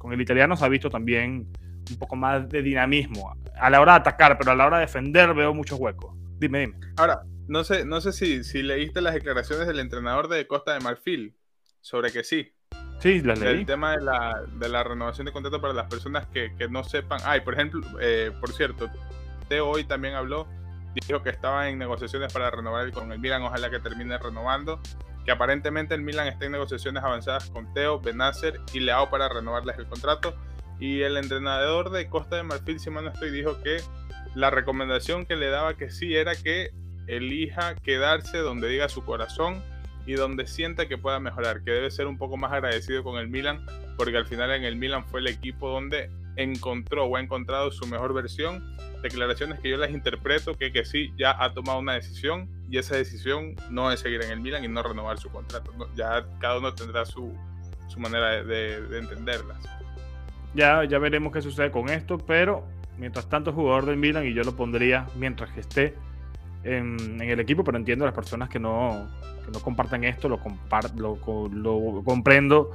con 0.08 0.14
el 0.14 0.22
italiano 0.22 0.56
se 0.56 0.64
ha 0.64 0.70
visto 0.70 0.90
también 0.90 1.52
un 1.90 1.98
poco 1.98 2.16
más 2.16 2.48
de 2.48 2.62
dinamismo 2.62 3.36
a 3.60 3.70
la 3.70 3.82
hora 3.82 3.94
de 3.94 4.00
atacar, 4.00 4.38
pero 4.38 4.52
a 4.52 4.56
la 4.56 4.68
hora 4.68 4.78
de 4.78 4.86
defender 4.86 5.34
veo 5.34 5.54
muchos 5.54 5.78
huecos. 5.78 6.16
Dime, 6.40 6.62
dime. 6.62 6.80
Ahora, 6.96 7.24
no 7.48 7.66
sé, 7.66 7.84
no 7.84 8.00
sé 8.00 8.14
si, 8.14 8.44
si 8.46 8.64
leíste 8.64 9.02
las 9.02 9.14
declaraciones 9.14 9.68
del 9.68 9.80
entrenador 9.80 10.30
de 10.30 10.48
Costa 10.48 10.74
de 10.74 10.80
Marfil 10.80 11.36
sobre 11.82 12.12
que 12.12 12.24
sí. 12.24 12.54
Sí, 13.00 13.22
las 13.22 13.40
leí. 13.40 13.60
El 13.60 13.66
tema 13.66 13.98
de 13.98 14.02
la, 14.02 14.44
de 14.54 14.70
la 14.70 14.84
renovación 14.84 15.26
de 15.26 15.34
contrato 15.34 15.60
para 15.60 15.74
las 15.74 15.88
personas 15.88 16.26
que, 16.28 16.56
que 16.58 16.70
no 16.70 16.86
sepan. 16.86 17.20
Ay, 17.26 17.42
por 17.42 17.54
ejemplo, 17.54 17.82
eh, 18.00 18.32
por 18.40 18.54
cierto, 18.54 18.90
Teo 19.50 19.68
hoy 19.68 19.84
también 19.84 20.16
habló, 20.16 20.48
dijo 20.94 21.22
que 21.22 21.32
estaba 21.32 21.68
en 21.68 21.78
negociaciones 21.78 22.32
para 22.32 22.50
renovar 22.50 22.90
con 22.94 23.12
el 23.12 23.20
Milan, 23.20 23.44
ojalá 23.44 23.70
que 23.70 23.80
termine 23.80 24.18
renovando. 24.18 24.80
Que 25.28 25.34
aparentemente 25.34 25.94
el 25.94 26.02
Milan 26.04 26.28
está 26.28 26.46
en 26.46 26.54
negociaciones 26.54 27.04
avanzadas 27.04 27.50
con 27.50 27.74
Teo, 27.74 28.00
Benacer 28.00 28.62
y 28.74 28.80
Leao 28.80 29.10
para 29.10 29.28
renovarles 29.28 29.78
el 29.78 29.86
contrato. 29.86 30.34
Y 30.80 31.02
el 31.02 31.18
entrenador 31.18 31.92
de 31.92 32.08
Costa 32.08 32.38
de 32.38 32.44
Marfil, 32.44 32.80
si 32.80 32.90
mal 32.90 33.08
estoy, 33.08 33.32
dijo 33.32 33.62
que 33.62 33.82
la 34.36 34.52
recomendación 34.52 35.26
que 35.26 35.36
le 35.36 35.50
daba 35.50 35.74
que 35.74 35.90
sí 35.90 36.16
era 36.16 36.34
que 36.34 36.72
elija 37.08 37.76
quedarse 37.76 38.38
donde 38.38 38.70
diga 38.70 38.88
su 38.88 39.04
corazón 39.04 39.62
y 40.06 40.14
donde 40.14 40.48
sienta 40.48 40.88
que 40.88 40.98
pueda 40.98 41.20
mejorar, 41.20 41.62
que 41.62 41.72
debe 41.72 41.92
ser 41.92 42.08
un 42.08 42.18
poco 42.18 42.38
más 42.38 42.54
agradecido 42.54 43.04
con 43.04 43.20
el 43.20 43.28
Milan, 43.28 43.66
porque 43.98 44.16
al 44.16 44.28
final 44.28 44.52
en 44.52 44.64
el 44.64 44.78
Milan 44.78 45.06
fue 45.10 45.20
el 45.20 45.28
equipo 45.28 45.70
donde 45.70 46.10
encontró 46.38 47.06
o 47.06 47.18
ha 47.18 47.22
encontrado 47.22 47.72
su 47.72 47.86
mejor 47.88 48.14
versión. 48.14 48.64
Declaraciones 49.02 49.60
que 49.60 49.70
yo 49.70 49.78
las 49.78 49.92
interpreto 49.92 50.54
que, 50.58 50.72
que 50.72 50.86
sí 50.86 51.14
ya 51.18 51.36
ha 51.44 51.54
tomado 51.54 51.80
una 51.80 51.94
decisión 51.94 52.50
y 52.70 52.78
esa 52.78 52.96
decisión 52.96 53.56
no 53.70 53.92
es 53.92 54.00
seguir 54.00 54.22
en 54.24 54.32
el 54.32 54.40
Milan 54.40 54.64
y 54.64 54.68
no 54.68 54.82
renovar 54.82 55.20
su 55.20 55.30
contrato. 55.30 55.72
ya 55.96 56.26
cada 56.40 56.60
uno 56.60 56.74
tendrá 56.74 57.06
su, 57.06 57.34
su 57.88 58.00
manera 58.00 58.44
de, 58.44 58.82
de 58.82 59.00
entenderlas. 59.00 59.60
Ya, 60.54 60.84
ya 60.86 60.98
veremos 60.98 61.34
qué 61.34 61.42
sucede 61.42 61.70
con 61.70 61.90
esto, 61.90 62.18
pero 62.18 62.66
mientras 62.98 63.30
tanto 63.30 63.54
jugador 63.54 63.86
del 63.86 63.98
Milan 63.98 64.26
y 64.26 64.34
yo 64.34 64.44
lo 64.44 64.56
pondría 64.56 65.06
mientras 65.16 65.52
que 65.52 65.60
esté 65.60 65.94
en, 66.64 67.22
el 67.22 67.40
equipo, 67.40 67.64
pero 67.64 67.78
entiendo 67.78 68.06
a 68.06 68.08
las 68.08 68.16
personas 68.16 68.50
que 68.50 68.60
no, 68.60 69.08
que 69.46 69.52
no 69.52 69.60
compartan 69.60 70.04
esto, 70.04 70.28
lo, 70.28 70.40
lo, 71.00 71.18
lo, 71.52 72.04
comprendo 72.04 72.72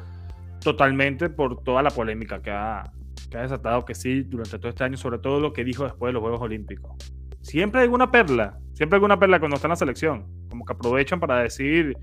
totalmente 0.61 1.29
por 1.29 1.63
toda 1.63 1.83
la 1.83 1.91
polémica 1.91 2.41
que 2.41 2.51
ha, 2.51 2.91
que 3.33 3.39
ha 3.39 3.43
desatado 3.43 3.85
que 3.85 3.95
sí 3.95 4.23
durante 4.23 4.59
todo 4.59 4.69
este 4.69 4.85
año, 4.85 4.97
sobre 4.97 5.19
todo 5.19 5.41
lo 5.41 5.53
que 5.53 5.65
dijo 5.65 5.85
después 5.85 6.11
de 6.11 6.13
los 6.13 6.21
Juegos 6.21 6.43
Olímpicos. 6.43 6.93
Siempre 7.41 7.81
hay 7.81 7.85
alguna 7.87 8.11
perla, 8.11 8.59
siempre 8.75 8.97
hay 8.97 8.99
alguna 8.99 9.19
perla 9.19 9.41
cuando 9.41 9.57
está 9.57 9.67
en 9.67 9.71
la 9.71 9.77
selección, 9.77 10.27
como 10.49 10.65
que 10.65 10.75
aprovechan 10.75 11.19
para 11.19 11.43
decir 11.43 11.97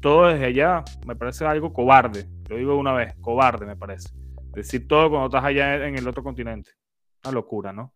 todo 0.00 0.28
desde 0.28 0.46
allá, 0.46 0.82
me 1.06 1.14
parece 1.14 1.44
algo 1.44 1.72
cobarde, 1.72 2.26
lo 2.48 2.56
digo 2.56 2.76
una 2.76 2.92
vez, 2.92 3.14
cobarde 3.20 3.66
me 3.66 3.76
parece. 3.76 4.08
Decir 4.54 4.88
todo 4.88 5.10
cuando 5.10 5.26
estás 5.26 5.44
allá 5.44 5.86
en 5.86 5.96
el 5.96 6.08
otro 6.08 6.24
continente. 6.24 6.72
Una 7.22 7.32
locura, 7.32 7.72
¿no? 7.72 7.92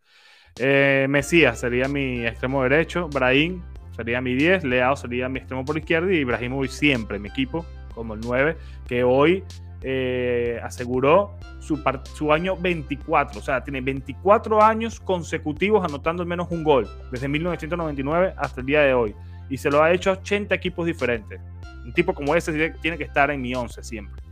Eh, 0.57 1.07
Mesías 1.09 1.59
sería 1.59 1.89
mi 1.89 2.25
extremo 2.25 2.63
derecho, 2.63 3.09
Brahim 3.09 3.63
sería 3.97 4.21
mi 4.21 4.35
10, 4.35 4.65
Leao 4.65 4.95
sería 4.95 5.29
mi 5.29 5.39
extremo 5.39 5.65
por 5.65 5.77
izquierda 5.79 6.13
y 6.13 6.19
Ibrahimovic 6.19 6.71
siempre 6.71 7.19
mi 7.19 7.29
equipo, 7.29 7.67
como 7.95 8.15
el 8.15 8.21
9, 8.21 8.57
que 8.87 9.03
hoy 9.03 9.43
eh, 9.87 10.59
aseguró 10.63 11.35
su, 11.61 11.79
su, 12.15 12.33
año 12.33 12.57
24, 12.57 13.39
o 13.39 13.43
sea, 13.43 13.63
tiene 13.63 13.83
24 13.83 14.63
años 14.63 14.99
consecutivos 14.99 15.85
anotando 15.85 16.23
al 16.23 16.29
menos 16.29 16.49
un 16.51 16.65
gol, 16.65 16.89
desde 17.13 17.29
1999 17.29 18.35
hasta 18.39 18.63
el 18.63 18.67
día 18.67 18.81
de 18.81 18.95
hoy, 18.95 19.15
y 19.51 19.59
se 19.59 19.71
lo 19.71 19.83
ha 19.83 19.93
hecho 19.93 20.09
a 20.09 20.15
80 20.15 20.55
equipos 20.55 20.87
diferentes. 20.87 21.39
Un 21.85 21.93
tipo 21.93 22.15
como 22.15 22.35
ese 22.35 22.71
tiene 22.81 22.97
que 22.97 23.05
estar 23.05 23.31
en 23.31 23.43
mi 23.43 23.55
11 23.55 23.85
siempre. 23.85 24.23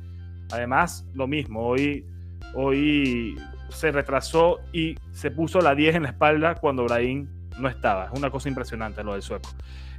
Además, 0.51 1.07
lo 1.13 1.27
mismo, 1.27 1.67
hoy, 1.67 2.07
hoy 2.55 3.37
se 3.69 3.91
retrasó 3.91 4.61
y 4.73 4.97
se 5.13 5.31
puso 5.31 5.61
la 5.61 5.75
10 5.75 5.97
en 5.97 6.03
la 6.05 6.09
espalda 6.09 6.55
cuando 6.55 6.85
Brahim 6.85 7.29
no 7.59 7.69
estaba. 7.69 8.07
Es 8.07 8.19
una 8.19 8.31
cosa 8.31 8.49
impresionante 8.49 9.05
lo 9.05 9.13
del 9.13 9.23
sueco. 9.23 9.51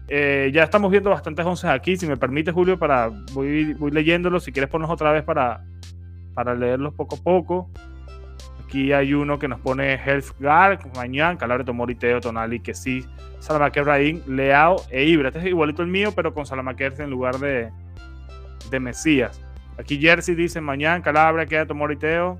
Eh, 0.07 0.51
ya 0.53 0.63
estamos 0.63 0.91
viendo 0.91 1.09
bastantes 1.09 1.45
once 1.45 1.67
aquí. 1.67 1.97
Si 1.97 2.07
me 2.07 2.17
permite, 2.17 2.51
Julio, 2.51 2.77
para 2.77 3.09
voy, 3.33 3.73
voy 3.73 3.91
leyéndolos. 3.91 4.43
Si 4.43 4.51
quieres 4.51 4.69
ponernos 4.69 4.93
otra 4.93 5.11
vez 5.11 5.23
para, 5.23 5.63
para 6.33 6.53
leerlos 6.55 6.93
poco 6.93 7.15
a 7.15 7.19
poco. 7.19 7.69
Aquí 8.63 8.91
hay 8.91 9.13
uno 9.13 9.37
que 9.37 9.47
nos 9.47 9.59
pone 9.59 9.93
Healthguard, 9.93 10.95
Mañana, 10.95 11.37
Calabre, 11.37 11.63
Tomori, 11.63 11.93
Teo, 11.95 12.19
Tonali, 12.19 12.59
que 12.59 12.73
sí, 12.73 13.05
Salamaquer, 13.39 13.83
Brahim, 13.83 14.21
Leao 14.27 14.77
e 14.89 15.03
Ibra. 15.03 15.29
Este 15.29 15.39
es 15.39 15.45
igualito 15.45 15.83
el 15.83 15.89
mío, 15.89 16.11
pero 16.15 16.33
con 16.33 16.45
Salamaquer 16.45 16.93
en 16.99 17.11
lugar 17.11 17.37
de, 17.37 17.69
de 18.71 18.79
Mesías. 18.79 19.39
Aquí 19.77 19.99
Jersey 19.99 20.33
dice 20.33 20.59
Mañana, 20.59 21.03
Calabria, 21.03 21.45
queda 21.45 21.65
Tomori, 21.65 21.97
Teo. 21.97 22.39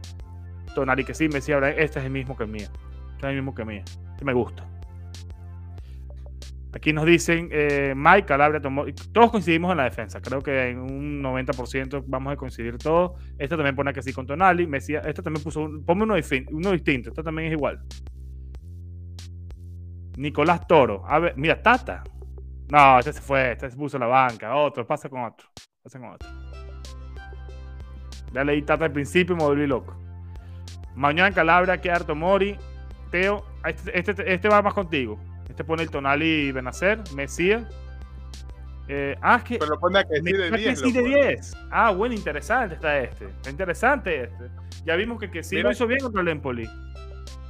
Tonali 0.73 1.03
que 1.03 1.13
sí, 1.13 1.27
me 1.27 1.35
decía, 1.35 1.59
este 1.69 1.99
es 1.99 2.05
el 2.05 2.11
mismo 2.11 2.35
que 2.35 2.43
el 2.43 2.49
mío. 2.49 2.67
Este 3.11 3.27
es 3.27 3.29
el 3.29 3.35
mismo 3.35 3.53
que 3.53 3.61
el 3.61 3.67
mío. 3.67 3.83
Este 4.11 4.25
me 4.25 4.33
gusta. 4.33 4.65
Aquí 6.75 6.91
nos 6.91 7.05
dicen 7.05 7.49
eh, 7.51 7.93
Mike, 7.95 8.25
Calabria, 8.25 8.59
tomó, 8.59 8.85
todos 9.11 9.29
coincidimos 9.29 9.71
en 9.71 9.77
la 9.77 9.83
defensa. 9.83 10.19
Creo 10.21 10.41
que 10.41 10.69
en 10.69 10.79
un 10.79 11.21
90% 11.21 12.03
vamos 12.07 12.33
a 12.33 12.35
coincidir 12.35 12.77
todos. 12.79 13.11
Este 13.37 13.55
también 13.55 13.75
pone 13.75 13.93
que 13.93 14.01
sí 14.01 14.11
con 14.11 14.25
Tonali. 14.25 14.65
Me 14.65 14.79
este 14.79 15.13
también 15.13 15.43
puso, 15.43 15.69
ponme 15.85 16.03
uno, 16.03 16.15
distinto. 16.15 17.09
Este 17.09 17.21
también 17.21 17.49
es 17.49 17.53
igual. 17.53 17.79
Nicolás 20.17 20.65
Toro. 20.67 21.03
A 21.07 21.19
ver, 21.19 21.33
mira, 21.37 21.61
Tata. 21.61 22.03
No, 22.71 22.97
este 22.97 23.13
se 23.13 23.21
fue, 23.21 23.51
este 23.51 23.69
se 23.69 23.77
puso 23.77 23.99
la 23.99 24.07
banca. 24.07 24.55
Otro, 24.55 24.87
pasa 24.87 25.09
con 25.09 25.23
otro. 25.23 25.47
Pasa 25.83 25.99
con 25.99 26.09
otro. 26.09 26.27
Ya 28.33 28.43
leí 28.43 28.63
Tata 28.63 28.85
al 28.85 28.91
principio 28.91 29.35
y 29.35 29.37
me 29.37 29.43
volví 29.43 29.67
loco. 29.67 29.95
Mañana 30.95 31.31
Calabria, 31.31 31.79
Arto 31.93 32.15
Mori, 32.15 32.57
Teo. 33.11 33.45
Este, 33.63 33.99
este, 33.99 34.33
este, 34.33 34.49
va 34.49 34.63
más 34.63 34.73
contigo. 34.73 35.19
Este 35.53 35.63
pone 35.63 35.83
el 35.83 35.91
Tonali 35.91 36.51
Benacer, 36.51 36.99
Mesías. 37.13 37.63
Eh, 38.87 39.15
ah, 39.21 39.35
es 39.35 39.43
que. 39.43 39.59
Pero 39.59 39.79
pone 39.79 40.03
que 40.03 40.15
sí 40.15 40.33
de 40.33 40.49
10. 40.49 40.79
Sí 40.79 40.91
de 40.91 41.03
10. 41.03 41.53
Ah, 41.69 41.91
bueno, 41.91 42.15
interesante 42.15 42.73
está 42.73 42.97
este. 42.97 43.29
Interesante 43.47 44.23
este. 44.23 44.49
Ya 44.83 44.95
vimos 44.95 45.19
que, 45.19 45.29
que 45.29 45.43
sí 45.43 45.61
lo 45.61 45.71
hizo 45.71 45.85
bien 45.85 45.99
contra 45.99 46.23
el 46.23 46.29
Empoli. 46.29 46.67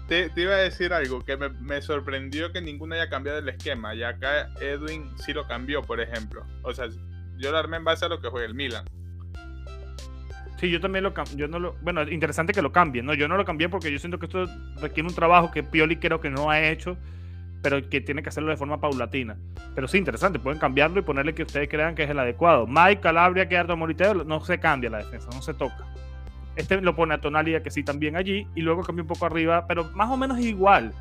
Te, 0.09 0.29
te, 0.31 0.41
iba 0.41 0.53
a 0.53 0.57
decir 0.57 0.91
algo 0.91 1.23
que 1.23 1.37
me, 1.37 1.47
me, 1.47 1.81
sorprendió 1.81 2.51
que 2.51 2.59
ninguno 2.59 2.95
haya 2.95 3.07
cambiado 3.07 3.39
el 3.39 3.47
esquema. 3.47 3.95
Y 3.95 4.03
acá 4.03 4.49
Edwin 4.59 5.09
sí 5.19 5.31
lo 5.31 5.47
cambió, 5.47 5.81
por 5.81 6.01
ejemplo. 6.01 6.43
O 6.63 6.73
sea, 6.73 6.89
yo 7.37 7.51
lo 7.51 7.57
armé 7.57 7.77
en 7.77 7.85
base 7.85 8.03
a 8.03 8.09
lo 8.09 8.19
que 8.19 8.27
juega 8.27 8.45
el 8.45 8.53
Milan. 8.53 8.83
Sí, 10.59 10.69
yo 10.69 10.81
también 10.81 11.05
lo 11.05 11.13
yo 11.37 11.47
no 11.47 11.57
lo, 11.57 11.75
bueno, 11.81 12.01
interesante 12.03 12.51
que 12.51 12.61
lo 12.61 12.73
cambien, 12.73 13.05
¿no? 13.05 13.13
Yo 13.13 13.29
no 13.29 13.37
lo 13.37 13.45
cambié 13.45 13.69
porque 13.69 13.89
yo 13.93 13.97
siento 13.97 14.19
que 14.19 14.25
esto 14.25 14.45
requiere 14.81 15.07
un 15.07 15.15
trabajo 15.15 15.51
que 15.51 15.63
Pioli 15.63 15.95
creo 15.95 16.19
que 16.19 16.29
no 16.29 16.49
ha 16.49 16.59
hecho, 16.61 16.97
pero 17.63 17.89
que 17.89 18.01
tiene 18.01 18.21
que 18.21 18.29
hacerlo 18.29 18.51
de 18.51 18.57
forma 18.57 18.79
paulatina. 18.79 19.37
Pero 19.73 19.87
sí, 19.87 19.97
interesante, 19.97 20.37
pueden 20.37 20.59
cambiarlo 20.59 20.99
y 20.99 21.01
ponerle 21.01 21.33
que 21.33 21.43
ustedes 21.43 21.69
crean 21.69 21.95
que 21.95 22.03
es 22.03 22.09
el 22.09 22.19
adecuado. 22.19 22.67
Mike, 22.67 22.99
Calabria, 22.99 23.47
que 23.47 23.63
Moriteo, 23.75 24.25
no 24.25 24.41
se 24.41 24.59
cambia 24.59 24.89
la 24.89 24.97
defensa, 24.97 25.29
no 25.33 25.41
se 25.41 25.53
toca. 25.53 25.87
Este 26.57 26.79
lo 26.81 26.95
pone 26.95 27.15
a 27.15 27.21
Tonalia 27.21 27.63
que 27.63 27.71
sí 27.71 27.83
también 27.83 28.17
allí 28.17 28.45
y 28.53 28.61
luego 28.61 28.83
cambia 28.83 29.01
un 29.01 29.07
poco 29.07 29.25
arriba, 29.25 29.65
pero 29.65 29.85
más 29.95 30.11
o 30.11 30.17
menos 30.17 30.39
igual. 30.39 30.93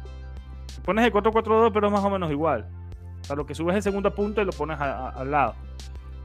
Pones 0.84 1.04
el 1.04 1.12
4-4-2, 1.12 1.72
pero 1.74 1.88
es 1.88 1.92
más 1.92 2.04
o 2.04 2.10
menos 2.10 2.30
igual. 2.30 2.66
O 3.20 3.24
sea, 3.24 3.36
lo 3.36 3.44
que 3.44 3.56
subes 3.56 3.74
el 3.74 3.82
segundo 3.82 4.14
punto 4.14 4.40
y 4.40 4.44
lo 4.44 4.52
pones 4.52 4.80
al 4.80 5.30
lado. 5.30 5.56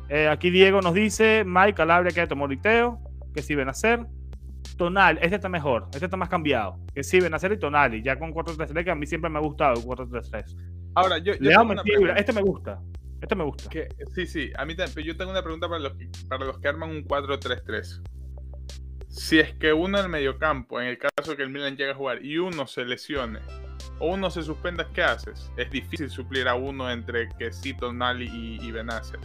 Eh, 0.08 0.30
aquí 0.30 0.52
Diego 0.52 0.82
nos 0.82 0.94
dice, 0.94 1.44
Mike, 1.46 1.74
Calabria, 1.74 2.12
que 2.12 2.36
Moriteo 2.36 3.00
que 3.34 3.42
si 3.42 3.60
hacer 3.60 4.06
Tonal, 4.76 5.20
este 5.22 5.36
está 5.36 5.49
mejor, 5.49 5.88
este 5.93 6.05
está 6.05 6.18
más 6.18 6.30
cambiado. 6.30 6.80
Que 6.93 7.03
si 7.03 7.20
hacer 7.20 7.51
y 7.51 7.57
Tonali, 7.57 8.01
ya 8.03 8.18
con 8.18 8.34
4-3-3, 8.34 8.84
que 8.84 8.91
a 8.91 8.95
mí 8.95 9.05
siempre 9.05 9.30
me 9.30 9.39
ha 9.39 9.41
gustado 9.41 9.74
el 9.74 9.86
4-3-3. 9.86 10.55
Ahora, 10.95 11.18
yo. 11.20 11.34
yo 11.36 11.51
este 12.15 12.34
me 12.34 12.41
gusta. 12.41 12.82
Este 13.22 13.36
me 13.36 13.43
gusta. 13.43 13.70
Que, 13.70 13.88
sí, 14.13 14.26
sí, 14.28 14.51
a 14.57 14.65
mí 14.65 14.76
también. 14.76 15.07
Yo 15.07 15.18
tengo 15.18 15.32
una 15.32 15.41
pregunta 15.41 15.68
para 15.68 15.80
los, 15.80 15.93
para 16.28 16.45
los 16.45 16.59
que 16.59 16.68
arman 16.68 16.89
un 16.89 17.03
4-3-3. 17.03 18.01
Si 19.09 19.39
es 19.39 19.53
que 19.53 19.74
uno 19.74 19.97
en 19.97 20.05
el 20.05 20.11
mediocampo, 20.11 20.80
en 20.80 20.88
el 20.88 20.97
caso 20.97 21.36
que 21.36 21.43
el 21.43 21.49
Milan 21.49 21.76
llegue 21.76 21.91
a 21.91 21.95
jugar, 21.95 22.24
y 22.24 22.38
uno 22.38 22.68
se 22.68 22.86
lesione, 22.86 23.39
o 23.99 24.13
uno 24.13 24.30
se 24.30 24.43
suspenda, 24.43 24.88
¿qué 24.93 25.01
haces? 25.01 25.51
Es 25.57 25.72
difícil 25.72 26.09
suplir 26.09 26.47
a 26.47 26.55
uno 26.55 26.91
entre 26.91 27.30
que 27.30 27.51
sí, 27.51 27.74
Tonali 27.74 28.26
y, 28.26 28.65
y 28.65 28.72
Benacer. 28.72 29.20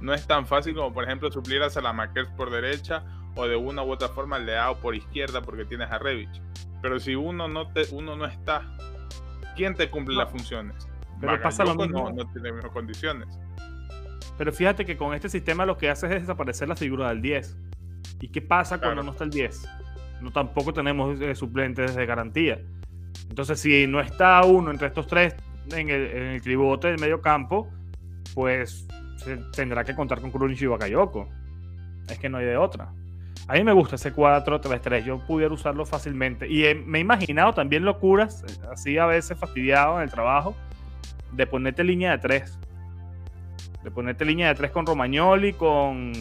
No 0.00 0.12
es 0.12 0.26
tan 0.26 0.46
fácil 0.46 0.74
como, 0.74 0.92
por 0.92 1.04
ejemplo, 1.04 1.32
suplir 1.32 1.62
a 1.62 1.70
Salamakers 1.70 2.28
por 2.30 2.50
derecha 2.50 3.04
o 3.36 3.46
de 3.46 3.54
una 3.54 3.82
u 3.82 3.92
otra 3.92 4.08
forma 4.08 4.38
Leao 4.38 4.80
por 4.80 4.94
izquierda 4.94 5.42
porque 5.42 5.64
tienes 5.64 5.90
a 5.90 5.98
Revich. 5.98 6.42
Pero 6.82 6.98
si 6.98 7.14
uno 7.14 7.46
no, 7.48 7.70
te, 7.72 7.82
uno 7.92 8.16
no 8.16 8.26
está, 8.26 8.62
¿quién 9.54 9.74
te 9.74 9.88
cumple 9.90 10.16
las 10.16 10.30
funciones? 10.30 10.88
Pero 11.20 11.40
pasa 11.40 11.64
lo 11.64 11.74
mismo. 11.74 12.10
No, 12.10 12.30
tiene 12.32 12.52
mismas 12.52 12.72
condiciones. 12.72 13.28
Pero 14.36 14.52
fíjate 14.52 14.84
que 14.84 14.96
con 14.96 15.14
este 15.14 15.28
sistema 15.28 15.64
lo 15.64 15.78
que 15.78 15.88
hace 15.88 16.06
es 16.06 16.22
desaparecer 16.22 16.68
la 16.68 16.76
figura 16.76 17.08
del 17.08 17.22
10. 17.22 17.56
¿Y 18.20 18.28
qué 18.28 18.42
pasa 18.42 18.78
cuando 18.78 19.02
no 19.02 19.12
está 19.12 19.24
el 19.24 19.30
10? 19.30 19.68
No 20.20 20.30
tampoco 20.30 20.72
tenemos 20.72 21.20
eh, 21.20 21.34
suplentes 21.34 21.94
de 21.94 22.06
garantía. 22.06 22.60
Entonces, 23.28 23.60
si 23.60 23.86
no 23.86 24.00
está 24.00 24.42
uno 24.44 24.70
entre 24.70 24.88
estos 24.88 25.06
tres 25.06 25.34
en 25.70 25.88
el, 25.90 26.06
en 26.06 26.22
el 26.28 26.42
tribote 26.42 26.88
del 26.88 27.00
medio 27.00 27.20
campo, 27.20 27.68
pues 28.34 28.86
se 29.16 29.36
tendrá 29.52 29.84
que 29.84 29.94
contar 29.94 30.20
con 30.20 30.30
Krunic 30.30 30.60
y 30.60 30.66
Bakayoko. 30.66 31.28
Es 32.08 32.18
que 32.18 32.28
no 32.28 32.38
hay 32.38 32.46
de 32.46 32.56
otra. 32.56 32.92
A 33.48 33.54
mí 33.54 33.62
me 33.62 33.72
gusta 33.72 33.94
ese 33.94 34.12
4-3-3. 34.12 35.04
Yo 35.04 35.18
pudiera 35.20 35.54
usarlo 35.54 35.86
fácilmente. 35.86 36.48
Y 36.48 36.74
me 36.74 36.98
he 36.98 37.00
imaginado 37.00 37.54
también 37.54 37.84
locuras, 37.84 38.44
así 38.70 38.98
a 38.98 39.06
veces 39.06 39.38
fastidiado 39.38 39.96
en 39.98 40.04
el 40.04 40.10
trabajo, 40.10 40.56
de 41.32 41.46
ponerte 41.46 41.84
línea 41.84 42.12
de 42.12 42.18
3. 42.18 42.58
De 43.84 43.90
ponerte 43.90 44.24
línea 44.24 44.48
de 44.48 44.54
3 44.56 44.70
con 44.72 44.84
Romagnoli, 44.84 45.52
con, 45.52 46.12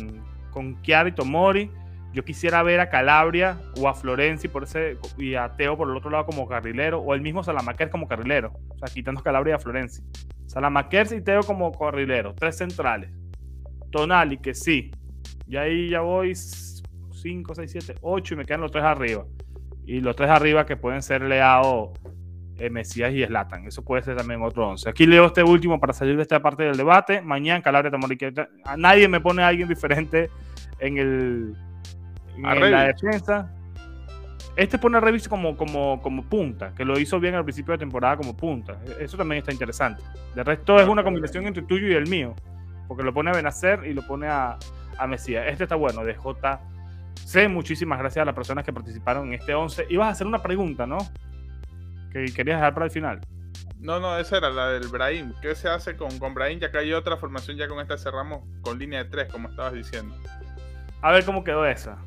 con 0.52 0.80
Chiari 0.84 1.14
Tomori. 1.14 1.72
Yo 2.14 2.24
quisiera 2.24 2.62
ver 2.64 2.80
a 2.80 2.90
Calabria 2.90 3.58
o 3.78 3.90
a 3.90 3.94
Florenzi 3.94 4.48
por 4.48 4.64
ese, 4.64 4.98
y 5.18 5.34
a 5.36 5.50
Teo 5.58 5.76
por 5.76 5.90
el 5.90 5.98
otro 5.98 6.12
lado 6.12 6.28
como 6.28 6.48
carrilero, 6.48 7.00
o 7.00 7.14
el 7.14 7.22
mismo 7.22 7.44
Salamaquer 7.44 7.90
como 7.90 8.08
carrilero. 8.08 8.54
O 8.70 8.78
sea, 8.78 8.88
quitando 8.94 9.22
Calabria 9.24 9.54
y 9.54 9.56
a 9.56 9.60
Florenzi. 9.60 10.04
Salamaquer 10.46 11.08
y 11.12 11.22
Teo 11.22 11.42
como 11.42 11.72
carrilero. 11.72 12.36
Tres 12.36 12.58
centrales. 12.58 13.10
Tonali, 13.92 14.38
que 14.38 14.54
sí. 14.54 14.92
Y 15.48 15.58
ahí 15.58 15.90
ya 15.90 16.02
voy 16.02 16.36
5, 17.26 17.56
6, 17.56 17.72
7, 17.72 17.96
8 18.02 18.34
y 18.36 18.38
me 18.38 18.46
quedan 18.46 18.62
los 18.62 18.72
tres 18.72 18.84
arriba. 18.84 19.26
Y 19.88 20.00
los 20.00 20.16
tres 20.16 20.30
arriba 20.30 20.68
que 20.68 20.78
pueden 20.78 21.02
ser 21.02 21.24
Leao, 21.24 21.92
eh, 22.60 22.70
Mesías 22.70 23.12
y 23.14 23.26
Slatan. 23.26 23.66
Eso 23.66 23.84
puede 23.84 24.04
ser 24.04 24.16
también 24.16 24.44
otro 24.44 24.68
11. 24.70 24.88
Aquí 24.88 25.08
leo 25.08 25.26
este 25.26 25.42
último 25.42 25.80
para 25.80 25.92
salir 25.92 26.16
de 26.18 26.22
esta 26.22 26.40
parte 26.44 26.62
del 26.62 26.78
debate. 26.78 27.24
Mañana 27.24 27.64
Calabria 27.64 27.90
Tamorique. 27.90 28.32
A 28.64 28.78
nadie 28.78 29.08
me 29.08 29.20
pone 29.20 29.42
a 29.42 29.48
alguien 29.48 29.68
diferente 29.68 30.30
en, 30.78 31.00
el, 31.00 31.56
en 32.38 32.72
la 32.72 32.84
defensa. 32.84 33.52
Este 34.56 34.78
pone 34.78 34.98
a 34.98 35.00
Revis 35.00 35.28
como, 35.28 35.58
como, 35.58 36.00
como 36.04 36.22
punta, 36.30 36.76
que 36.76 36.86
lo 36.86 37.00
hizo 37.00 37.20
bien 37.20 37.34
al 37.34 37.44
principio 37.44 37.72
de 37.72 37.80
temporada 37.80 38.18
como 38.18 38.38
punta. 38.38 38.78
Eso 39.00 39.18
también 39.18 39.40
está 39.40 39.52
interesante. 39.52 40.04
De 40.36 40.44
resto 40.44 40.80
es 40.80 40.88
una 40.88 41.04
combinación 41.04 41.48
entre 41.48 41.64
tuyo 41.64 41.88
y 41.88 41.94
el 41.94 42.08
mío, 42.08 42.36
porque 42.88 43.02
lo 43.02 43.16
pone 43.16 43.32
a 43.32 43.34
Benacer 43.34 43.84
y 43.88 43.96
lo 43.96 44.06
pone 44.06 44.28
a, 44.28 44.60
a 45.00 45.08
Mesías. 45.08 45.48
Este 45.50 45.64
está 45.64 45.76
bueno, 45.76 46.06
de 46.06 46.14
J 46.14 46.62
Sé, 47.24 47.48
muchísimas 47.48 48.00
gracias 48.00 48.22
a 48.22 48.26
las 48.26 48.36
personas 48.36 48.64
que 48.64 48.74
participaron 48.74 49.28
en 49.28 49.34
este 49.34 49.54
11. 49.54 49.88
Ibas 49.90 50.08
a 50.08 50.12
hacer 50.12 50.28
una 50.28 50.42
pregunta, 50.42 50.86
¿no? 50.86 50.98
Que 52.12 52.26
querías 52.26 52.60
dejar 52.60 52.74
para 52.74 52.86
el 52.86 52.92
final. 52.92 53.22
No, 53.80 54.00
no, 54.00 54.18
esa 54.18 54.38
era 54.38 54.50
la 54.50 54.70
del 54.70 54.88
Brahim. 54.88 55.34
¿Qué 55.42 55.54
se 55.56 55.70
hace 55.70 55.96
con, 55.96 56.18
con 56.20 56.34
Brahim? 56.34 56.60
Ya 56.60 56.72
que 56.72 56.78
hay 56.78 56.94
otra 56.94 57.18
formación, 57.18 57.58
ya 57.58 57.68
con 57.68 57.80
esta 57.80 57.98
cerramos 57.98 58.42
con 58.62 58.80
línea 58.80 59.04
de 59.04 59.10
3, 59.10 59.32
como 59.32 59.50
estabas 59.50 59.74
diciendo. 59.74 60.16
A 61.02 61.12
ver 61.12 61.26
cómo 61.26 61.44
quedó 61.44 61.66
esa. 61.66 61.98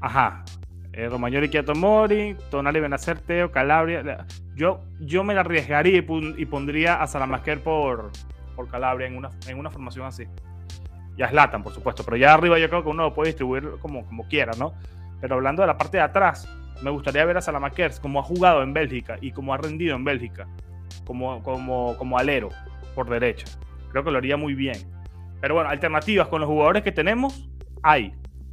Ajá. 0.00 0.44
Eh, 0.92 1.08
Romagnoli 1.08 1.50
Mori, 1.74 2.36
Tonali 2.50 2.80
Benacer, 2.80 3.18
Teo, 3.20 3.50
Calabria. 3.50 4.26
Yo, 4.54 4.82
yo 5.00 5.24
me 5.24 5.34
la 5.34 5.40
arriesgaría 5.40 5.98
y, 5.98 6.46
pondría 6.46 7.02
a 7.02 7.06
Salamasker 7.06 7.62
por, 7.62 8.10
por 8.54 8.68
Calabria 8.68 9.06
en 9.06 9.16
una, 9.16 9.30
en 9.46 9.58
una 9.58 9.68
formación 9.68 10.06
así 10.06 10.26
y 11.16 11.22
a 11.22 11.28
Slatan, 11.28 11.62
por 11.62 11.72
supuesto. 11.72 12.04
Pero 12.04 12.16
ya 12.16 12.34
arriba 12.34 12.58
yo 12.58 12.68
creo 12.68 12.82
que 12.82 12.88
uno 12.88 13.04
lo 13.04 13.14
puede 13.14 13.28
distribuir 13.28 13.72
como, 13.80 14.04
como 14.06 14.26
quiera, 14.28 14.52
¿no? 14.58 14.74
Pero 15.20 15.36
hablando 15.36 15.62
de 15.62 15.68
la 15.68 15.78
parte 15.78 15.96
de 15.96 16.02
atrás, 16.02 16.48
me 16.82 16.90
gustaría 16.90 17.24
ver 17.24 17.36
a 17.36 17.40
Salamakers 17.40 18.00
como 18.00 18.20
ha 18.20 18.22
jugado 18.22 18.62
en 18.62 18.72
Bélgica 18.72 19.16
y 19.20 19.32
como 19.32 19.54
ha 19.54 19.56
rendido 19.56 19.96
en 19.96 20.04
Bélgica, 20.04 20.46
como, 21.06 21.42
como, 21.42 21.96
como 21.96 22.18
alero 22.18 22.50
por 22.94 23.08
derecha. 23.08 23.46
Creo 23.90 24.04
que 24.04 24.10
lo 24.10 24.18
haría 24.18 24.36
muy 24.36 24.54
bien. 24.54 24.76
Pero 25.40 25.54
bueno, 25.54 25.70
alternativas 25.70 26.28
con 26.28 26.40
los 26.40 26.48
jugadores 26.48 26.82
que 26.82 26.92
tenemos, 26.92 27.48
hay. 27.82 28.12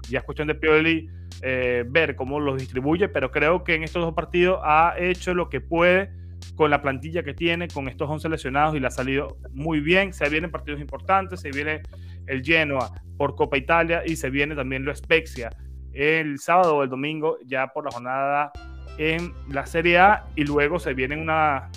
Ya 0.10 0.20
es 0.20 0.26
cuestión 0.26 0.48
de 0.48 0.56
Pioli 0.56 1.10
eh, 1.42 1.84
ver 1.88 2.16
cómo 2.16 2.40
los 2.40 2.58
distribuye, 2.58 3.10
pero 3.10 3.32
creo 3.32 3.64
que 3.64 3.76
en 3.76 3.84
estos 3.84 4.04
dos 4.04 4.14
partidos 4.14 4.60
ha 4.64 4.96
hecho 4.98 5.34
lo 5.34 5.50
que 5.50 5.60
puede 5.60 6.12
con 6.56 6.70
la 6.70 6.82
plantilla 6.82 7.24
que 7.24 7.34
tiene, 7.34 7.68
con 7.68 7.88
estos 7.88 8.10
11 8.10 8.30
lesionados 8.30 8.76
y 8.76 8.80
le 8.80 8.88
ha 8.88 8.92
salido 8.92 9.38
muy 9.52 9.80
bien. 9.80 10.14
Se 10.14 10.30
vienen 10.30 10.52
partidos 10.52 10.80
importantes, 10.80 11.42
se 11.42 11.52
viene 11.52 11.82
el 12.28 12.44
Genoa 12.44 12.92
por 13.18 13.36
Copa 13.36 13.58
Italia 13.58 14.04
y 14.06 14.16
se 14.16 14.30
viene 14.30 14.56
también 14.56 14.86
lo 14.86 14.96
Spezia 14.96 15.50
el 15.94 16.40
sábado 16.40 16.78
o 16.78 16.84
el 16.84 16.90
domingo 16.90 17.38
ya 17.46 17.68
por 17.68 17.86
la 17.86 17.92
jornada 17.92 18.52
en 18.98 19.34
la 19.50 19.66
Serie 19.66 20.00
A 20.00 20.26
y 20.36 20.44
luego 20.44 20.80
se 20.80 20.94
viene 20.94 21.20
una, 21.20 21.70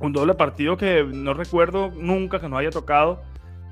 un 0.00 0.12
doble 0.12 0.34
partido 0.34 0.76
que 0.76 1.04
no 1.04 1.34
recuerdo 1.34 1.90
nunca 1.90 2.40
que 2.40 2.48
nos 2.48 2.58
haya 2.60 2.70
tocado 2.70 3.22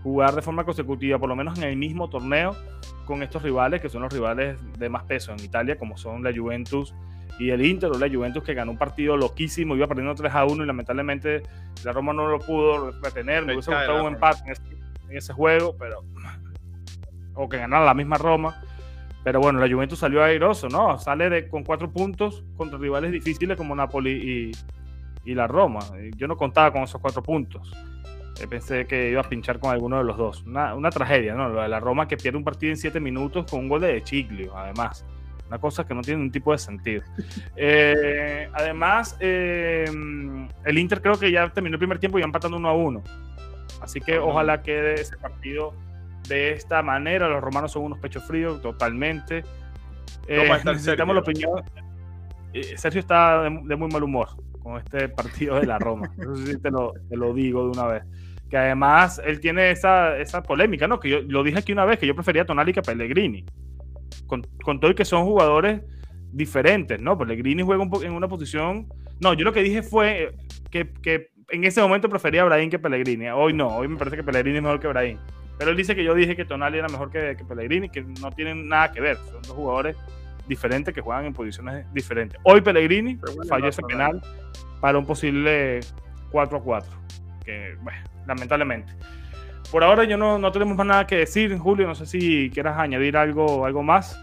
jugar 0.02 0.34
de 0.34 0.42
forma 0.42 0.64
consecutiva, 0.64 1.18
por 1.18 1.28
lo 1.28 1.36
menos 1.36 1.58
en 1.58 1.64
el 1.64 1.76
mismo 1.76 2.08
torneo, 2.08 2.56
con 3.04 3.22
estos 3.22 3.42
rivales 3.42 3.80
que 3.80 3.88
son 3.88 4.02
los 4.02 4.12
rivales 4.12 4.58
de 4.78 4.88
más 4.88 5.04
peso 5.04 5.32
en 5.32 5.40
Italia, 5.40 5.76
como 5.78 5.96
son 5.96 6.22
la 6.22 6.32
Juventus 6.34 6.94
y 7.38 7.50
el 7.50 7.64
Inter 7.64 7.90
o 7.90 7.98
la 7.98 8.08
Juventus 8.08 8.42
que 8.42 8.54
ganó 8.54 8.72
un 8.72 8.78
partido 8.78 9.16
loquísimo, 9.16 9.76
iba 9.76 9.86
perdiendo 9.86 10.14
3 10.14 10.32
a 10.34 10.44
1 10.44 10.64
y 10.64 10.66
lamentablemente 10.66 11.42
la 11.84 11.92
Roma 11.92 12.12
no 12.12 12.28
lo 12.28 12.38
pudo 12.38 12.92
retener, 13.02 13.44
me 13.44 13.52
hubiese 13.52 13.70
gustado 13.70 14.04
un 14.04 14.14
empate 14.14 14.52
en 15.08 15.16
ese, 15.16 15.32
juego, 15.32 15.76
pero 15.78 16.04
o 17.34 17.48
que 17.48 17.58
ganara 17.58 17.84
la 17.84 17.94
misma 17.94 18.18
Roma. 18.18 18.62
Pero 19.22 19.40
bueno, 19.40 19.58
la 19.58 19.68
Juventus 19.68 19.98
salió 19.98 20.22
airoso, 20.22 20.68
¿no? 20.68 20.98
Sale 20.98 21.28
de, 21.28 21.48
con 21.48 21.64
cuatro 21.64 21.90
puntos 21.90 22.44
contra 22.56 22.78
rivales 22.78 23.10
difíciles 23.10 23.56
como 23.56 23.74
Napoli 23.74 24.12
y, 24.12 25.30
y 25.30 25.34
la 25.34 25.48
Roma. 25.48 25.80
Yo 26.16 26.28
no 26.28 26.36
contaba 26.36 26.72
con 26.72 26.84
esos 26.84 27.00
cuatro 27.00 27.22
puntos. 27.22 27.72
Eh, 28.40 28.46
pensé 28.46 28.86
que 28.86 29.10
iba 29.10 29.20
a 29.20 29.28
pinchar 29.28 29.58
con 29.58 29.72
alguno 29.72 29.98
de 29.98 30.04
los 30.04 30.16
dos. 30.16 30.42
Una, 30.44 30.74
una 30.74 30.90
tragedia, 30.90 31.34
¿no? 31.34 31.48
La 31.66 31.80
Roma 31.80 32.06
que 32.06 32.16
pierde 32.16 32.38
un 32.38 32.44
partido 32.44 32.70
en 32.70 32.76
siete 32.76 33.00
minutos 33.00 33.50
con 33.50 33.60
un 33.60 33.68
gol 33.68 33.80
de 33.80 34.02
Chiglio, 34.04 34.56
además. 34.56 35.04
Una 35.48 35.58
cosa 35.58 35.86
que 35.86 35.94
no 35.94 36.02
tiene 36.02 36.18
ningún 36.18 36.32
tipo 36.32 36.52
de 36.52 36.58
sentido. 36.58 37.02
Eh, 37.58 38.48
además, 38.52 39.16
eh, 39.20 39.86
el 40.64 40.78
Inter 40.78 41.00
creo 41.00 41.18
que 41.18 41.30
ya 41.30 41.48
terminó 41.48 41.74
el 41.74 41.78
primer 41.78 41.98
tiempo 41.98 42.18
y 42.18 42.20
ya 42.20 42.26
empatando 42.26 42.56
uno 42.58 42.68
a 42.68 42.74
uno. 42.74 43.02
Así 43.80 44.00
que 44.00 44.18
ojalá 44.18 44.62
quede 44.62 44.94
ese 44.94 45.16
partido 45.16 45.74
de 46.28 46.52
esta 46.52 46.82
manera. 46.82 47.28
Los 47.28 47.42
romanos 47.42 47.72
son 47.72 47.84
unos 47.84 47.98
pechos 47.98 48.24
fríos, 48.24 48.60
totalmente. 48.60 49.42
Eh, 50.28 50.48
necesitamos 50.64 51.14
la 51.14 51.22
opinión. 51.22 51.62
Sergio 52.76 53.00
está 53.00 53.42
de, 53.42 53.50
muy 53.50 53.88
mal 53.88 54.02
humor 54.02 54.28
con 54.62 54.78
este 54.78 55.08
partido 55.08 55.58
de 55.58 55.66
la 55.66 55.78
Roma. 55.78 56.10
Eso 56.18 56.36
sí 56.36 56.58
te 56.58 56.70
lo, 56.70 56.92
te 57.08 57.16
lo 57.16 57.32
digo 57.32 57.64
de 57.64 57.70
una 57.70 57.86
vez 57.86 58.02
que 58.48 58.56
además 58.56 59.20
él 59.24 59.40
tiene 59.40 59.72
esa, 59.72 60.16
esa, 60.18 60.40
polémica, 60.40 60.86
¿no? 60.86 61.00
Que 61.00 61.08
yo 61.10 61.20
lo 61.22 61.42
dije 61.42 61.58
aquí 61.58 61.72
una 61.72 61.84
vez, 61.84 61.98
que 61.98 62.06
yo 62.06 62.14
prefería 62.14 62.44
Tonali 62.44 62.72
que 62.72 62.80
Pellegrini 62.80 63.44
con, 64.26 64.42
todo 64.80 64.90
y 64.90 64.94
que 64.94 65.04
son 65.04 65.24
jugadores 65.24 65.82
diferentes, 66.32 67.00
¿no? 67.00 67.16
Pellegrini 67.16 67.62
juega 67.62 67.82
un 67.82 68.04
en 68.04 68.12
una 68.12 68.28
posición. 68.28 68.88
No, 69.20 69.34
yo 69.34 69.44
lo 69.44 69.52
que 69.52 69.62
dije 69.62 69.82
fue 69.82 70.34
que, 70.70 70.92
que 71.02 71.30
en 71.48 71.64
ese 71.64 71.80
momento 71.80 72.08
prefería 72.08 72.42
a 72.42 72.44
Brahim 72.44 72.70
que 72.70 72.78
Pellegrini. 72.78 73.28
Hoy 73.28 73.52
no, 73.52 73.68
hoy 73.68 73.88
me 73.88 73.96
parece 73.96 74.16
que 74.16 74.24
Pellegrini 74.24 74.58
es 74.58 74.62
mejor 74.62 74.80
que 74.80 74.88
Brahim. 74.88 75.18
Pero 75.58 75.70
él 75.70 75.76
dice 75.76 75.94
que 75.94 76.04
yo 76.04 76.14
dije 76.14 76.36
que 76.36 76.44
Tonali 76.44 76.78
era 76.78 76.88
mejor 76.88 77.10
que, 77.10 77.34
que 77.36 77.44
Pellegrini, 77.44 77.88
que 77.88 78.02
no 78.02 78.30
tienen 78.30 78.68
nada 78.68 78.92
que 78.92 79.00
ver. 79.00 79.16
Son 79.16 79.42
dos 79.42 79.52
jugadores 79.52 79.96
diferentes 80.46 80.94
que 80.94 81.00
juegan 81.00 81.24
en 81.24 81.32
posiciones 81.32 81.86
diferentes. 81.94 82.38
Hoy 82.42 82.60
Pellegrini 82.60 83.18
falló 83.48 83.68
ese 83.68 83.82
penal 83.82 84.20
para 84.80 84.98
un 84.98 85.06
posible 85.06 85.80
4 86.30 86.58
a 86.58 86.62
4. 86.62 86.92
Que, 87.44 87.76
bueno, 87.82 87.98
lamentablemente 88.26 88.92
por 89.70 89.84
ahora 89.84 90.04
yo 90.04 90.16
no, 90.16 90.38
no, 90.38 90.52
tenemos 90.52 90.76
más 90.76 90.86
nada 90.86 91.06
que 91.06 91.16
decir, 91.16 91.56
Julio. 91.58 91.86
No 91.86 91.94
sé 91.94 92.06
si 92.06 92.50
quieras 92.50 92.78
añadir 92.78 93.16
algo, 93.16 93.64
algo 93.66 93.82
más. 93.82 94.18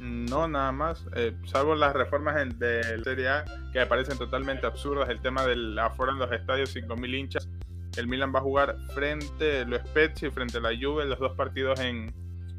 No, 0.00 0.48
nada 0.48 0.72
más. 0.72 1.04
Eh, 1.14 1.34
salvo 1.44 1.74
las 1.74 1.92
reformas 1.92 2.36
del 2.58 3.04
Serie 3.04 3.28
A 3.28 3.44
que 3.72 3.80
me 3.80 3.86
parecen 3.86 4.16
totalmente 4.16 4.66
absurdas. 4.66 5.08
El 5.08 5.20
tema 5.20 5.44
del 5.44 5.78
afuera 5.78 6.12
en 6.12 6.18
los 6.18 6.32
estadios, 6.32 6.74
5.000 6.74 7.14
hinchas. 7.14 7.48
El 7.96 8.06
Milan 8.06 8.32
va 8.34 8.38
a 8.38 8.42
jugar 8.42 8.76
frente 8.94 9.60
a 9.60 9.64
lo 9.64 9.76
Spezia 9.78 10.28
y 10.28 10.30
frente 10.30 10.58
a 10.58 10.60
la 10.60 10.70
Juve, 10.70 11.04
los 11.04 11.18
dos 11.18 11.32
partidos 11.32 11.80
en, 11.80 12.12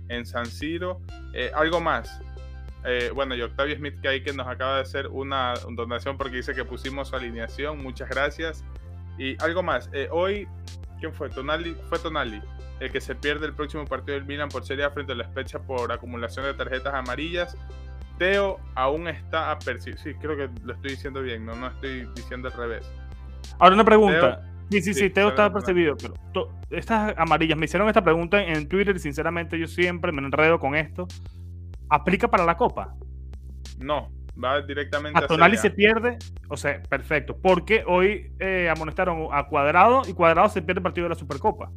en 0.10 0.26
San 0.26 0.46
Siro. 0.46 1.00
Eh, 1.34 1.52
algo 1.56 1.80
más. 1.80 2.22
Eh, 2.84 3.12
bueno, 3.14 3.36
y 3.36 3.42
Octavio 3.42 3.76
Smith 3.76 4.02
que 4.02 4.08
hay 4.08 4.24
que 4.24 4.34
nos 4.34 4.48
acaba 4.48 4.76
de 4.76 4.82
hacer 4.82 5.08
una 5.08 5.54
donación 5.76 6.18
porque 6.18 6.38
dice 6.38 6.54
que 6.54 6.66
pusimos 6.66 7.08
su 7.08 7.16
alineación. 7.16 7.82
Muchas 7.82 8.10
gracias. 8.10 8.64
Y 9.18 9.42
algo 9.42 9.64
más. 9.64 9.90
hoy 10.12 10.48
¿Quién 11.02 11.14
fue? 11.14 11.30
Tonali, 11.30 11.76
fue 11.89 11.97
Tonali, 11.97 12.39
el 12.80 12.91
que 12.91 13.02
se 13.02 13.16
pierde 13.16 13.47
el 13.47 13.54
próximo 13.54 13.86
partido 13.86 14.14
del 14.14 14.28
Milan 14.28 14.49
por 14.49 14.64
Serie 14.64 14.86
A 14.86 14.91
frente 14.91 15.14
a 15.14 15.16
la 15.16 15.24
Spezia 15.24 15.60
por 15.60 15.91
acumulación 15.91 16.45
de 16.45 16.54
tarjetas 16.54 16.93
amarillas. 16.93 17.58
Teo 18.20 18.60
aún 18.76 19.08
está 19.08 19.49
apercibido. 19.49 19.97
Sí, 19.97 20.14
creo 20.14 20.38
que 20.38 20.47
lo 20.64 20.74
estoy 20.74 20.91
diciendo 20.91 21.24
bien, 21.24 21.43
no, 21.43 21.56
no 21.56 21.68
estoy 21.68 22.08
diciendo 22.16 22.49
al 22.49 22.54
revés. 22.54 22.93
Ahora 23.58 23.74
una 23.74 23.84
pregunta. 23.84 24.47
sí, 24.70 24.80
sí, 24.84 24.93
sí, 24.93 25.10
Teo 25.10 25.30
está 25.30 25.45
apercibido, 25.45 25.97
pero 25.97 26.14
estas 26.70 27.16
amarillas 27.18 27.58
me 27.58 27.66
hicieron 27.66 27.88
esta 27.88 28.04
pregunta 28.04 28.43
en 28.43 28.70
Twitter 28.70 28.95
y 28.95 28.99
sinceramente 28.99 29.58
yo 29.58 29.66
siempre 29.66 30.12
me 30.12 30.22
enredo 30.22 30.60
con 30.60 30.76
esto. 30.76 31.08
¿Aplica 31.89 32.30
para 32.30 32.45
la 32.45 32.56
Copa? 32.56 32.93
No, 33.80 34.12
Va 34.44 34.62
directamente 34.62 35.24
a 35.24 35.28
Tonali 35.28 35.58
se 35.58 35.70
pierde, 35.70 36.18
o 36.50 36.58
sea, 36.58 36.82
perfecto, 36.84 37.38
porque 37.42 37.84
hoy 37.88 38.32
eh, 38.39 38.70
amonestaron 38.70 39.28
a 39.32 39.48
Cuadrado 39.48 40.02
y 40.08 40.14
Cuadrado 40.14 40.50
se 40.50 40.62
pierde 40.62 40.80
el 40.80 40.84
partido 40.84 41.06
de 41.06 41.10
la 41.10 41.16
Supercopa 41.16 41.72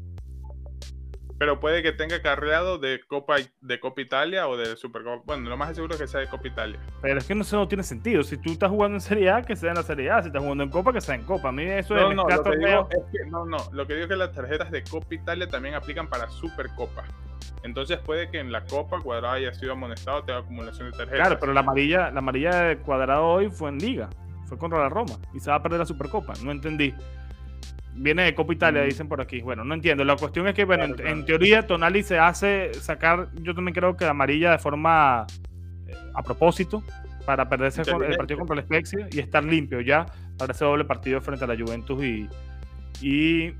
pero 1.39 1.61
puede 1.61 1.83
que 1.83 1.93
tenga 1.93 2.23
carreado 2.23 2.79
de 2.79 3.01
Copa 3.07 3.37
de 3.61 3.81
Copa 3.81 4.01
Italia 4.01 4.49
o 4.49 4.57
de 4.57 4.77
Supercopa. 4.77 5.23
Bueno, 5.27 5.51
lo 5.51 5.57
más 5.57 5.75
seguro 5.75 5.95
es 5.95 6.01
que 6.01 6.07
sea 6.07 6.21
de 6.21 6.29
Copa 6.29 6.49
Italia. 6.49 6.79
Pero 7.03 7.19
es 7.19 7.27
que 7.27 7.35
no, 7.35 7.43
eso 7.43 7.57
no 7.57 7.69
tiene 7.69 7.83
sentido. 7.83 8.23
Si 8.23 8.37
tú 8.39 8.53
estás 8.53 8.71
jugando 8.71 8.97
en 8.97 9.01
Serie 9.01 9.31
A, 9.31 9.43
que 9.43 9.57
sea 9.57 9.71
en 9.71 9.77
la 9.77 9.83
Serie 9.83 10.11
A. 10.11 10.23
Si 10.23 10.29
estás 10.29 10.43
jugando 10.43 10.65
en 10.65 10.71
Copa, 10.71 10.93
que 10.93 11.01
sea 11.01 11.15
en 11.15 11.25
Copa. 11.25 11.49
A 11.49 11.53
mí 11.53 11.65
eso 11.65 11.95
no, 11.95 12.15
no, 12.15 12.25
lo 12.29 12.43
que 12.43 12.57
digo 12.57 12.89
es 12.91 13.05
que, 13.13 13.31
no, 13.31 13.45
no. 13.45 13.59
Lo 13.73 13.87
que 13.87 13.95
digo 13.95 14.05
es 14.05 14.11
que 14.11 14.17
las 14.17 14.33
tarjetas 14.33 14.71
de 14.71 14.85
Copa 14.85 15.15
Italia 15.15 15.49
también 15.49 15.75
aplican 15.75 16.09
para 16.09 16.29
Supercopa. 16.31 17.05
Entonces 17.63 17.99
puede 17.99 18.31
que 18.31 18.41
en 18.41 18.53
la 18.53 18.65
Copa 18.65 19.01
Cuadrado 19.01 19.35
haya 19.35 19.53
sido 19.55 19.73
amonestado, 19.73 20.23
tenga 20.25 20.41
acumulación 20.41 20.91
de 20.91 20.97
tarjetas. 20.97 21.21
Claro, 21.21 21.39
pero 21.41 21.53
la 21.53 21.61
amarilla, 21.61 22.11
la 22.11 22.19
amarilla 22.19 22.55
de 22.63 22.77
Cuadrado 22.79 23.27
hoy 23.27 23.51
fue 23.51 23.71
en 23.71 23.79
Liga. 23.79 24.11
Fue 24.47 24.59
contra 24.59 24.79
la 24.79 24.89
Roma. 24.89 25.15
Y 25.33 25.41
se 25.41 25.51
va 25.51 25.57
a 25.57 25.63
perder 25.63 25.81
la 25.81 25.87
Supercopa. 25.87 26.35
No 26.43 26.51
entendí. 26.51 26.95
Viene 27.95 28.25
de 28.25 28.35
Copa 28.35 28.53
Italia, 28.53 28.83
mm. 28.83 28.87
dicen 28.87 29.09
por 29.09 29.21
aquí. 29.21 29.41
Bueno, 29.41 29.65
no 29.65 29.75
entiendo. 29.75 30.05
La 30.05 30.17
cuestión 30.17 30.47
es 30.49 30.55
que, 30.55 30.65
bueno, 30.65 30.85
en, 30.85 31.25
teoría, 31.25 31.67
Tonali 31.67 32.03
se 32.03 32.19
hace 32.19 32.75
sacar, 32.75 33.29
yo 33.35 33.55
también 33.55 33.75
creo 33.75 33.97
que 33.97 34.05
amarilla 34.05 34.51
de 34.51 34.59
forma 34.59 35.27
eh, 35.87 35.95
a 36.15 36.23
propósito, 36.23 36.83
para 37.25 37.49
perderse 37.49 37.83
el 37.83 38.17
partido 38.17 38.39
contra 38.41 38.57
el 38.57 38.65
Spezia 38.65 39.09
y 39.11 39.19
estar 39.19 39.45
limpio 39.45 39.81
ya 39.81 40.07
para 40.39 40.53
ese 40.53 40.65
doble 40.65 40.85
partido 40.85 41.21
frente 41.21 41.45
a 41.45 41.49
la 41.49 41.57
Juventus 41.57 42.03
y, 42.05 42.29
y 43.01 43.55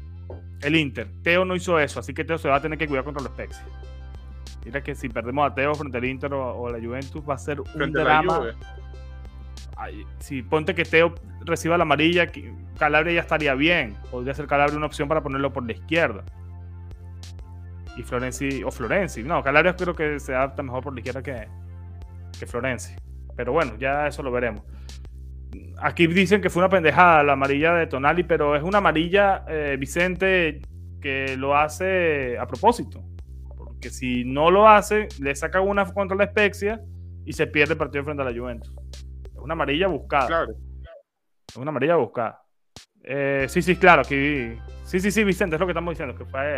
el 0.63 0.77
Inter. 0.77 1.09
Teo 1.23 1.45
no 1.45 1.55
hizo 1.55 1.79
eso, 1.79 2.01
así 2.01 2.15
que 2.15 2.25
Teo 2.25 2.39
se 2.39 2.49
va 2.49 2.57
a 2.57 2.61
tener 2.61 2.79
que 2.79 2.87
cuidar 2.87 3.05
contra 3.05 3.23
el 3.23 3.29
Spezia. 3.29 3.65
Mira 4.65 4.83
que 4.83 4.95
si 4.95 5.09
perdemos 5.09 5.51
a 5.51 5.55
Teo 5.55 5.75
frente 5.75 5.99
al 5.99 6.05
Inter 6.05 6.33
o, 6.33 6.67
a 6.67 6.73
la 6.73 6.79
Juventus 6.79 7.23
va 7.29 7.35
a 7.35 7.39
ser 7.39 7.61
un 7.61 7.93
drama. 7.93 8.55
si 10.21 10.43
ponte 10.43 10.75
que 10.75 10.85
Teo 10.85 11.15
reciba 11.45 11.77
la 11.77 11.83
amarilla, 11.83 12.31
Calabria 12.79 13.15
ya 13.15 13.21
estaría 13.21 13.55
bien. 13.55 13.95
Podría 14.11 14.35
ser 14.35 14.47
Calabria 14.47 14.77
una 14.77 14.87
opción 14.87 15.09
para 15.09 15.23
ponerlo 15.23 15.53
por 15.53 15.67
la 15.67 15.73
izquierda. 15.73 16.25
Y 17.97 18.03
Florenzi, 18.03 18.65
o 18.65 18.71
Florenzi. 18.71 19.23
No, 19.23 19.43
Calabria 19.43 19.77
creo 19.77 19.95
que 19.95 20.19
se 20.19 20.35
adapta 20.35 20.63
mejor 20.63 20.83
por 20.83 20.95
la 20.95 21.01
izquierda 21.01 21.23
que, 21.23 21.47
que 22.39 22.47
Florenzi. 22.47 22.95
Pero 23.37 23.53
bueno, 23.53 23.77
ya 23.79 24.07
eso 24.07 24.23
lo 24.23 24.33
veremos. 24.33 24.65
Aquí 25.79 26.07
dicen 26.07 26.41
que 26.41 26.51
fue 26.51 26.63
una 26.63 26.69
pendejada 26.69 27.23
la 27.23 27.35
amarilla 27.35 27.75
de 27.75 27.87
Tonali, 27.87 28.25
pero 28.25 28.57
es 28.57 28.63
una 28.63 28.79
amarilla, 28.79 29.45
eh, 29.49 29.77
Vicente, 29.79 30.63
que 31.01 31.37
lo 31.37 31.57
hace 31.57 32.39
a 32.39 32.47
propósito. 32.47 33.03
Porque 33.57 33.91
si 33.91 34.25
no 34.25 34.51
lo 34.51 34.69
hace, 34.69 35.09
le 35.21 35.35
saca 35.35 35.61
una 35.61 35.85
contra 35.85 36.17
la 36.17 36.27
Spezia 36.27 36.81
y 37.25 37.33
se 37.33 37.47
pierde 37.47 37.73
el 37.73 37.79
partido 37.79 38.05
frente 38.05 38.23
a 38.23 38.27
la 38.27 38.39
Juventus. 38.39 38.75
Es 39.25 39.39
una 39.39 39.53
amarilla 39.55 39.87
buscada. 39.89 40.27
Claro. 40.27 40.55
Es 41.49 41.57
una 41.57 41.71
amarilla 41.71 41.97
buscada. 41.97 42.41
Eh, 43.03 43.47
sí, 43.49 43.61
sí, 43.63 43.77
claro, 43.77 44.03
aquí. 44.03 44.57
Sí, 44.85 45.01
sí, 45.01 45.11
sí, 45.11 45.25
Vicente, 45.25 45.57
es 45.57 45.61
lo 45.61 45.67
que 45.67 45.73
estamos 45.73 45.93
diciendo, 45.93 46.17
que 46.17 46.25
fue. 46.25 46.57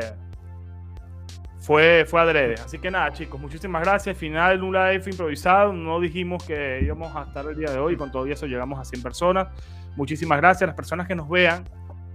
Fue, 1.66 2.04
fue 2.06 2.20
adrede. 2.20 2.54
Así 2.54 2.78
que 2.78 2.92
nada, 2.92 3.12
chicos, 3.12 3.40
muchísimas 3.40 3.82
gracias. 3.82 4.16
Final, 4.16 4.62
un 4.62 4.72
live 4.72 5.02
improvisado. 5.10 5.72
No 5.72 5.98
dijimos 5.98 6.44
que 6.44 6.78
íbamos 6.80 7.16
a 7.16 7.22
estar 7.22 7.44
el 7.44 7.56
día 7.56 7.72
de 7.72 7.78
hoy. 7.78 7.96
Con 7.96 8.12
todo 8.12 8.24
eso 8.26 8.46
llegamos 8.46 8.78
a 8.78 8.84
100 8.84 9.02
personas. 9.02 9.48
Muchísimas 9.96 10.38
gracias. 10.38 10.68
Las 10.68 10.76
personas 10.76 11.08
que 11.08 11.16
nos 11.16 11.28
vean 11.28 11.64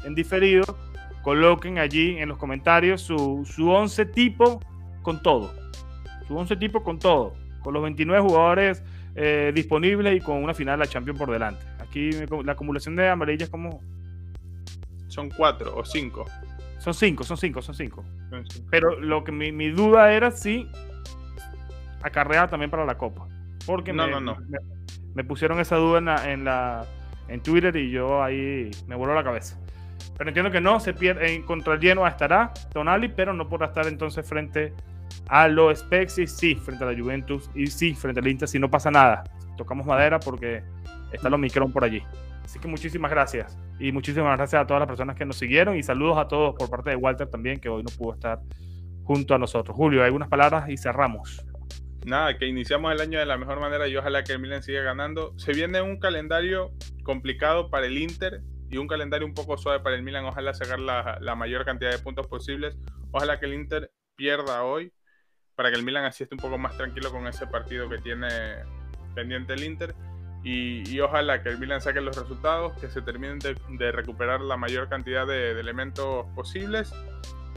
en 0.05 0.15
diferido, 0.15 0.63
coloquen 1.21 1.79
allí 1.79 2.17
en 2.17 2.29
los 2.29 2.37
comentarios 2.37 3.01
su, 3.01 3.43
su 3.45 3.69
11 3.69 4.05
tipo 4.05 4.61
con 5.01 5.21
todo. 5.21 5.53
Su 6.29 6.37
11 6.37 6.55
tipo 6.55 6.81
con 6.81 6.97
todo. 6.97 7.33
Con 7.61 7.73
los 7.73 7.83
29 7.83 8.25
jugadores 8.25 8.81
eh, 9.15 9.51
disponibles 9.53 10.15
y 10.15 10.21
con 10.21 10.41
una 10.41 10.53
final 10.53 10.79
de 10.79 10.85
la 10.85 10.89
Champions 10.89 11.19
por 11.19 11.29
delante. 11.29 11.65
Aquí 11.79 12.11
la 12.45 12.53
acumulación 12.53 12.95
de 12.95 13.09
amarillas 13.09 13.49
como 13.49 13.81
son 15.09 15.29
cuatro 15.29 15.75
o 15.75 15.83
cinco. 15.83 16.25
Son 16.81 16.95
cinco, 16.95 17.23
son 17.23 17.37
cinco, 17.37 17.61
son 17.61 17.75
cinco. 17.75 18.03
Pero 18.71 18.99
lo 18.99 19.23
que 19.23 19.31
mi, 19.31 19.69
duda 19.69 20.11
era 20.13 20.31
si 20.31 20.67
acarreaba 22.01 22.47
también 22.47 22.71
para 22.71 22.85
la 22.85 22.97
Copa. 22.97 23.27
Porque 23.67 23.93
no, 23.93 24.07
me, 24.07 24.13
no, 24.13 24.19
no. 24.19 24.37
Me, 25.13 25.23
pusieron 25.23 25.59
esa 25.59 25.75
duda 25.75 25.99
en, 25.99 26.05
la, 26.05 26.31
en, 26.31 26.43
la, 26.43 26.85
en 27.27 27.39
Twitter 27.43 27.75
y 27.75 27.91
yo 27.91 28.23
ahí 28.23 28.71
me 28.87 28.95
voló 28.95 29.13
la 29.13 29.23
cabeza. 29.23 29.59
Pero 30.17 30.31
entiendo 30.31 30.49
que 30.49 30.59
no, 30.59 30.79
se 30.79 30.95
pierde, 30.95 31.35
en 31.35 31.43
contra 31.43 31.75
el 31.75 31.79
Genoa 31.79 32.09
estará 32.09 32.51
Tonali, 32.73 33.09
pero 33.09 33.31
no 33.31 33.47
podrá 33.47 33.67
estar 33.67 33.85
entonces 33.85 34.27
frente 34.27 34.73
a 35.27 35.47
los 35.47 35.77
Spexi, 35.77 36.25
sí, 36.25 36.55
frente 36.55 36.83
a 36.83 36.87
la 36.91 36.99
Juventus 36.99 37.51
y 37.53 37.67
sí, 37.67 37.93
frente 37.93 38.21
al 38.21 38.27
Inter, 38.27 38.47
si 38.47 38.57
no 38.57 38.71
pasa 38.71 38.89
nada. 38.89 39.23
Tocamos 39.55 39.85
madera 39.85 40.19
porque 40.19 40.63
está 41.11 41.29
los 41.29 41.39
micrón 41.39 41.71
por 41.71 41.83
allí. 41.83 42.01
Así 42.51 42.59
que 42.59 42.67
muchísimas 42.67 43.09
gracias. 43.09 43.57
Y 43.79 43.93
muchísimas 43.93 44.35
gracias 44.35 44.61
a 44.61 44.67
todas 44.67 44.81
las 44.81 44.87
personas 44.87 45.15
que 45.15 45.23
nos 45.23 45.37
siguieron 45.37 45.77
y 45.77 45.83
saludos 45.83 46.17
a 46.17 46.27
todos 46.27 46.53
por 46.53 46.69
parte 46.69 46.89
de 46.89 46.97
Walter 46.97 47.29
también, 47.29 47.61
que 47.61 47.69
hoy 47.69 47.81
no 47.81 47.89
pudo 47.97 48.13
estar 48.13 48.41
junto 49.05 49.33
a 49.33 49.37
nosotros. 49.37 49.73
Julio, 49.73 50.03
algunas 50.03 50.27
palabras 50.27 50.67
y 50.67 50.75
cerramos. 50.75 51.45
Nada, 52.05 52.37
que 52.37 52.47
iniciamos 52.47 52.91
el 52.91 52.99
año 52.99 53.19
de 53.19 53.25
la 53.25 53.37
mejor 53.37 53.61
manera 53.61 53.87
y 53.87 53.95
ojalá 53.95 54.25
que 54.25 54.33
el 54.33 54.39
Milan 54.39 54.61
siga 54.63 54.81
ganando. 54.81 55.33
Se 55.37 55.53
viene 55.53 55.81
un 55.81 55.97
calendario 55.97 56.73
complicado 57.03 57.69
para 57.69 57.85
el 57.85 57.97
Inter 57.97 58.41
y 58.69 58.75
un 58.75 58.87
calendario 58.87 59.25
un 59.25 59.33
poco 59.33 59.57
suave 59.57 59.79
para 59.79 59.95
el 59.95 60.03
Milan. 60.03 60.25
Ojalá 60.25 60.53
sacar 60.53 60.81
la, 60.81 61.19
la 61.21 61.35
mayor 61.35 61.63
cantidad 61.63 61.91
de 61.91 61.99
puntos 61.99 62.27
posibles. 62.27 62.77
Ojalá 63.11 63.39
que 63.39 63.45
el 63.45 63.53
Inter 63.53 63.93
pierda 64.17 64.65
hoy 64.65 64.91
para 65.55 65.71
que 65.71 65.77
el 65.77 65.85
Milan 65.85 66.03
así 66.03 66.23
esté 66.23 66.35
un 66.35 66.41
poco 66.41 66.57
más 66.57 66.75
tranquilo 66.75 67.13
con 67.13 67.27
ese 67.27 67.47
partido 67.47 67.87
que 67.87 67.99
tiene 67.99 68.27
pendiente 69.15 69.53
el 69.53 69.63
Inter. 69.63 69.95
Y, 70.43 70.99
ojalá 70.99 71.43
que 71.43 71.49
el 71.49 71.59
Milan 71.59 71.81
saque 71.81 72.01
los 72.01 72.17
resultados, 72.17 72.73
que 72.79 72.89
se 72.89 73.01
terminen 73.01 73.39
de, 73.39 73.91
recuperar 73.91 74.41
la 74.41 74.57
mayor 74.57 74.89
cantidad 74.89 75.27
de, 75.27 75.59
elementos 75.59 76.25
posibles 76.35 76.93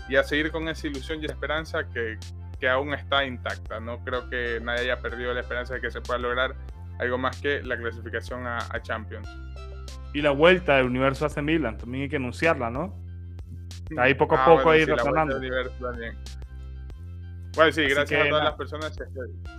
y 0.09 0.17
a 0.17 0.23
seguir 0.23 0.51
con 0.51 0.69
esa 0.69 0.87
ilusión 0.87 1.23
y 1.23 1.27
esperanza 1.27 1.89
que, 1.89 2.19
que, 2.61 2.69
aún 2.69 2.93
está 2.93 3.25
intacta. 3.25 3.81
No 3.81 4.05
creo 4.05 4.29
que 4.29 4.61
nadie 4.63 4.83
haya 4.83 4.99
perdido 4.99 5.33
la 5.33 5.41
esperanza 5.41 5.75
de 5.75 5.81
que 5.81 5.91
se 5.91 6.03
pueda 6.03 6.19
lograr 6.19 6.55
algo 6.99 7.17
más 7.17 7.41
que 7.41 7.63
la 7.63 7.77
clasificación 7.77 8.47
a, 8.47 8.61
Champions. 8.83 9.29
Y 10.13 10.23
la 10.23 10.31
vuelta 10.31 10.77
del 10.77 10.87
universo 10.87 11.27
hace 11.27 11.43
Milan, 11.43 11.79
también 11.79 12.05
hay 12.05 12.09
que 12.09 12.17
anunciarla, 12.17 12.71
¿no? 12.71 12.95
Ahí 13.99 14.15
poco 14.15 14.37
a 14.37 14.43
ah, 14.43 14.47
poco 14.47 14.71
ahí 14.71 14.85
razonando. 14.85 15.41
Bueno, 17.55 17.71
sí, 17.73 17.83
gracias 17.83 18.27
a 18.27 18.29
todas 18.29 18.45
las 18.45 18.55
personas 18.55 18.97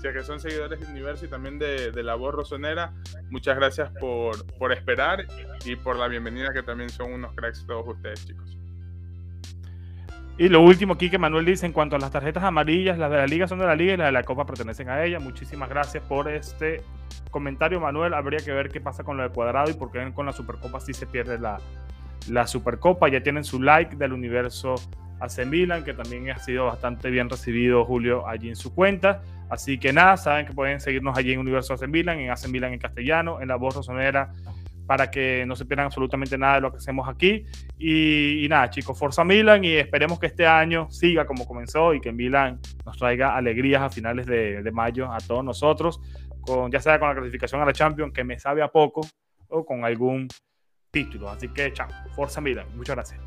que, 0.02 0.24
son 0.24 0.40
seguidores 0.40 0.80
de 0.80 0.86
Universo 0.88 1.26
y 1.26 1.28
también 1.30 1.58
de, 1.60 2.04
la 2.04 2.16
voz 2.16 2.36
rosonera. 2.36 2.94
Muchas 3.30 3.56
gracias 3.56 3.90
por, 4.00 4.46
por 4.58 4.74
esperar 4.74 5.26
y 5.64 5.76
por 5.76 5.96
la 5.96 6.08
bienvenida, 6.08 6.52
que 6.52 6.62
también 6.62 6.90
son 6.90 7.14
unos 7.14 7.34
cracks 7.36 7.66
todos 7.66 7.88
ustedes, 7.88 8.26
chicos. 8.26 8.58
Y 10.38 10.50
lo 10.50 10.62
último 10.62 10.96
aquí 10.96 11.10
que 11.10 11.18
Manuel 11.18 11.46
dice 11.46 11.66
en 11.66 11.72
cuanto 11.72 11.96
a 11.96 12.00
las 12.00 12.12
tarjetas 12.12 12.44
amarillas, 12.44 12.98
las 12.98 13.10
de 13.10 13.18
la 13.18 13.26
liga 13.28 13.48
son 13.48 13.60
de 13.60 13.66
la 13.66 13.76
liga 13.76 13.94
y 13.94 13.98
las 13.98 14.08
de 14.08 14.12
la 14.12 14.24
copa 14.24 14.46
pertenecen 14.46 14.90
a 14.90 15.02
ella. 15.06 15.20
Muchísimas 15.20 15.70
gracias 15.70 16.04
por 16.04 16.30
este 16.30 16.82
comentario, 17.32 17.80
Manuel. 17.80 18.14
Habría 18.14 18.40
que 18.40 18.52
ver 18.52 18.70
qué 18.70 18.82
pasa 18.82 19.06
con 19.06 19.16
lo 19.16 19.24
de 19.24 19.30
cuadrado 19.30 19.72
y 19.72 19.74
por 19.76 19.92
qué 19.92 20.12
con 20.14 20.26
la 20.26 20.34
supercopa 20.34 20.82
sí 20.82 20.94
se 20.94 21.08
pierde 21.08 21.40
la, 21.40 21.60
la 22.30 22.48
supercopa. 22.48 23.08
Ya 23.08 23.24
tienen 23.24 23.46
su 23.46 23.62
like 23.62 23.96
del 23.96 24.12
universo 24.12 24.76
AC 25.20 25.46
Milan, 25.46 25.84
que 25.84 25.94
también 25.94 26.30
ha 26.30 26.38
sido 26.38 26.66
bastante 26.66 27.10
bien 27.10 27.30
recibido 27.30 27.86
Julio 27.86 28.28
allí 28.28 28.50
en 28.50 28.56
su 28.56 28.74
cuenta. 28.74 29.22
Así 29.50 29.78
que 29.78 29.94
nada, 29.94 30.18
saben 30.18 30.46
que 30.46 30.54
pueden 30.54 30.80
seguirnos 30.80 31.18
allí 31.18 31.34
en 31.34 31.40
Universo 31.40 31.74
AC 31.74 31.88
Milan, 31.88 32.20
en 32.20 32.32
AC 32.32 32.48
Milan 32.48 32.74
en 32.74 32.80
castellano, 32.80 33.42
en 33.42 33.48
la 33.48 33.56
voz 33.56 33.76
rosonera, 33.76 34.34
para 34.88 35.10
que 35.10 35.46
no 35.48 35.56
se 35.56 35.66
pierdan 35.66 35.88
absolutamente 35.88 36.38
nada 36.38 36.56
de 36.56 36.62
lo 36.62 36.72
que 36.72 36.78
hacemos 36.78 37.08
aquí. 37.08 37.46
Y, 37.78 38.46
nada, 38.50 38.70
chicos, 38.70 38.98
Forza 38.98 39.24
Milan 39.24 39.64
y 39.64 39.74
esperemos 39.74 40.20
que 40.20 40.28
este 40.28 40.46
año 40.46 40.90
siga 40.92 41.26
como 41.26 41.48
comenzó 41.48 41.94
y 41.94 42.02
que 42.02 42.12
Milan 42.12 42.60
nos 42.86 42.98
traiga 42.98 43.36
alegrías 43.36 43.82
a 43.82 43.90
finales 43.90 44.26
de, 44.26 44.62
de 44.62 44.72
mayo 44.72 45.12
a 45.12 45.18
todos 45.20 45.44
nosotros, 45.44 46.02
con, 46.42 46.72
ya 46.72 46.80
sea 46.80 47.00
con 47.00 47.10
la 47.10 47.16
clasificación 47.16 47.62
a 47.62 47.66
la 47.66 47.74
Champions, 47.74 48.14
que 48.14 48.24
me 48.24 48.40
sabe 48.40 48.62
a 48.62 48.68
poco, 48.68 49.02
o 49.48 49.66
con 49.66 49.86
algún 49.86 50.28
título. 50.92 51.30
Así 51.30 51.50
que 51.50 51.72
chao, 51.74 51.88
Forza 52.16 52.42
Milan, 52.42 52.68
muchas 52.76 52.96
gracias. 52.96 53.22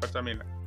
Forza 0.00 0.22
Milan. 0.22 0.63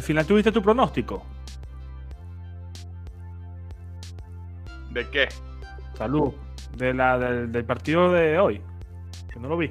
Al 0.00 0.04
final 0.04 0.26
tuviste 0.26 0.50
tu 0.50 0.62
pronóstico. 0.62 1.22
¿De 4.92 5.06
qué? 5.10 5.28
Salud. 5.92 6.32
De 6.74 6.94
la, 6.94 7.18
del, 7.18 7.64
partido 7.66 8.10
de 8.10 8.38
hoy. 8.38 8.62
Que 9.30 9.38
no 9.38 9.50
lo 9.50 9.58
vi. 9.58 9.70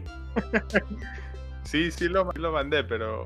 sí, 1.63 1.89
sí 1.89 2.07
lo, 2.07 2.31
lo 2.35 2.51
mandé, 2.51 2.83
pero 2.83 3.23